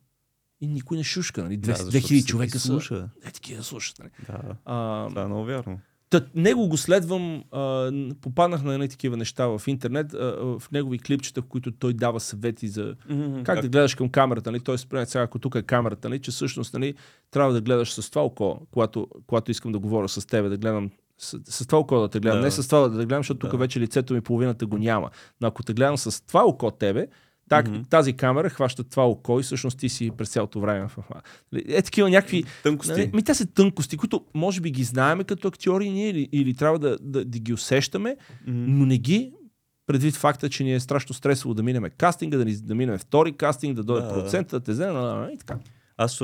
[0.61, 1.57] И никой не шушка, нали?
[1.57, 2.67] Да, 200 защото 2000 всеки човека са.
[2.67, 3.09] слуша.
[3.25, 4.11] Е, такива слушат, нали?
[4.27, 5.81] Да, А, това е много вярно.
[6.11, 10.19] Та, него го следвам, а, попаднах на едни такива неща в интернет, а,
[10.59, 12.97] в негови клипчета, в които той дава съвети за
[13.45, 14.53] как, да гледаш към камерата.
[14.53, 14.61] Нали?
[14.61, 16.95] Тоест, примерно, сега, ако тук е камерата, нали, че всъщност нали,
[17.31, 20.91] трябва да гледаш с това око, когато, когато искам да говоря с тебе, да гледам
[21.19, 22.45] с, с това око да те гледам, Да.
[22.45, 23.57] не с това да те гледам, защото тук Да.
[23.57, 25.11] вече лицето ми половината го няма.
[25.41, 27.07] Но ако те гледам с това око тебе,
[27.49, 27.83] так, Мгм.
[27.83, 30.89] тази камера хваща това око и всъщност ти си през цялото време.
[30.89, 30.99] в-
[31.69, 32.93] Е, такива някакви Тънкости.
[32.93, 33.11] Нали?
[33.15, 36.79] Ми, те са тънкости, които може би ги знаеме като актьори ние или, или трябва
[36.79, 38.65] да, да, да ги усещаме, Мгм.
[38.69, 39.33] но не ги
[39.87, 43.33] предвид факта, че ни е страшно стресово да минеме кастинга, да, ни, да минем втори
[43.33, 44.15] кастинг, да дойде Да, да.
[44.15, 44.99] продуцента, да те вземе,
[45.35, 45.59] и така.
[45.97, 46.23] Аз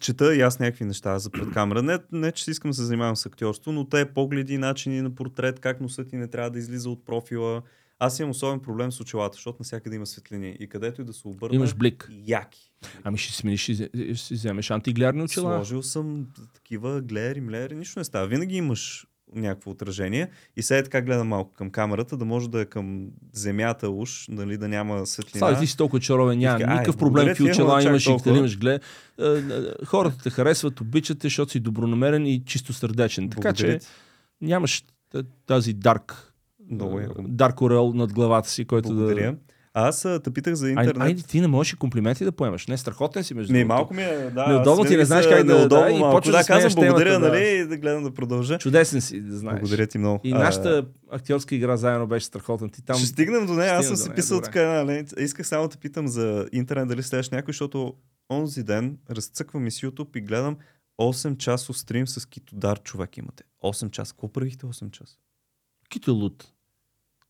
[0.00, 1.82] чета и аз някакви неща за пред камера.
[1.82, 5.14] Не, не, че си искам да се занимавам с актьорство, но те погледи, начини на
[5.14, 7.62] портрет, как носът ти не трябва да излиза от профила.
[7.98, 10.56] Аз имам особен проблем с очилата, защото навсякъде има светлини.
[10.60, 12.08] И където и да се обърна, Имаш блик.
[12.26, 12.72] яки.
[13.04, 15.54] Ами ще смениш, ще, ще си вземеш антиглярни очила.
[15.56, 18.26] Сложил съм такива глери, млери, нищо не става.
[18.26, 22.60] Винаги имаш някакво отражение и сега е така гледам малко към камерата, да може да
[22.60, 25.38] е към земята уж, нали, да няма светлина.
[25.38, 28.58] Слава, ти си толкова чаровен, няма така, никакъв проблем, ама чак имаш и къде имаш
[28.58, 28.82] глед.
[29.18, 29.40] Е, е,
[29.84, 33.30] Хората те харесват, обичат те, защото си добронамерен и чисто сърдечен.
[33.30, 33.78] Така че
[34.40, 34.84] нямаш
[35.46, 36.34] тази дарк,
[36.70, 39.32] Много е, дарк орел над главата си, който Благодаря.
[39.32, 39.38] да...
[39.74, 41.02] Аз а, те питах за Ай, интернет.
[41.02, 42.66] айде, ти не можеш и комплименти да поемаш.
[42.66, 43.74] Не, страхотен си между Не, другото.
[43.74, 44.46] малко ми е, да.
[44.46, 47.26] Неудобно ти, не знаеш как да- неудобно да, и почваш да, да казвам благодаря, темата,
[47.26, 47.32] да.
[47.32, 48.58] нали, и да гледам да продължа.
[48.58, 49.60] Чудесен си, да знаеш.
[49.60, 50.20] Благодаря ти много.
[50.24, 52.70] И нашата актьорска игра заедно беше страхотна.
[52.70, 52.96] Ти там...
[52.96, 53.74] Ще стигнем до нея.
[53.74, 55.16] Аз съм си писал така ленца.
[55.18, 57.94] Исках само да питам за интернет дали следваш някой, защото
[58.32, 60.56] онзи ден разцъквам и с YouTube и гледам
[61.00, 63.44] 8 часов стрим с Китодар човек имате.
[63.64, 64.12] 8 часа.
[64.12, 65.16] Какво правихте 8 часа?
[65.88, 66.52] Кито луд.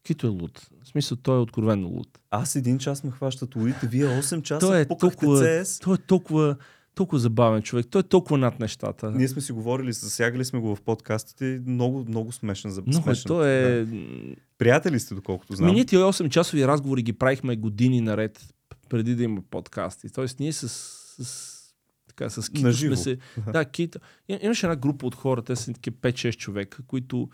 [0.05, 0.69] Кито е луд.
[0.85, 2.19] В смисъл, той е откровенно луд.
[2.31, 5.85] Аз един час ме хващат улите, вие 8 часа Той е толкова, CS.
[5.85, 6.57] той е толкова,
[6.95, 7.87] толкова забавен човек.
[7.91, 9.11] Той е толкова над нещата.
[9.11, 11.63] Ние сме си говорили, засягали сме го в подкастите.
[11.67, 13.29] Много, много смешен за Много е, смешен.
[13.29, 13.85] той е...
[13.85, 13.97] Да.
[14.59, 15.75] Приятели сте, доколкото знам.
[15.75, 18.55] ние тия 8 часови разговори ги правихме години наред,
[18.89, 20.13] преди да има подкасти.
[20.13, 21.61] Тоест ние с, с
[22.09, 22.97] така, с Кито Наживо.
[22.97, 23.19] сме се...
[23.53, 23.99] Да, Кито.
[24.43, 27.29] Имаше една група от хора, те са такива 5-6 човека, които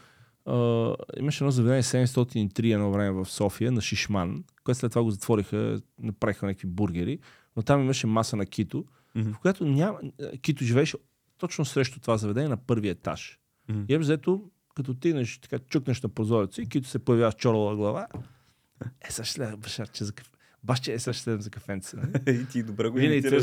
[1.18, 5.80] имаше едно заведение 703 едно време в София на Шишман, което след това го затвориха,
[5.98, 7.18] направиха някакви бургери,
[7.56, 8.84] но там имаше маса на Кито,
[9.14, 9.32] Мгм.
[9.32, 9.98] в която няма...
[10.42, 10.96] Кито живееше
[11.38, 13.38] точно срещу това заведение на първия етаж.
[13.68, 13.82] Мгм.
[13.88, 17.76] И е взето като тигнеш, така чукнеш на прозореца и като се появява с чорова
[17.76, 18.06] глава,
[19.08, 20.30] е, сега ще башарче за кафе.
[20.64, 21.96] Баща е, сега ще за кафенце.
[21.96, 22.10] нали?
[22.40, 23.42] и ти добре го Винаги имитираш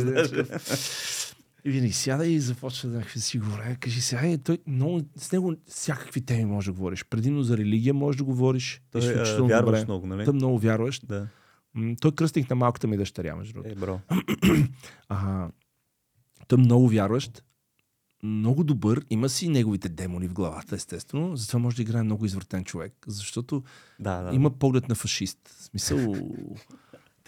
[1.65, 1.69] е.
[1.69, 3.77] И винаги сяда и започва да си говоря.
[3.79, 7.05] Кажи сега, е, той много, с него всякакви теми можеш да говориш.
[7.09, 8.81] Предимно за религия можеш да говориш.
[8.91, 9.85] Той а, изключително вярваш добре.
[9.85, 10.25] много, нали?
[10.25, 11.07] Той е много вярващ.
[11.07, 11.27] Да.
[12.01, 13.71] Той е кръстник на малката ми дъщеря, между другото.
[13.71, 13.99] Е, бро.
[15.09, 15.49] А,
[16.47, 17.43] той е много вярващ,
[18.23, 21.35] много добър, има си неговите демони в главата, естествено.
[21.35, 23.63] Затова може да играе много извъртен човек, защото
[23.99, 24.35] Да, да.
[24.35, 25.39] има поглед на фашист.
[25.47, 25.97] В смисъл,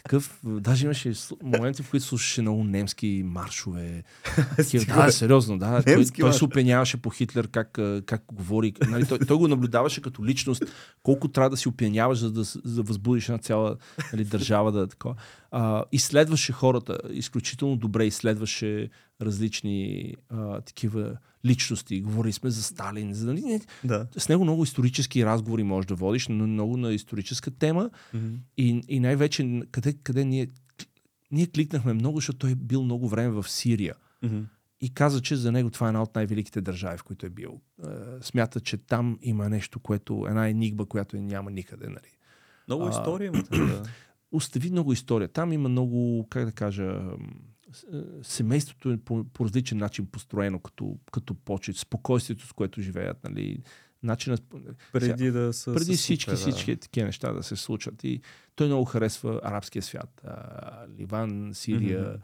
[0.05, 4.03] такъв, даже имаше моменти, в които слушаше много немски маршове.
[4.87, 5.83] Да, сериозно, да.
[5.83, 6.37] Той, Немски той марш.
[6.37, 8.73] се опеняваше по Хитлер, как, как говори.
[8.89, 10.63] Нали, той, той го наблюдаваше като личност.
[11.03, 13.77] Колко трябва да си опеняваш, за да, за да възбудиш една цяла
[14.13, 14.71] нали, държава.
[14.71, 15.15] Да, е такова.
[15.51, 18.89] А, изследваше хората, изключително добре изследваше
[19.21, 22.01] различни а, такива личности.
[22.01, 23.13] Говорили сме за Сталин.
[23.13, 24.07] За, нали, Да.
[24.17, 27.89] с него много исторически разговори можеш да водиш, но много на историческа тема.
[28.13, 28.33] Мгм.
[28.57, 30.47] И, и най-вече къде, къде ние,
[31.31, 33.95] ние кликнахме много, защото той е бил много време в Сирия.
[34.23, 34.39] Мгм.
[34.81, 37.61] И каза, че за него това е една от най-великите държави, в които е бил.
[37.83, 37.87] Е,
[38.21, 41.87] смята, че там има нещо, което, една енигма, която няма никъде.
[41.87, 42.17] Нали.
[42.67, 43.43] Много история има.
[43.43, 43.83] Да.
[44.31, 45.27] Остави много история.
[45.27, 46.99] Там има много, как да кажа, е,
[48.23, 53.59] семейството е по, по различен начин построено, като, като почет, спокойствието, с което живеят, нали,
[54.03, 54.43] начинът...
[54.93, 56.37] Преди да са преди се всички, да.
[56.37, 58.03] всички такива неща да се случат.
[58.03, 58.21] И
[58.55, 60.21] той много харесва арабския свят.
[60.23, 62.17] А, Ливан, Сирия, Мгм.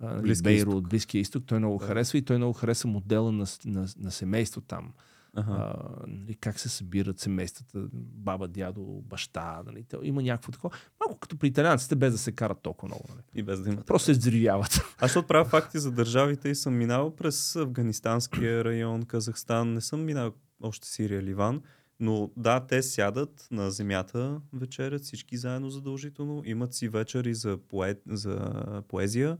[0.00, 1.44] а, нали, Близкия Бейрут, Близкия изток.
[1.46, 1.86] Той много Да.
[1.86, 4.92] харесва и той много харесва модела на, на, на семейство там.
[5.36, 5.52] Ага.
[5.52, 9.62] А, нали, как се събират семействата, баба, дядо, баща.
[9.66, 10.76] Нали, има някакво такова.
[11.00, 13.04] Малко като при италианците, без да се карат толкова много.
[13.08, 13.22] Нали.
[13.34, 13.82] И без да има.
[13.82, 14.80] Просто се взривяват.
[14.98, 19.72] Аз ще отправя факти за държавите и съм минал през Афганистанския район, Казахстан.
[19.72, 20.32] Не съм минал
[20.62, 21.62] още Сирия, Ливан.
[22.00, 26.42] Но да, те сядат на земята, вечерят всички заедно задължително.
[26.44, 27.96] Имат си вечери за, пое...
[28.06, 29.38] за поезия.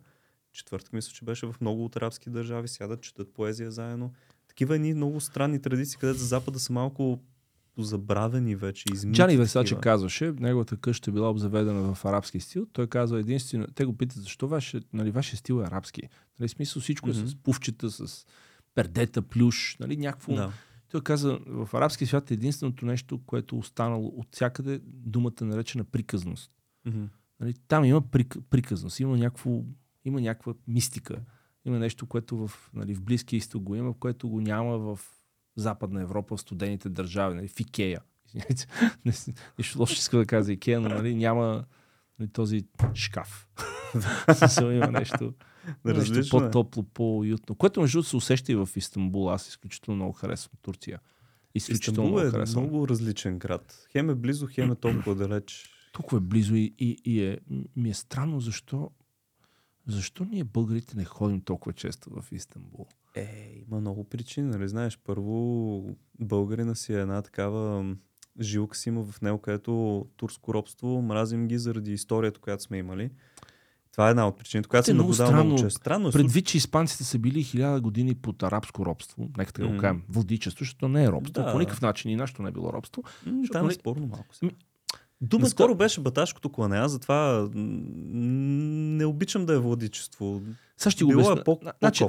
[0.52, 2.68] Четвъртък мисля, че беше в много от арабски държави.
[2.68, 4.12] Сядат, четат поезия заедно.
[4.56, 7.20] Такива едни много странни традиции, където за Запада са малко
[7.78, 8.84] забравени вече.
[8.92, 9.36] Измити Джани
[9.72, 9.80] такива.
[9.80, 12.66] казваше, неговата къща е била обзаведена в арабски стил.
[12.72, 16.02] Той казва единствено, те го питат защо ваше, нали, ваше стил е арабски.
[16.40, 17.24] Нали, смисъл всичко Мгм.
[17.24, 18.26] е с пувчета, с
[18.74, 20.34] пердета, плюш, нали, някакво.
[20.34, 20.52] Да.
[20.90, 25.84] Той каза, в арабски свят е единственото нещо, което е останало от всякъде, думата наречена
[25.84, 26.50] приказност.
[26.86, 27.04] Мгм.
[27.40, 29.62] Нали, там има прик, приказност, има, някакво,
[30.04, 31.20] има някаква мистика.
[31.66, 35.00] Има нещо, което в, нали, в Близкия изток го има, което го няма в
[35.56, 38.00] Западна Европа, в студените държави, нали, в Икея.
[38.26, 38.66] Извинете,
[39.04, 41.64] не с- Нищо лошо иска да каза Икея, но нали, няма
[42.18, 42.64] нали, този
[42.94, 43.48] шкаф.
[44.34, 45.34] Смисъл има нещо, нещо
[45.86, 46.42] Различно е.
[46.42, 47.54] по-топло, по-уютно.
[47.54, 49.30] Което между другото се усеща и в Истанбул.
[49.30, 51.00] Аз изключително много харесвам Турция.
[51.54, 52.62] Изключително Истанбул е харесвам.
[52.62, 53.86] много различен град.
[53.92, 55.70] Хем е близо, хем е толкова далеч.
[55.92, 57.38] толкова е близо и, и, и е,
[57.76, 58.90] ми е странно защо,
[59.86, 62.86] защо ние българите не ходим толкова често в Истанбул.
[63.14, 64.98] Е, има много причини, нали знаеш.
[65.04, 67.94] Първо, българина си е една такава
[68.40, 73.10] жилка си има в него, където турско робство, мразим ги заради историята, която сме имали.
[73.92, 75.80] Това е една от причините, която е съм много наблюдавал много често.
[75.80, 76.12] Странно е.
[76.12, 80.64] Предвид, че испанците са били хиляда години под арабско робство, нека така го кажем, владичество,
[80.64, 81.42] защото не е робство.
[81.42, 81.52] Да.
[81.52, 83.02] По никакъв начин и нашето не е било робство.
[83.26, 84.34] Защото, Там е нали, спорно малко.
[84.42, 84.50] Ми,
[85.20, 90.42] Думата, Наскоро беше баташкото клане, аз затова не обичам да е владичество.
[90.76, 91.40] Сега ще го Било обясня.
[91.40, 92.04] е по- Значи,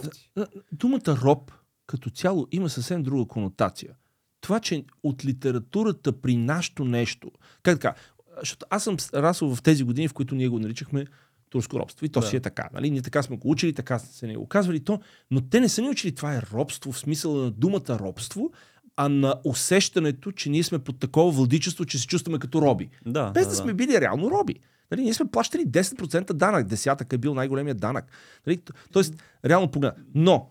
[0.71, 1.51] думата роб
[1.87, 3.93] като цяло има съвсем друга конотация.
[4.41, 7.31] Това, че от литературата при нашето нещо,
[7.63, 7.95] как така,
[8.39, 11.05] защото аз съм расъл в тези години, в които ние го наричахме
[11.49, 12.05] турско робство.
[12.05, 12.27] И то Да.
[12.27, 12.69] си е така.
[12.73, 12.91] Нали?
[12.91, 14.99] Ние така сме го учили, така са ни го казвали то,
[15.31, 18.51] но те не са ни учили това е робство в смисъла на думата робство,
[18.97, 22.89] а на усещането, че ние сме под такова владичество, че се чувстваме като роби.
[23.05, 24.55] Да, Без да, сме били реално роби.
[24.91, 26.67] Нали, ние сме плащали 10% данък.
[26.67, 28.05] Десятък е бил най-големия данък.
[28.47, 30.03] Нали, тоест, реално погледна.
[30.15, 30.49] Но,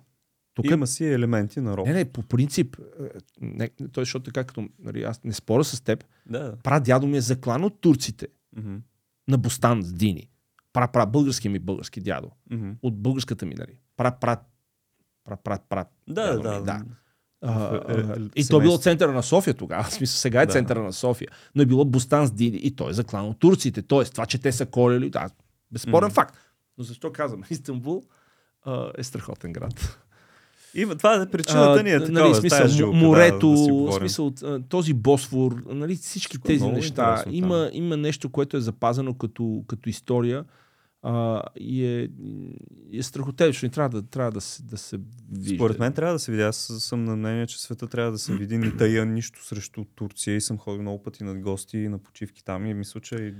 [0.54, 0.64] тук.
[0.66, 1.86] Има си елементи на роб.
[1.86, 3.08] Не, не, по принцип, е,
[3.40, 6.56] не, той, защото така като, нали, аз не споря с теб, Да.
[6.62, 8.26] прадядо ми е заклан от турците
[8.56, 8.76] Мгм.
[9.28, 10.28] на Бостан с Дини.
[10.72, 12.30] Пра, пра, българския ми български дядо.
[12.50, 12.70] Мгм.
[12.82, 13.78] От българската ми, нали.
[13.96, 14.36] Пра, пра,
[15.24, 16.82] пра, пра, пра, Да, дядо да, ми, да.
[17.46, 19.84] А, е, а, е, и то е било центъра на София тогава.
[19.84, 20.52] В смисъл, сега е Да.
[20.52, 21.28] центъра на София.
[21.54, 23.82] Но е било Бостан с Диди и той е заклан от турците.
[23.82, 25.28] Тоест, това, че те са колели, да,
[25.72, 26.36] безспорен факт.
[26.78, 27.42] Но защо казвам?
[27.50, 28.02] Истанбул
[28.64, 29.98] а, е страхотен град.
[30.74, 32.34] Има, това е причината ни е нали, такава.
[32.34, 34.32] в смисъл, жилка, морето, да, да смисъл,
[34.68, 37.24] този Босфор, нали, всички е тези неща.
[37.30, 40.44] Има, има нещо, което е запазено като, като история.
[41.08, 42.08] А, и е,
[42.92, 45.00] е страхотечно и трябва да, трябва да, се, да се
[45.32, 45.54] вижда.
[45.54, 46.42] Според мен трябва да се види.
[46.42, 48.58] Аз съм на мнение, че света трябва да се види.
[48.58, 52.44] Не тая нищо срещу Турция и съм ходил много пъти на гости и на почивки
[52.44, 53.34] там и мисля, че и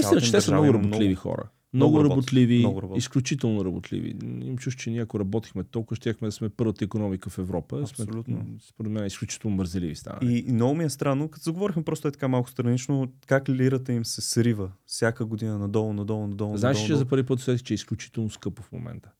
[0.00, 1.48] Истина, че те са много работливи хора.
[1.74, 2.98] Много работливи, много работят.
[2.98, 4.16] изключително работливи.
[4.22, 7.80] Им чуш, че ние ако работихме толкова, щяхме да сме първата економика в Европа.
[7.80, 8.36] Абсолютно.
[8.36, 10.18] Сме, според мен, изключително мързеливи стана.
[10.22, 13.92] И, и много ми е странно, като заговорихме просто е така малко странично, как лирата
[13.92, 16.56] им се срива всяка година надолу, надолу, надолу.
[16.56, 19.10] Знаеш, че за първи път усетих, че е изключително скъпо в момента.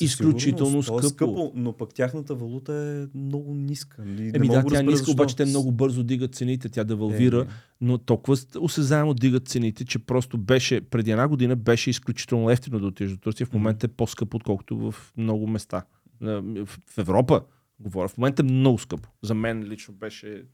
[0.00, 1.52] Изключително е скъпо.
[1.54, 4.04] но пък тяхната валута е много ниска.
[4.04, 5.12] Не Еми да, тя е ниска, защо.
[5.12, 7.46] обаче те много бързо дигат цените, тя девалвира, Е,
[7.80, 12.86] но толкова осезаемо дигат цените, че просто беше, преди една година беше изключително ефтино да
[12.86, 15.84] отидеш до Турция, в момента е по-скъпо, отколкото в много места.
[16.20, 17.42] В Европа,
[17.80, 19.08] говоря, в момента е много скъпо.
[19.22, 20.44] За мен лично беше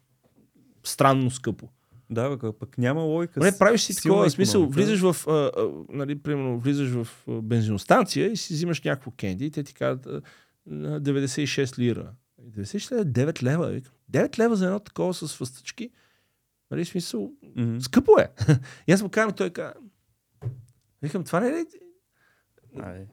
[0.84, 1.68] странно скъпо.
[2.10, 3.40] Да, бе, пък няма логика.
[3.40, 7.08] Не, правиш си такова, смисъл, влизаш в, а, а, нали, примерно, влизаш в
[7.42, 10.22] бензиностанция и си взимаш някакво кенди и те ти казват а,
[10.66, 12.12] на 96 лира.
[12.42, 13.68] 96 лева, 9 лева.
[13.68, 15.90] Викам, 9 лева за едно такова с фъстъчки.
[16.70, 17.80] Нали, смисъл, Мгм.
[17.80, 18.28] скъпо е.
[18.86, 19.74] и аз му казвам, той казва,
[21.02, 21.64] викам, това не е ли?
[22.82, 23.06] Ай,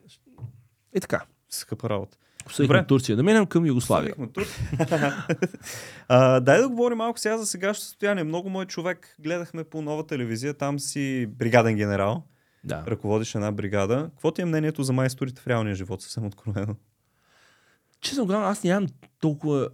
[0.95, 1.25] И така.
[1.49, 2.17] скъпа работа.
[2.45, 2.87] Обсъдихме.
[2.87, 3.15] Турция.
[3.15, 4.15] Да минем към Югославия.
[6.07, 8.23] А, дай да говорим малко сега за сегашното състояние.
[8.23, 10.53] Много мой човек гледахме по нова телевизия.
[10.53, 12.23] Там си бригаден генерал.
[12.63, 12.83] Да.
[12.87, 14.09] Ръководиш една бригада.
[14.13, 16.01] Какво ти е мнението за майсторите в реалния живот?
[16.01, 16.75] Съвсем откровено.
[18.01, 18.89] Честно казвам, аз нямам
[19.19, 19.69] толкова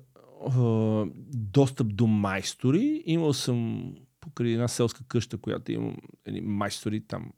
[0.47, 3.03] а, достъп до майстори.
[3.05, 7.31] Имал съм покрай една селска къща, която имам едни майстори там.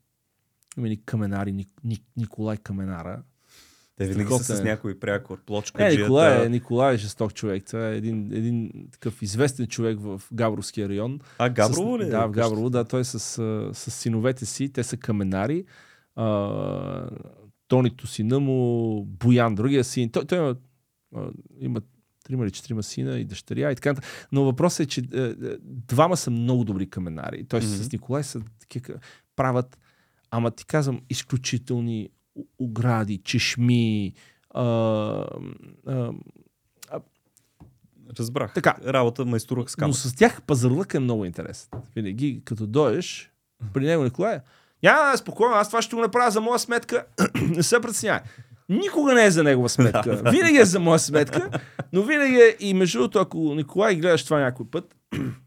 [0.78, 3.22] Има ни каменари, Ник, Ник, Николай Каменара.
[3.96, 4.62] Те винаги са с е.
[4.62, 5.40] някой прякор.
[5.40, 7.64] Плочка, Е, Николай, е, Николай е жесток човек.
[7.64, 11.20] Това е един, един такъв известен човек в Габровския район.
[11.38, 12.02] А, Габрово ли?
[12.02, 12.30] е Да, в?
[12.30, 12.70] Габрово.
[12.70, 13.18] Да, той е с,
[13.74, 14.68] с синовете си.
[14.68, 15.64] Те са каменари.
[16.16, 17.10] А,
[17.68, 20.10] Тонито сина му, Боян, другия син.
[20.10, 20.56] Той, той има,
[21.58, 21.80] има
[22.24, 23.94] трима или четирима сина и дъщеря и така.
[24.32, 27.44] Но въпросът е, че е, двама са много добри каменари.
[27.44, 27.68] Той Мгм.
[27.68, 28.94] с Николай са такива,
[29.36, 29.78] правят,
[30.30, 32.08] ама ти казвам, изключителни
[32.58, 34.14] огради, чешми,
[34.54, 34.64] а,
[35.86, 36.12] а,
[38.18, 38.54] Разбрах.
[38.54, 38.76] Така.
[38.86, 39.96] Работа майсторък с но камък.
[39.96, 41.68] с тях пазарлък е много интересен.
[41.96, 43.32] Винаги, като дойдеш,
[43.72, 44.38] при него Николай,
[44.82, 47.04] няма, спокойно, аз това ще го направя за моя сметка.
[47.42, 48.20] не се притеснявай.
[48.68, 50.22] Никога не е за негова сметка.
[50.30, 51.50] винаги е за моя сметка,
[51.92, 54.96] но винаги е и между другото, ако Николай гледаш това някой път,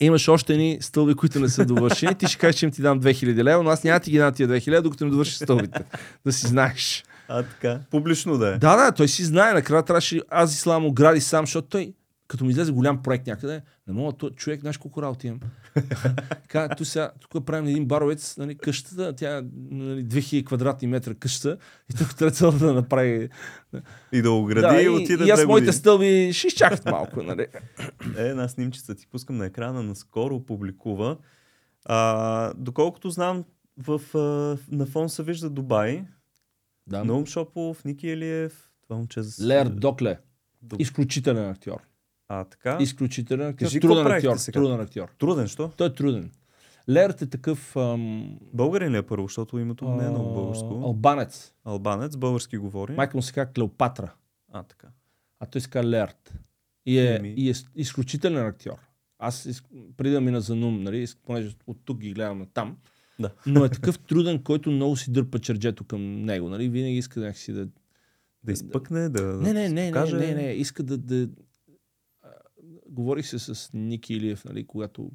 [0.00, 3.00] имаш още едни стълби, които не са довършени, ти ще кажеш, че им ти дам
[3.00, 5.80] 2000 лева, но аз няма ти ги дам тия 2000, докато не довършиш стълбите.
[6.24, 7.04] Да си знаеш.
[7.28, 7.80] А, така.
[7.90, 8.58] Публично да е.
[8.58, 9.52] Да, да, той си знае.
[9.52, 11.92] Накрая трябваше аз ислам огради сам, защото той,
[12.28, 15.40] като ми излезе голям проект някъде, не мога, то, човек, знаеш колко работа имам.
[16.48, 21.58] Каза, тук сега, тук правим един баровец, нали, къщата, тя нали, 2000 квадратни метра къща
[21.90, 23.28] и тук трябва да направи.
[24.12, 27.22] И да огради да, и, и, отиде и аз моите стълби ще изчакат малко.
[27.22, 27.46] Нали.
[28.18, 31.16] Е, една снимчица ти пускам на екрана, наскоро публикува.
[31.84, 33.44] А, доколкото знам,
[33.78, 34.00] в,
[34.70, 36.04] на фон се вижда Дубай.
[36.86, 39.46] Да, Наум Шопов, Ники Елиев, това момче за...
[39.46, 40.18] Лер Докле.
[40.64, 41.82] Дуб- Изключителен актьор.
[42.28, 42.78] А, така?
[42.80, 43.58] Изключителен актьор.
[43.58, 44.36] Кажи, труден актьор.
[44.36, 44.60] сега?
[44.60, 45.08] Труден актьор.
[45.18, 45.68] Труден, що?
[45.68, 46.30] Той е труден.
[46.88, 50.34] Лерът е такъв ам, Българин ли е първо, защото името му не е много а,
[50.34, 50.80] българско.
[50.84, 51.52] албанец.
[51.64, 52.92] Албанец, български говори.
[52.92, 54.12] Майка му се казва Клеопатра.
[54.52, 54.88] А, така.
[55.40, 56.34] а той се казва Лерт.
[56.86, 57.34] И е, Еми.
[57.36, 58.78] и е изключителен актьор.
[59.18, 59.62] Аз из-
[59.96, 62.76] преди да мина за Нум, нали, понеже от тук ги гледам на там,
[63.18, 63.30] Да.
[63.46, 66.48] но е такъв труден, който много си дърпа черджето към него.
[66.48, 66.68] Нали?
[66.68, 67.68] Винаги иска някакси да...
[68.44, 70.98] Да изпъкне, да Не, не, не, не, не, не, иска да...
[70.98, 71.28] да...
[72.88, 75.10] Говорих се с Ники Илиев, нали, когато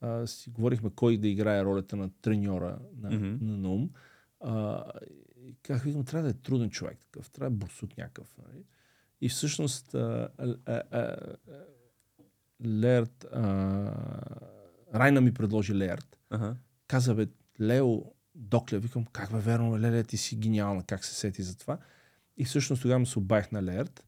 [0.00, 3.46] а, си говорихме кой да играе ролята на треньора на, Мгм.
[3.46, 3.90] на Нум.
[4.40, 4.84] А,
[5.62, 8.34] казах, викам, трябва да е труден човек такъв, трябва да е бурсук някакъв.
[8.38, 8.64] Нали?
[9.20, 10.28] И всъщност а,
[10.66, 11.16] а, а,
[12.64, 13.42] Лерт, а,
[14.94, 16.18] Райна ми предложи Лерт.
[16.30, 16.56] Ага.
[16.86, 17.26] Каза, бе,
[17.60, 18.02] Лео,
[18.34, 21.78] Докле, викам, как бе, верно, Леле, ти си гениална, как се сети за това.
[22.36, 24.04] И всъщност тогава му се обаях на Лерт,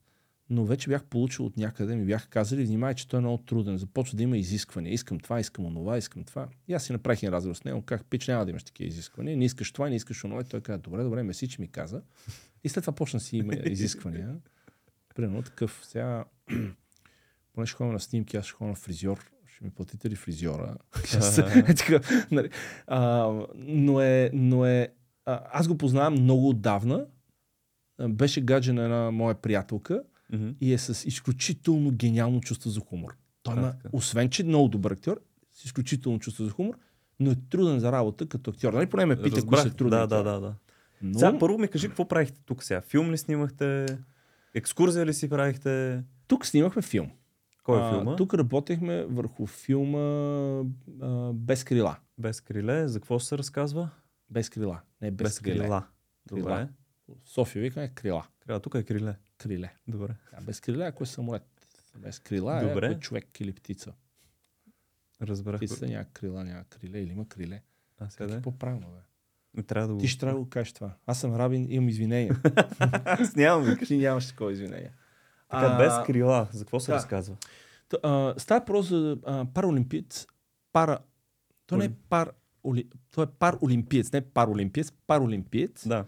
[0.50, 3.78] но вече бях получил от някъде, ми бяха казали, внимай, че той е много труден,
[3.78, 4.92] започва да има изисквания.
[4.92, 6.48] Искам това, искам онова, искам това.
[6.68, 9.36] И аз си направих един разговор с него, как пич няма да имаш такива изисквания,
[9.36, 10.40] не искаш това, не искаш онова.
[10.40, 12.02] И той каза, добре, добре, меси, че ми каза.
[12.64, 14.36] И след това почна си има изисквания.
[15.14, 16.24] Примерно такъв, сега,
[17.52, 20.76] поне ще ходя на снимки, аз ще ходя на фризьор, ще ми платите ли фризьора?
[22.30, 22.50] Нали.
[23.54, 24.88] но е, но е
[25.26, 27.06] аз го познавам много отдавна.
[28.08, 30.02] Беше гадже на една моя приятелка
[30.60, 33.16] И е с изключително гениално чувство за хумор.
[33.42, 35.20] Той А, има, освен че е много добър актьор,
[35.52, 36.74] с изключително чувство за хумор
[37.22, 38.72] но е труден за работа като актьор.
[38.72, 39.62] Нали поне ме пита, кои Разбрах.
[39.62, 39.90] са трудни.
[39.90, 40.54] Да, да, да, да.
[41.02, 41.18] Но...
[41.18, 42.80] Сега първо ми кажи какво правихте тук сега.
[42.80, 43.86] Филм ли снимахте?
[44.54, 46.02] Екскурзия ли си правихте?
[46.28, 47.10] Тук снимахме филм.
[47.62, 48.16] Кой е А, филма?
[48.16, 49.98] Тук работехме върху филма
[51.02, 51.96] а, Без крила.
[52.18, 52.88] Без криле.
[52.88, 53.88] За какво се разказва?
[54.30, 54.80] Без крила.
[55.02, 55.58] Не без, Без криле.
[55.58, 55.86] крила.
[56.26, 56.68] Добре.
[57.24, 58.26] София викаме крила.
[58.40, 58.60] Крила.
[58.60, 59.16] Тук е криле.
[59.42, 59.74] Криле.
[59.88, 60.14] Добре.
[60.32, 61.42] А без крила, ако е самолет.
[61.98, 62.86] Без крила е, Добре.
[62.86, 63.92] ако е човек или птица.
[65.22, 65.56] Разбрах.
[65.56, 67.62] Птицата няма крила, няма криле или има криле.
[67.98, 68.42] А сега да е е?
[68.42, 69.62] по-правилно, бе?
[69.62, 70.00] Трябва да го...
[70.00, 70.94] Ти ще трябва да го кажеш това.
[71.06, 72.40] Аз съм рабин, имам извинения.
[73.04, 73.78] Аз нямам.
[73.86, 74.92] Ти нямаш такова извинение.
[75.50, 76.48] Така, без крила.
[76.52, 76.96] За какво се да.
[76.96, 77.36] разказва?
[77.88, 80.26] Т- а, Става просто за а, паралимпиец.
[80.72, 80.98] Пара...
[81.66, 82.32] То не е пар...
[82.64, 82.88] Оли...
[83.10, 85.88] То е паролимпиец, не паралимпиец, паралимпиец.
[85.88, 86.04] Да.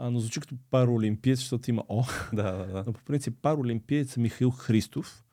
[0.00, 2.04] А, но звучи като паралимпиец, защото има О.
[2.32, 2.84] Да, да, да.
[2.86, 5.24] Но по принцип паралимпиец е Михаил Христов,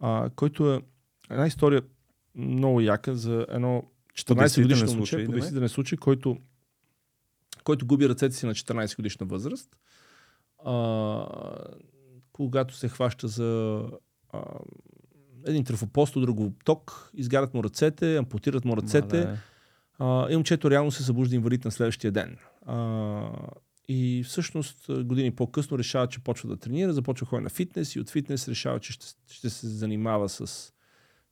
[0.00, 0.82] а, който е
[1.30, 1.82] една история
[2.34, 3.82] много яка за едно
[4.14, 6.36] 14 действителен годишно момче, да по действителен случай, който,
[7.64, 9.76] който губи ръцете си на 14 годишна възраст,
[10.64, 11.26] а,
[12.32, 13.82] когато се хваща за
[14.32, 14.42] а,
[15.46, 19.24] един трефопост, друго ток, изгарят му ръцете, ампутират му ръцете.
[19.24, 19.38] Мале.
[19.98, 22.36] А, и момчето реално се събужда инвалид на следващия ден.
[22.66, 22.76] А,
[23.88, 28.10] и всъщност години по-късно решава, че почва да тренира, започва ходи на фитнес и от
[28.10, 30.72] фитнес решава, че ще, ще се занимава с,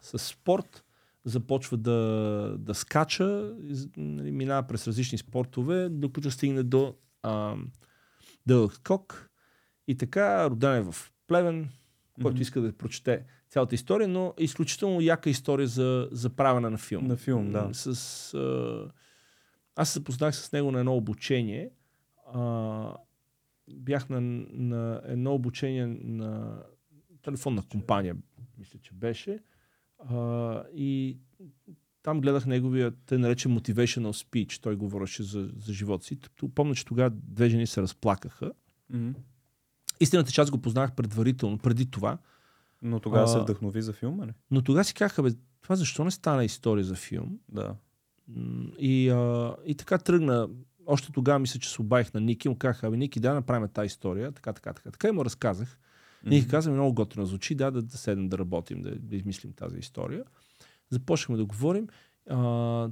[0.01, 0.85] с спорт,
[1.25, 3.55] започва да, да скача,
[3.97, 7.57] нали, минава през различни спортове, докато стигне до а,
[8.47, 9.31] дълъг скок.
[9.89, 10.97] И така, роден е в
[11.27, 11.69] Плевен,
[12.23, 12.43] който Мгм.
[12.43, 17.07] иска да прочете цялата история, но е изключително яка история за, за правене на филм.
[17.07, 17.71] На филм, да.
[17.73, 18.91] С, а...
[19.77, 21.71] Аз се запознах с него на едно обучение.
[22.33, 22.97] А...
[23.73, 26.63] Бях на, на едно обучение на
[27.23, 28.17] телефонна компания,
[28.59, 29.39] мисля, че беше.
[29.99, 30.63] А...
[30.75, 31.19] И
[32.03, 34.63] там гледах неговия, те наречен motivational speech.
[34.63, 36.19] Той говореше за, за живота си.
[36.55, 38.53] Помня, че тогава две жени се разплакаха.
[38.91, 39.11] Мгм.
[40.01, 42.19] Истината, че аз го познах предварително, преди това.
[42.83, 44.35] Но тогава се А, вдъхнови за филма, не?
[44.51, 45.31] Но тогава си казаха, бе,
[45.63, 47.39] това защо не стана история за филм?
[47.49, 47.77] Да.
[48.79, 50.49] И, а, и така тръгна.
[50.87, 52.49] Още тогава мисля, че се обаих на Ники.
[52.49, 54.33] Му казах, абе, Ники, да направим тази история.
[54.33, 54.91] Така, така, така.
[54.91, 55.79] Така и му разказах.
[56.27, 59.79] Ники каза, много готино звучи, да, да, да седнем да работим, да, да измислим тази
[59.79, 60.25] история.
[60.91, 61.89] Започнахме да говорим.
[62.31, 62.91] А,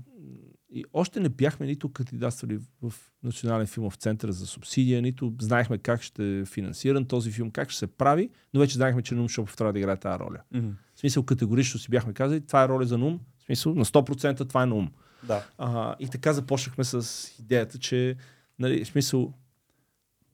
[0.70, 6.02] и още не бяхме нито кандидатствали в Национален филмов център за субсидия, нито знаехме как
[6.02, 9.56] ще е финансиран този филм, как ще се прави, но вече знаехме, че Нум Шопов
[9.56, 10.40] трябва да играе тази роля.
[10.54, 10.68] Мгм.
[10.94, 14.48] В смисъл категорично си бяхме казали, това е роля за Нум, в смисъл на 100%
[14.48, 14.90] това е Нум.
[15.26, 15.46] Да.
[15.58, 18.16] А, и така започнахме с идеята, че,
[18.58, 19.32] нали, в смисъл,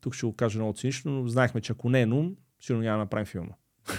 [0.01, 2.99] тук ще го кажа много цинично, но знаехме, че ако не е Нум, сигурно няма
[2.99, 3.53] да направим филма.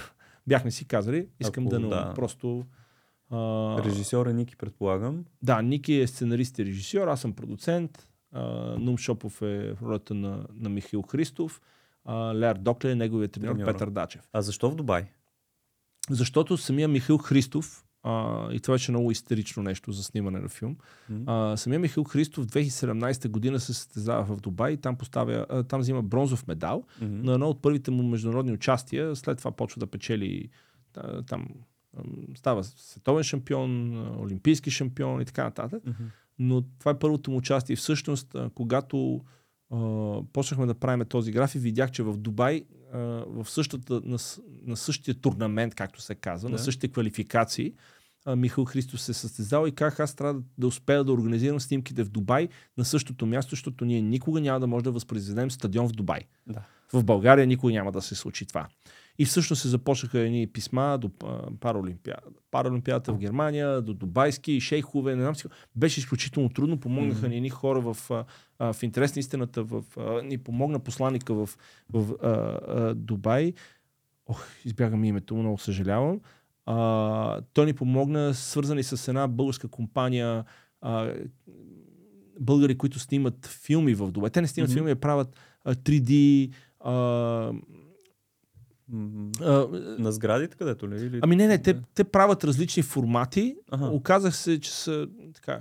[0.48, 1.90] Бяхме си казали, искам Ако да, Нум.
[1.90, 2.14] да.
[2.16, 2.66] Просто...
[3.30, 3.38] А,
[3.84, 5.26] Режисьор е Ники, предполагам.
[5.42, 8.08] да, Ники е сценарист и режисьор, аз съм продуцент.
[8.32, 8.44] А,
[8.80, 11.62] Нум Шопов е в ролята на, на Михаил Христов.
[12.06, 13.66] А, Леар Докле е неговият треньор.
[13.66, 14.30] Петър Дачев.
[14.34, 15.06] А защо в Дубай?
[16.10, 20.78] Защото самия Михаил Христов, а, и това беше много истерично нещо за снимане на филм,
[21.26, 25.82] а, самия Михаил Христов 2017 година се състезава в Дубай и там, поставя, а, там
[25.82, 27.24] взима бронзов медал Мгм.
[27.26, 29.16] на едно от първите му международни участия.
[29.16, 30.50] След това почва да печели
[30.98, 31.48] а, там
[31.98, 35.84] ам, става световен шампион, олимпийски шампион и така нататък.
[35.86, 36.04] Мгм.
[36.40, 37.76] Но това е първото му участие.
[37.76, 39.22] Всъщност, когато
[39.72, 39.78] а,
[40.34, 42.64] почнахме да правим този график, видях, че в Дубай
[42.94, 44.18] а, в същата, на,
[44.66, 46.54] на същия турнамент, както се казва, Да.
[46.54, 47.74] на същите квалификации,
[48.26, 52.04] а, Михаил Христос се състезал и как аз трябва да, да успея да организирам снимките
[52.04, 55.92] в Дубай на същото място, защото ние никога няма да може да възпроизведем стадион в
[55.92, 56.22] Дубай.
[56.48, 56.62] Да.
[56.94, 58.68] В България никога няма да се случи това.
[59.20, 61.10] И всъщност се започнаха едни писма до
[61.60, 62.22] Паралимпиада.
[62.52, 65.48] Паралимпиадата в Германия, до дубайски, шейхове, не знам си.
[65.76, 66.80] Беше изключително трудно.
[66.80, 68.26] Помогнаха ни едни хора в,
[68.62, 69.64] а, в интерес на истината.
[69.64, 71.50] В, а, ни помогна посланника в,
[71.94, 73.54] в а, а, Дубай.
[74.28, 76.20] Ох, избягам името, много съжалявам.
[76.66, 80.46] А, той ни помогна, свързани с една българска компания,
[80.82, 81.14] а,
[82.40, 84.30] българи, които снимат филми в Дубай.
[84.30, 84.78] Те не снимат Мгм.
[84.78, 86.52] филми, а правят а, 3D.
[86.80, 86.92] А,
[89.42, 89.68] а,
[90.00, 91.06] На сградите където ли?
[91.06, 91.20] Или...
[91.24, 93.56] ами не, не, те, те правят различни формати.
[93.72, 93.86] Аха.
[93.86, 95.60] Оказах се, че са така,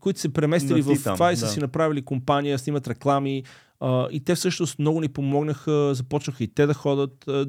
[0.00, 1.50] които се преместили в там, това и са да.
[1.50, 3.44] си направили компания, снимат реклами.
[3.80, 7.44] А, и те всъщност много ни помогнаха, започнаха и те да ходят, да,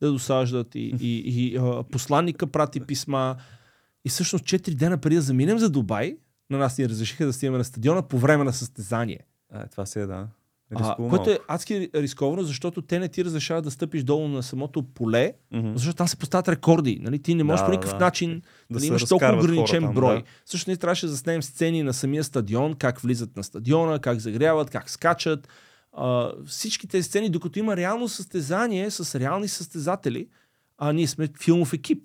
[0.00, 0.74] да досаждат.
[0.74, 3.36] И, и, и а, посланника прати писма.
[4.04, 6.16] И всъщност 4 дена преди да заминем за Дубай,
[6.50, 9.20] на нас ни разрешиха да снимаме на стадиона по време на състезание.
[9.52, 10.28] А, това си е, да.
[10.70, 14.42] А, Рискува което е адски рисковано, защото те не ти разрешават да стъпиш долу на
[14.42, 15.72] самото поле, Мгм.
[15.74, 16.98] защото там се поставят рекорди.
[17.02, 17.18] Нали?
[17.18, 17.98] Ти не можеш Да, по никакъв да.
[17.98, 20.16] начин Да да имаш толкова ограничен там, брой.
[20.16, 20.22] да.
[20.44, 24.70] Също ние трябваше да заснемем сцени на самия стадион, как влизат на стадиона, как загряват,
[24.70, 25.48] как скачат.
[25.92, 30.28] А, всички тези сцени, докато има реално състезание с реални състезатели,
[30.78, 32.02] а ние сме филмов екип.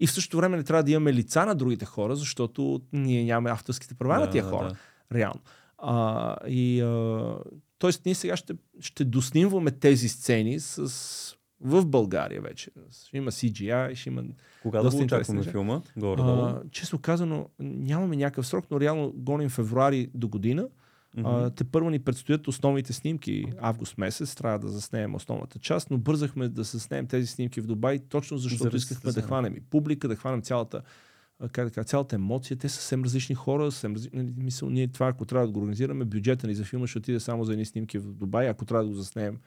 [0.00, 3.50] И в същото време не трябва да имаме лица на другите хора, защото ние нямаме
[3.50, 4.68] авторските права на Да, тия да, хора.
[4.68, 4.74] да.
[5.18, 5.40] Реално.
[5.78, 7.34] А, и, а,
[7.80, 12.70] тоест, ние сега ще, ще доснимваме тези сцени с, в България вече.
[13.06, 14.22] Ще има CGI, ще има
[14.62, 15.82] Кога да интересни очакваме филма?
[15.96, 16.42] Горе-долу.
[16.42, 20.68] а, честно казано, нямаме някакъв срок, но реално гоним февруари до година.
[21.16, 21.26] Мгм.
[21.26, 25.98] А, те първо ни предстоят основните снимки август месец, трябва да заснемем основната част, но
[25.98, 30.08] бързахме да заснемем тези снимки в Дубай, точно защото Заради искахме да хванем и публика,
[30.08, 30.82] да хванем цялата
[31.48, 34.10] как да кажа, цялата емоция, те са съвсем различни хора, съвсем разли...
[34.12, 37.20] нали, мисъл, ние това, ако трябва да го организираме, бюджета ни за филма ще отиде
[37.20, 39.38] само за едни снимки в Дубай, ако трябва да го заснемем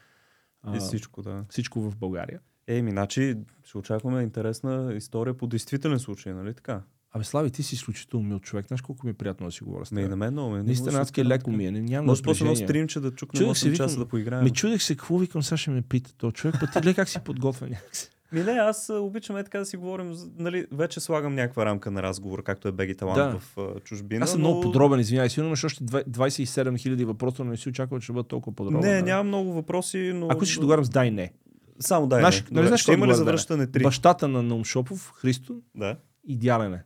[0.64, 1.46] а, И всичко, да.
[1.50, 2.40] всичко в България.
[2.68, 3.36] Еми, значи
[3.66, 6.82] ще очакваме интересна история по действителен случай, нали така?
[7.16, 8.68] Абе, Слави, ти си изключително мил човек.
[8.68, 10.10] Знаеш колко ми е приятно да си говоря с Не, теб.
[10.10, 10.64] на мен много ме.
[10.64, 11.72] Наистина, адски леко ми е.
[11.72, 14.44] Не, нямам Може после едно стримче да чукнем Чудех се, 8 часа да поиграем.
[14.44, 17.10] Ме чудех се, какво викам, сега ще ме пита този човек, пък ти гледай как
[17.10, 18.10] си подготвя някакси.
[18.34, 20.14] Ми не, аз обичам е така да си говорим.
[20.38, 23.40] Нали, вече слагам някаква рамка на разговор, както е Беги Талант Да.
[23.40, 24.24] в а, чужбина.
[24.24, 24.48] Аз съм но...
[24.48, 25.30] много подробен, извинявай.
[25.30, 28.56] Сигурно имаш още две- 27 хиляди въпроса, но не си очаквал, че ще бъда толкова
[28.56, 28.80] подробен.
[28.82, 29.02] Не, да.
[29.04, 30.28] няма много въпроси, но...
[30.30, 31.32] Ако ще договарям с дай не.
[31.80, 32.48] Само дай Знаеш- не.
[32.52, 33.84] нали знаеш ще има ли завръщане 3?
[33.84, 35.96] Бащата на Наум Шопов, Христо, Да.
[36.26, 36.84] идеален е.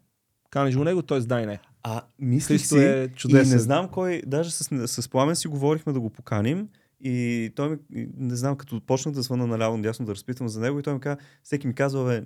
[0.49, 1.19] Канеш го него, т.е.
[1.19, 1.59] дай не.
[1.83, 3.53] А, мислих Христо си е и чудесен.
[3.53, 6.67] не знам кой, даже с, с Пламен си говорихме да го поканим
[7.01, 7.77] и той ми,
[8.17, 10.99] не знам, като почнах да звъна наляво надясно да разпитвам за него и той ми
[10.99, 12.23] каза, всеки ми казва, бе,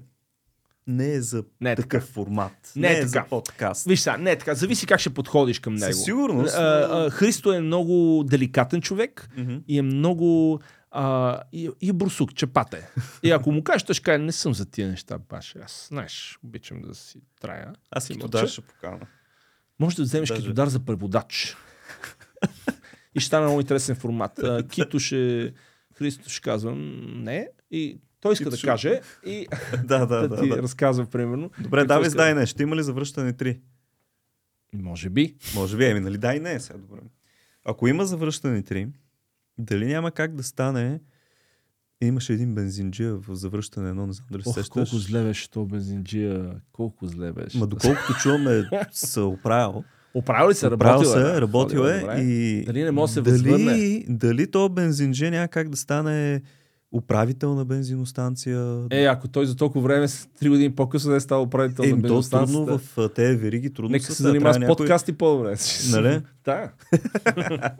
[0.87, 2.13] не е за Не е такъв така.
[2.13, 2.71] формат.
[2.75, 3.07] Не е е така.
[3.07, 3.85] за подкаст.
[3.85, 4.55] Виж сега, не е така.
[4.55, 5.93] Зависи как ще подходиш към него.
[5.93, 6.55] Със сигурност.
[6.55, 9.55] А, а, Христо е много деликатен човек Мгм.
[9.67, 10.59] и е много...
[10.93, 12.81] А, и, и брусук, чепата е.
[13.23, 15.55] И ако му кажеш, той ще каже, не съм за тия неща, баш.
[15.63, 17.73] Аз, знаеш, обичам да си трая.
[17.91, 18.31] Аз И и мълча.
[18.31, 18.99] туда ще покана.
[19.79, 20.41] Може да вземеш Даже.
[20.41, 21.57] като дар за преводач.
[23.15, 24.39] и ще стане много интересен формат.
[24.69, 25.53] Кито ще...
[25.95, 26.77] Христо ще казва «М,
[27.15, 27.49] не.
[27.71, 29.47] И той иска Кито да ще- каже и
[29.83, 30.41] да, да, да, да.
[30.41, 30.57] ти да.
[30.61, 31.51] разказва, примерно.
[31.59, 32.45] Добре, давай иска дай не.
[32.45, 33.59] Ще има ли завръщане 3?
[34.73, 35.35] Може би.
[35.55, 36.99] Може би, еми, нали дай не, сега добре.
[37.65, 38.89] Ако има завръщане 3,
[39.57, 40.99] дали няма как да стане
[42.03, 44.69] Имаше един бензинджия в завръщане едно, не знам дали се Ох, сещаш.
[44.69, 46.61] колко зле беше то бензинджия.
[46.71, 47.57] Колко зле беше.
[47.57, 49.83] Ма доколкото чуваме, се оправил.
[50.13, 50.71] Оправил ли се?
[50.71, 51.41] Работил се, е.
[51.41, 51.99] работил Ходил е.
[51.99, 52.19] добре.
[52.19, 54.03] И Дали не може да се дали, възвърне?
[54.09, 56.41] дали то бензинджия няма как да стане
[56.91, 58.77] управител на бензиностанция?
[58.89, 61.91] Е, ако той за толкова време, с 3 години по-късно не е стал управител на
[61.91, 65.55] Еми, то трудно в тези вериги, трудно Нека се занимава с някой- подкасти по-добре.
[65.91, 66.21] Нали?
[66.43, 66.71] Да.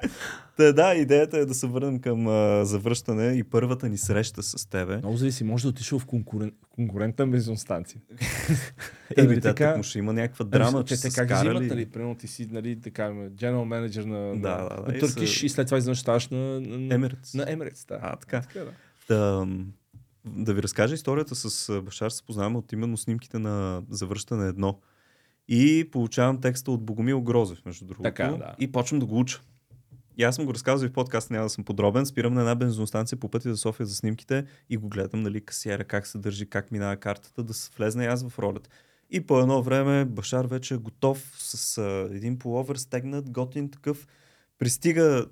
[0.58, 4.70] Та, да, идеята е да се върнем към а, завръщане и първата ни среща с
[4.70, 4.98] тебе.
[4.98, 5.44] Много зависи.
[5.44, 6.52] Може да отишъл в конкурен...
[6.70, 8.02] конкурентна бензиностанция.
[9.18, 9.78] Еми, нали така?
[9.78, 11.68] му ще има някаква драма, Ами, че те, как ги взимат, скарали.
[11.68, 11.86] нали?
[11.86, 15.40] Примерно ти си, нали, така, general менеджер на, на, Да, да, да, на и Turkish
[15.40, 17.34] са- и след това изведнъж ставаш на, на, на, Емирец.
[17.34, 17.88] на Emirates.
[17.88, 18.00] Да.
[18.02, 18.42] А, така.
[18.42, 18.72] така да.
[19.10, 19.48] Да,
[20.26, 24.80] да ви разкажа историята с а, Башар, се познаваме от именно снимките на завръщане едно.
[25.48, 28.04] И получавам текста от Богомил Грозев, между другото.
[28.04, 28.56] Така, да.
[28.60, 29.42] И почвам да го уча.
[30.18, 32.06] И аз съм го разказал и в подкаст, няма да съм подробен.
[32.06, 35.84] Спирам на една бензиностанция по пътя за София за снимките и го гледам, нали, касиера,
[35.84, 38.70] как се държи, как минава картата, да се влезна и аз в ролята.
[39.10, 44.08] И по едно време Башар вече е готов с а, един половер стегнат, готин такъв.
[44.60, 45.26] Пристига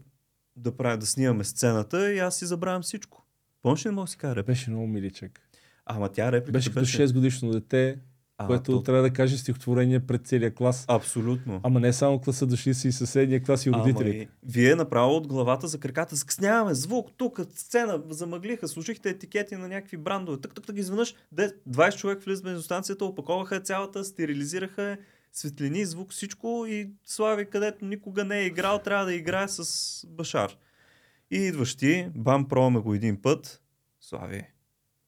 [0.56, 3.26] да, прави, да снимаме сцената и аз си забравям всичко.
[3.62, 4.52] Помниш ли, не мога да си кажа реплика?
[4.52, 5.40] Беше много миличък.
[5.86, 8.00] Ама тя реплика Беше като 6 годишно дете,
[8.40, 8.84] а, което то...
[8.84, 10.86] трябва да каже стихотворение пред целия клас.
[10.88, 11.60] Абсолютно.
[11.64, 14.10] Ама не само класа, дошли си и съседния клас и родители.
[14.10, 16.74] и Вие направо от главата за краката закъсняваме.
[16.74, 20.42] Звук, тук, сцена, замъглиха, служихте етикети на някакви брандове.
[20.42, 24.98] Тък, тък, тък, изведнъж 10, 20 човек влизат в бензиностанцията, опаковаха цялата, стерилизираха
[25.34, 30.58] светлини, звук, всичко и Слави, където никога не е играл, трябва да играе с Башар.
[31.32, 33.62] И идваш ти, бам, пробваме го един път.
[34.02, 34.44] Слави,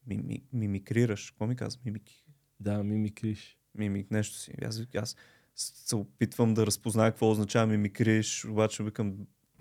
[0.08, 1.32] мими, мимикрираш.
[1.32, 1.82] Какво ми казва?
[1.86, 2.26] Мимики.
[2.62, 3.58] Да, мимикриш.
[3.76, 4.52] мимик, нещо си.
[4.66, 5.16] Аз, аз
[5.56, 9.14] се опитвам да разпозная какво означава мимикриш, обаче викам,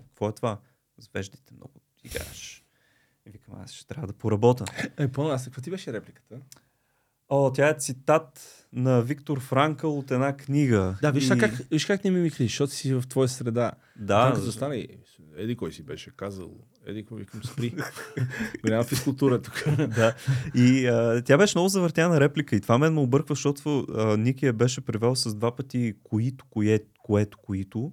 [0.07, 0.59] какво е това?
[0.97, 2.65] Звеждите много играеш.
[3.25, 4.65] И викам, аз ще трябва да поработя.
[4.97, 6.39] Е, помня, аз каква ти беше репликата?
[7.29, 10.97] О, тя е цитат на Виктор Франкъл от една книга.
[11.01, 13.71] Да, виж, И- как, виж как не мимикриш, защото си в твоя среда.
[13.95, 14.87] Да, Там като стане,
[15.35, 17.73] еди кой си беше казал, еди викам спри.
[18.61, 19.63] Голяма физкултура тук.
[19.77, 20.15] да.
[20.55, 24.45] И а, тя беше много завъртяна реплика и това мен ме обърква, защото а, Ники
[24.45, 27.91] я беше превел с два пъти които, кое, което, които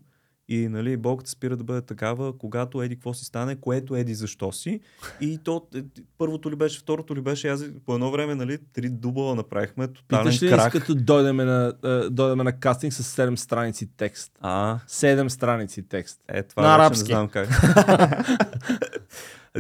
[0.51, 4.53] И нали, болката спира да бъде такава, когато еди какво си стане, което еди защо
[4.53, 4.81] си.
[5.21, 5.83] И то е,
[6.19, 10.25] първото ли беше, второто ли беше, аз по едно време нали, три дубла направихме, тотален
[10.25, 10.73] Питаш ли, крах.
[10.73, 14.33] като дойдем на, а, дойдем на кастинг с 7 страници текст?
[14.41, 16.21] А, 7 страници текст.
[16.29, 17.03] е, това На арабски.
[17.13, 17.49] не знам как.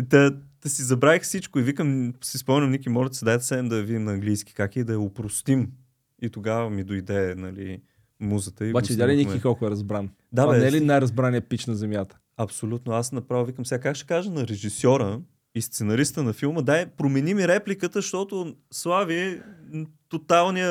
[0.03, 0.30] да,
[0.62, 3.76] да си забравих всичко и викам, си спомням, Ники, може да се дайте седем да
[3.76, 5.70] я видим на английски, как и да я упростим.
[6.22, 7.80] И тогава ми дойде, нали,
[8.21, 9.16] музата и Обаче, видя ли.
[9.16, 10.11] Ники колко е разбран?
[10.33, 12.19] Да, Това бе, не е ли най-разбраният пич на земята?
[12.37, 12.93] Абсолютно.
[12.93, 15.21] Аз направо викам сега как ще кажа на режисьора
[15.55, 19.41] и сценариста на филма, дай промени ми репликата, защото Слави
[20.09, 20.71] тоталния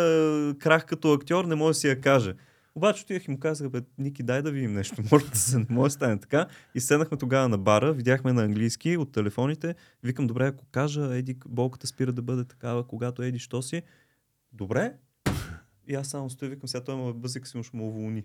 [0.59, 2.33] крах като актьор не може да си я каже.
[2.75, 4.95] Обаче отидах и му казах, бе, Ники, дай да видим нещо.
[5.11, 6.47] Може да се не може да стане така.
[6.75, 9.75] И седнахме тогава на бара, видяхме на английски от телефоните.
[10.03, 13.81] Викам, добре, ако кажа, Еди, болката спира да бъде такава, когато Еди, що си?
[14.53, 14.93] Добре.
[15.87, 18.23] И аз само стоя, викам, сега той ме бъзик, си ще му уволни.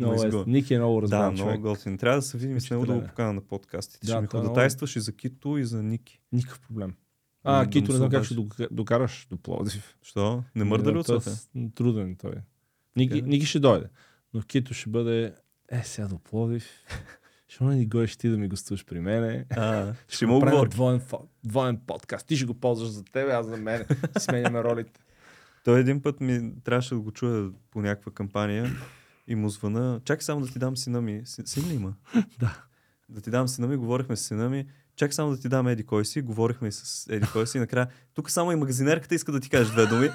[0.00, 0.44] Ме Много е.
[0.46, 1.60] Ники е много Да, разбран много човек.
[1.60, 1.98] готин.
[1.98, 3.08] Трябва да се видим с него да го Впечатление.
[3.08, 4.06] покана на подкастите.
[4.06, 6.20] Да, Ще ми той е много- ходатайстваш и за Кито и за Ники.
[6.32, 6.94] Никакъв проблем.
[7.44, 9.96] А, да Кито му не знам как ще дока- докараш до Пловдив.
[10.02, 10.42] Що?
[10.54, 11.14] Не мърда ли от е
[11.74, 12.32] Труден той.
[12.32, 12.42] е.
[12.96, 13.26] Ники, Така.
[13.26, 13.86] Ники ще дойде.
[14.34, 15.34] Но Кито ще бъде...
[15.70, 16.64] Е, сега до Пловдив.
[17.48, 19.44] Ще не ни гоеш ти да ми гостуваш при мене.
[19.50, 20.68] А, ще му му говори.
[20.68, 21.00] двоен,
[21.44, 22.26] двоен подкаст.
[22.26, 23.84] Ти ще го ползваш за тебе, аз за мен.
[24.18, 25.00] Сменяме ролите.
[25.64, 28.70] Той един път ми трябваше да го чуя по някаква кампания
[29.28, 30.00] и му звъна.
[30.04, 31.22] Чакай само да ти дам сина ми.
[31.24, 31.94] Си- Син ли има?
[32.40, 32.62] Да.
[33.08, 34.66] Да ти дам сина ми, говорихме с сина ми.
[34.96, 37.56] Чакай само да ти дам Еди кой си, говорихме и с Еди кой си.
[37.56, 40.08] И накрая, тук само и магазинерката иска да ти каже две думи.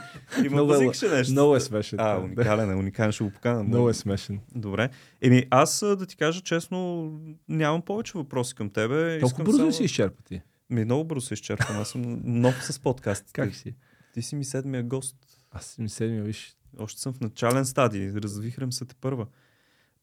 [0.46, 1.32] И му е възикаше нещо.
[1.32, 2.00] Много е смешен.
[2.00, 3.64] А, уникален е, уникален, ще го покана.
[3.64, 4.40] Много е смешен.
[4.56, 4.90] Добре.
[5.22, 7.12] Еми, аз да ти кажа честно,
[7.50, 9.20] нямам повече въпроси към тебе.
[9.20, 9.74] Толкова бързо само...
[9.74, 10.42] си изчерпа ти?
[10.70, 11.78] Ми, много бързо се изчерпвам.
[11.78, 13.34] Аз съм нов с подкастите.
[13.34, 13.76] Как си?
[14.14, 15.16] Ти си ми седмия гост.
[15.58, 16.58] Аз си ми седмия, виж.
[16.80, 18.12] Още съм в начален стадий.
[18.12, 19.28] Развихрям се те първа.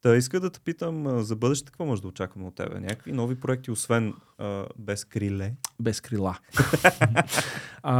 [0.00, 2.80] Та иска да те питам за бъдеще какво може да очакваме от тебе?
[2.80, 5.54] Някакви нови проекти, освен а, без криле.
[5.80, 6.38] Без крила.
[7.82, 7.94] а,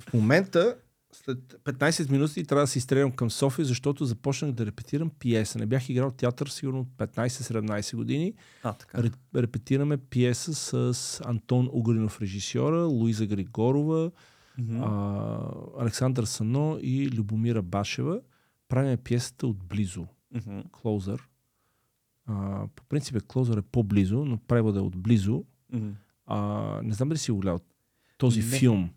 [0.00, 0.76] в момента,
[1.12, 5.58] след 15 минути, трябва да се изстрелям към София, защото започнах да репетирам пиеса.
[5.58, 8.34] Не бях играл театър сигурно от 15-17 години.
[8.62, 9.02] А, така.
[9.02, 14.10] Ре, репетираме пиеса с Антон Угринов режисьора, Луиза Григорова,
[14.60, 14.82] Мгм.
[14.82, 15.40] а,
[15.78, 18.20] Александър Сано и Любомира Башева.
[18.68, 20.06] Правим пиесата отблизо.
[20.34, 20.60] Мгм.
[20.72, 21.28] Клоузър.
[22.26, 25.44] А, по принцип е Клоузър е по-близо, но превода е отблизо.
[25.72, 25.90] Мгм.
[26.26, 27.60] А, не знам дали си го гледал
[28.18, 28.46] този Не.
[28.46, 28.90] филм.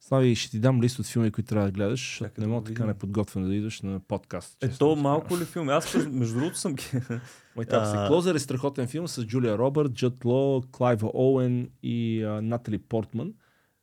[0.00, 2.60] Слави, ще ти дам лист от филми, които трябва да гледаш, защото не да мога
[2.60, 4.64] го така неподготвен да идваш на подкаст.
[4.64, 5.72] Е, то малко ли филми?
[5.72, 6.74] Аз, между другото, съм...
[6.74, 6.90] ги-.
[8.08, 13.34] Клозър е страхотен филм с Джулия Робърт, Джът Ло, Клайва Оуен и а, Натали Портман.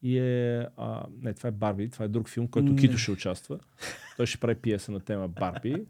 [0.02, 0.68] И е...
[0.78, 2.76] А, не, това е Барби, това е друг филм, който.
[2.76, 3.60] Кито ще участва.
[4.18, 5.86] Той ще прави пиеса на тема Барби.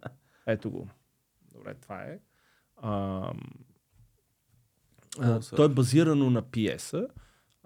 [0.48, 0.88] Ето го.
[1.54, 2.20] Добре, това е.
[2.78, 3.34] А,
[5.20, 7.08] а, той е базирано на пиеса.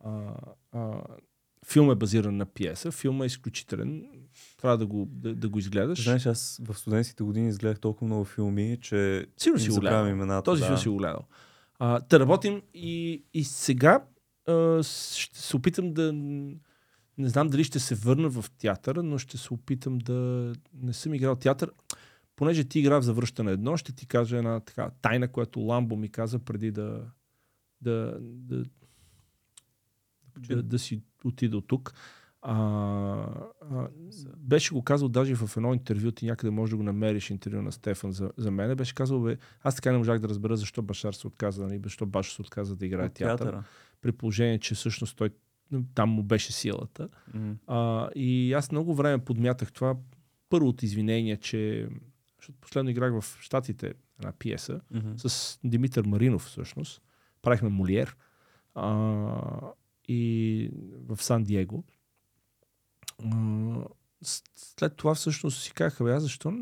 [0.03, 0.33] А,
[0.71, 1.01] а,
[1.65, 2.91] филм е базиран на пиеса.
[2.91, 4.05] Филм е изключителен.
[4.61, 6.03] Трябва да го, да, да го изгледаш.
[6.03, 10.07] Знаеш, аз в студентските години изгледах толкова много филми, че Сигурно си го гледал.
[10.07, 10.43] имената.
[10.43, 10.67] Този да.
[10.67, 11.21] филм си го гледал.
[11.79, 14.05] А, да работим и, и сега
[14.47, 16.13] а, ще се опитам да...
[17.17, 20.53] Не знам дали ще се върна в театъра, но ще се опитам да...
[20.73, 21.71] Не съм играл театър.
[22.35, 26.09] Понеже ти игра в завръщане едно, ще ти кажа една така тайна, която Ламбо ми
[26.09, 27.01] каза преди да,
[27.81, 28.63] да, да,
[30.39, 31.93] да, да си отида от тук.
[32.41, 32.57] А,
[33.71, 33.87] а,
[34.37, 37.71] беше го казал даже в едно интервю, ти някъде може да го намериш интервю на
[37.71, 38.75] Стефан за, за мен.
[38.75, 42.05] Беше казал, бе, аз така не можах да разбера защо Башар се отказа, нали, защо
[42.05, 43.37] Башо се отказа да играе От театър.
[43.37, 43.63] театъра.
[44.05, 45.29] При положение, че всъщност той
[45.95, 47.09] там му беше силата.
[47.33, 47.51] Мгм.
[47.67, 49.95] А, и аз много време подмятах това.
[50.49, 51.89] Първо от извинение, че
[52.37, 55.11] защото последно играх в Штатите една пиеса Мгм.
[55.17, 57.01] с Димитър Маринов всъщност.
[57.41, 58.17] Правихме Молиер.
[58.75, 59.71] А,
[60.07, 60.69] и
[61.07, 61.83] в Сан Диего.
[64.55, 66.53] След това всъщност си казах, бе, аз защо...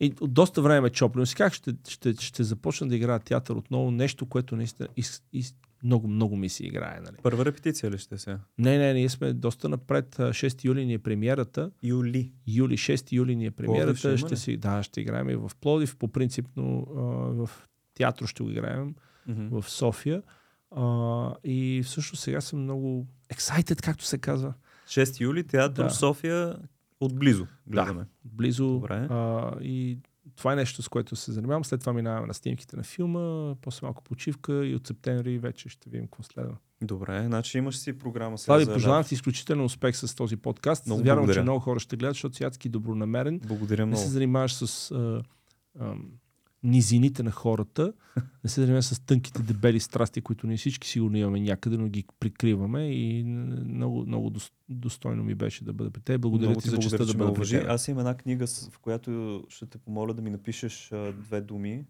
[0.00, 3.18] И от доста време ме чопли, но си казах, ще, ще, ще започна да играя
[3.18, 5.54] театър отново, нещо, което наистина из, из,
[5.84, 7.00] много, много ми се играе.
[7.00, 7.16] Нали?
[7.22, 8.38] Първа репетиция ли ще се?
[8.58, 10.18] Не, не, ние сме доста напред.
[10.18, 11.70] А, 6 юли ни е премиерата.
[11.82, 12.32] Юли.
[12.46, 14.16] Юли, 6 юли ни е ще премиерата.
[14.18, 14.36] Ще, ли?
[14.36, 17.00] си, да, ще играем и в Плодив, по принцип, но а,
[17.46, 17.50] в
[17.94, 18.94] театро ще го играем
[19.26, 19.60] Мгм.
[19.60, 20.22] в София.
[20.70, 24.54] А, и всъщност сега съм много excited, както се казва.
[24.88, 25.90] 6 юли, театър Да.
[25.90, 26.56] София
[27.00, 28.04] отблизо гледаме.
[28.24, 28.66] Близо.
[28.68, 29.06] Добре.
[29.10, 29.98] А, и
[30.36, 31.64] това е нещо, с което се занимавам.
[31.64, 35.90] След това минаваме на снимките на филма, после малко почивка и от септември вече ще
[35.90, 36.56] видим какво следва.
[36.82, 40.86] Добре, значи имаш си програма Слави, за пожелавам ти изключителен успех с този подкаст.
[40.86, 41.40] Много Вярвам, благодаря.
[41.40, 43.40] че много хора ще гледат, защото си адски добронамерен.
[43.46, 44.12] Благодаря Не се много.
[44.12, 45.22] занимаваш с а,
[45.80, 46.08] ам,
[46.64, 47.92] низините на хората,
[48.44, 52.04] не се занимава с тънките дебели страсти, които ние всички сигурно имаме някъде, но ги
[52.20, 56.20] прикриваме и много, много дос- достойно ми беше да бъда при теб.
[56.20, 57.68] Благодаря Много ти за честа да бъда при теб.
[57.68, 61.84] Аз имам една книга, в която ще те помоля да ми напишеш две думи.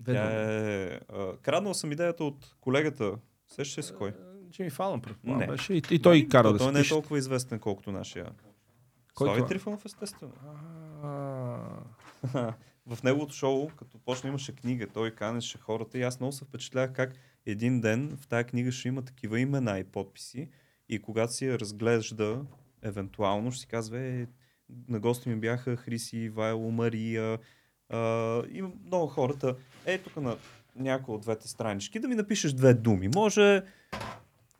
[0.00, 0.34] Две Тя думи.
[0.34, 1.00] е...
[1.42, 3.12] Краднал съм идеята от колегата.
[3.46, 4.12] Сещаш се кой?
[4.50, 5.46] Джими Фалън, предполагам, Не.
[5.46, 5.74] беше.
[5.74, 8.26] И, и той кара да той не е толкова известен, колкото нашия.
[9.14, 9.48] Кой Слави?
[9.48, 10.32] Трифонов, естествено.
[12.88, 16.92] В неговото шоу, като почна имаше книга, той канеше хората и аз много се впечатлях
[16.92, 17.14] как
[17.46, 20.48] един ден в тази книга ще има такива имена и подписи
[20.88, 22.40] и когато си я разглежда,
[22.82, 24.26] евентуално ще си казва, е,
[24.88, 27.38] на гости ми бяха Хриси, Ивайло, Мария,
[27.88, 29.56] а, има много хората.
[29.86, 30.36] Е, тук на
[30.76, 33.08] някои от двете странички да ми напишеш две думи.
[33.08, 33.62] Може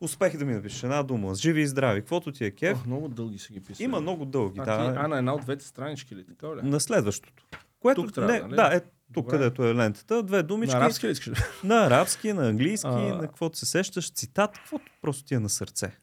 [0.01, 2.77] успех да ми напишеш една дума, живи и здрави, каквото ти е кеф.
[2.77, 3.85] Ох, много дълги са ги писали.
[3.85, 4.93] Има много дълги, а, да.
[4.93, 6.25] ти, а, на една от двете странички ли?
[6.25, 6.59] Така ли?
[6.63, 7.45] На следващото.
[7.79, 8.55] Което, Тук трябва, не, нали?
[8.55, 9.29] да, е тук, Добре.
[9.29, 10.23] където е лентата.
[10.23, 10.75] Две думички.
[10.75, 11.39] На арабски искаш?
[11.63, 12.91] На арабски, на английски, А.
[12.91, 15.97] на каквото се сещаш, цитат, каквото просто ти е на сърце.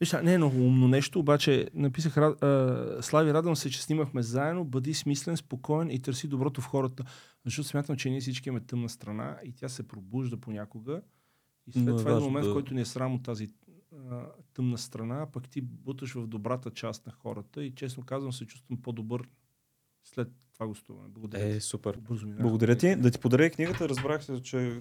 [0.00, 2.36] Виж, не е много умно нещо, обаче написах, а,
[3.00, 7.04] Слави, радвам се, че снимахме заедно, бъди смислен, спокоен и търси доброто в хората.
[7.44, 11.00] Защото смятам, че ние всички имаме тъмна страна и тя се пробужда понякога.
[11.66, 13.50] И след Но е това е момент, да- в който ни е срам от тази
[14.10, 14.20] а,
[14.54, 18.46] тъмна страна, а пък ти буташ в добрата част на хората и честно казвам се
[18.46, 19.22] чувствам по-добър
[20.04, 21.08] след това гостуване.
[21.08, 21.96] Благодаря Е, супер.
[21.96, 22.26] Бързо.
[22.28, 22.96] Благодаря ти.
[22.96, 23.88] Да ти подаря книгата.
[23.88, 24.78] Разбрах се, че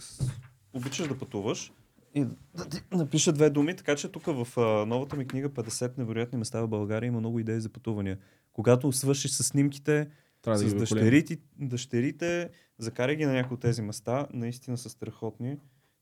[0.74, 1.72] обичаш да пътуваш.
[2.16, 2.26] И
[2.56, 6.38] да ти напиша две думи, така че тук в а, новата ми книга 50 невероятни
[6.38, 8.18] места в България има много идеи за пътувания.
[8.54, 10.10] Когато свършиш с снимките,
[10.42, 10.96] Трябва да с дъщерите.
[10.96, 15.58] дъщерите, дъщерите, закарай ги на някои от тези места, наистина са страхотни.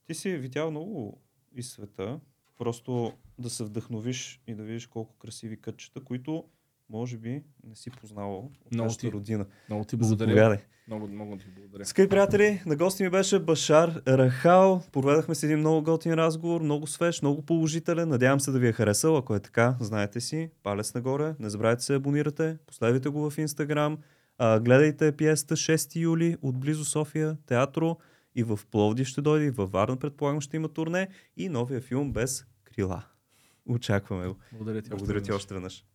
[0.07, 1.21] Ти си видял много
[1.55, 2.19] из света,
[2.57, 6.43] просто да се вдъхновиш и да видиш колко красиви кътчета, които
[6.91, 9.45] може би не си познавал от Много нашата ти родина.
[9.69, 10.29] Много ти благодаря.
[10.29, 10.57] Заповядай.
[10.87, 11.85] Много, много ти благодаря.
[11.85, 14.83] Скъпи приятели, на гости ми беше Башар Рахал.
[14.91, 18.09] Проведахме си един много готин разговор, много свеж, много положителен.
[18.09, 19.17] Надявам се да ви е харесал.
[19.17, 21.35] Ако е така, знаете си, палец нагоре.
[21.39, 23.97] Не забравяйте се абонирате, последвайте го в Инстаграм.
[24.39, 27.97] Гледайте пиесата 6 юли от близо София, театро.
[28.35, 31.07] И в Пловдив ще дойде, и във Варна предполагам ще има турне.
[31.37, 33.03] И новия филм без крила.
[33.69, 34.35] Очакваме го.
[34.51, 34.89] Благодаря ти.
[34.89, 35.85] Благодаря ти още веднъж.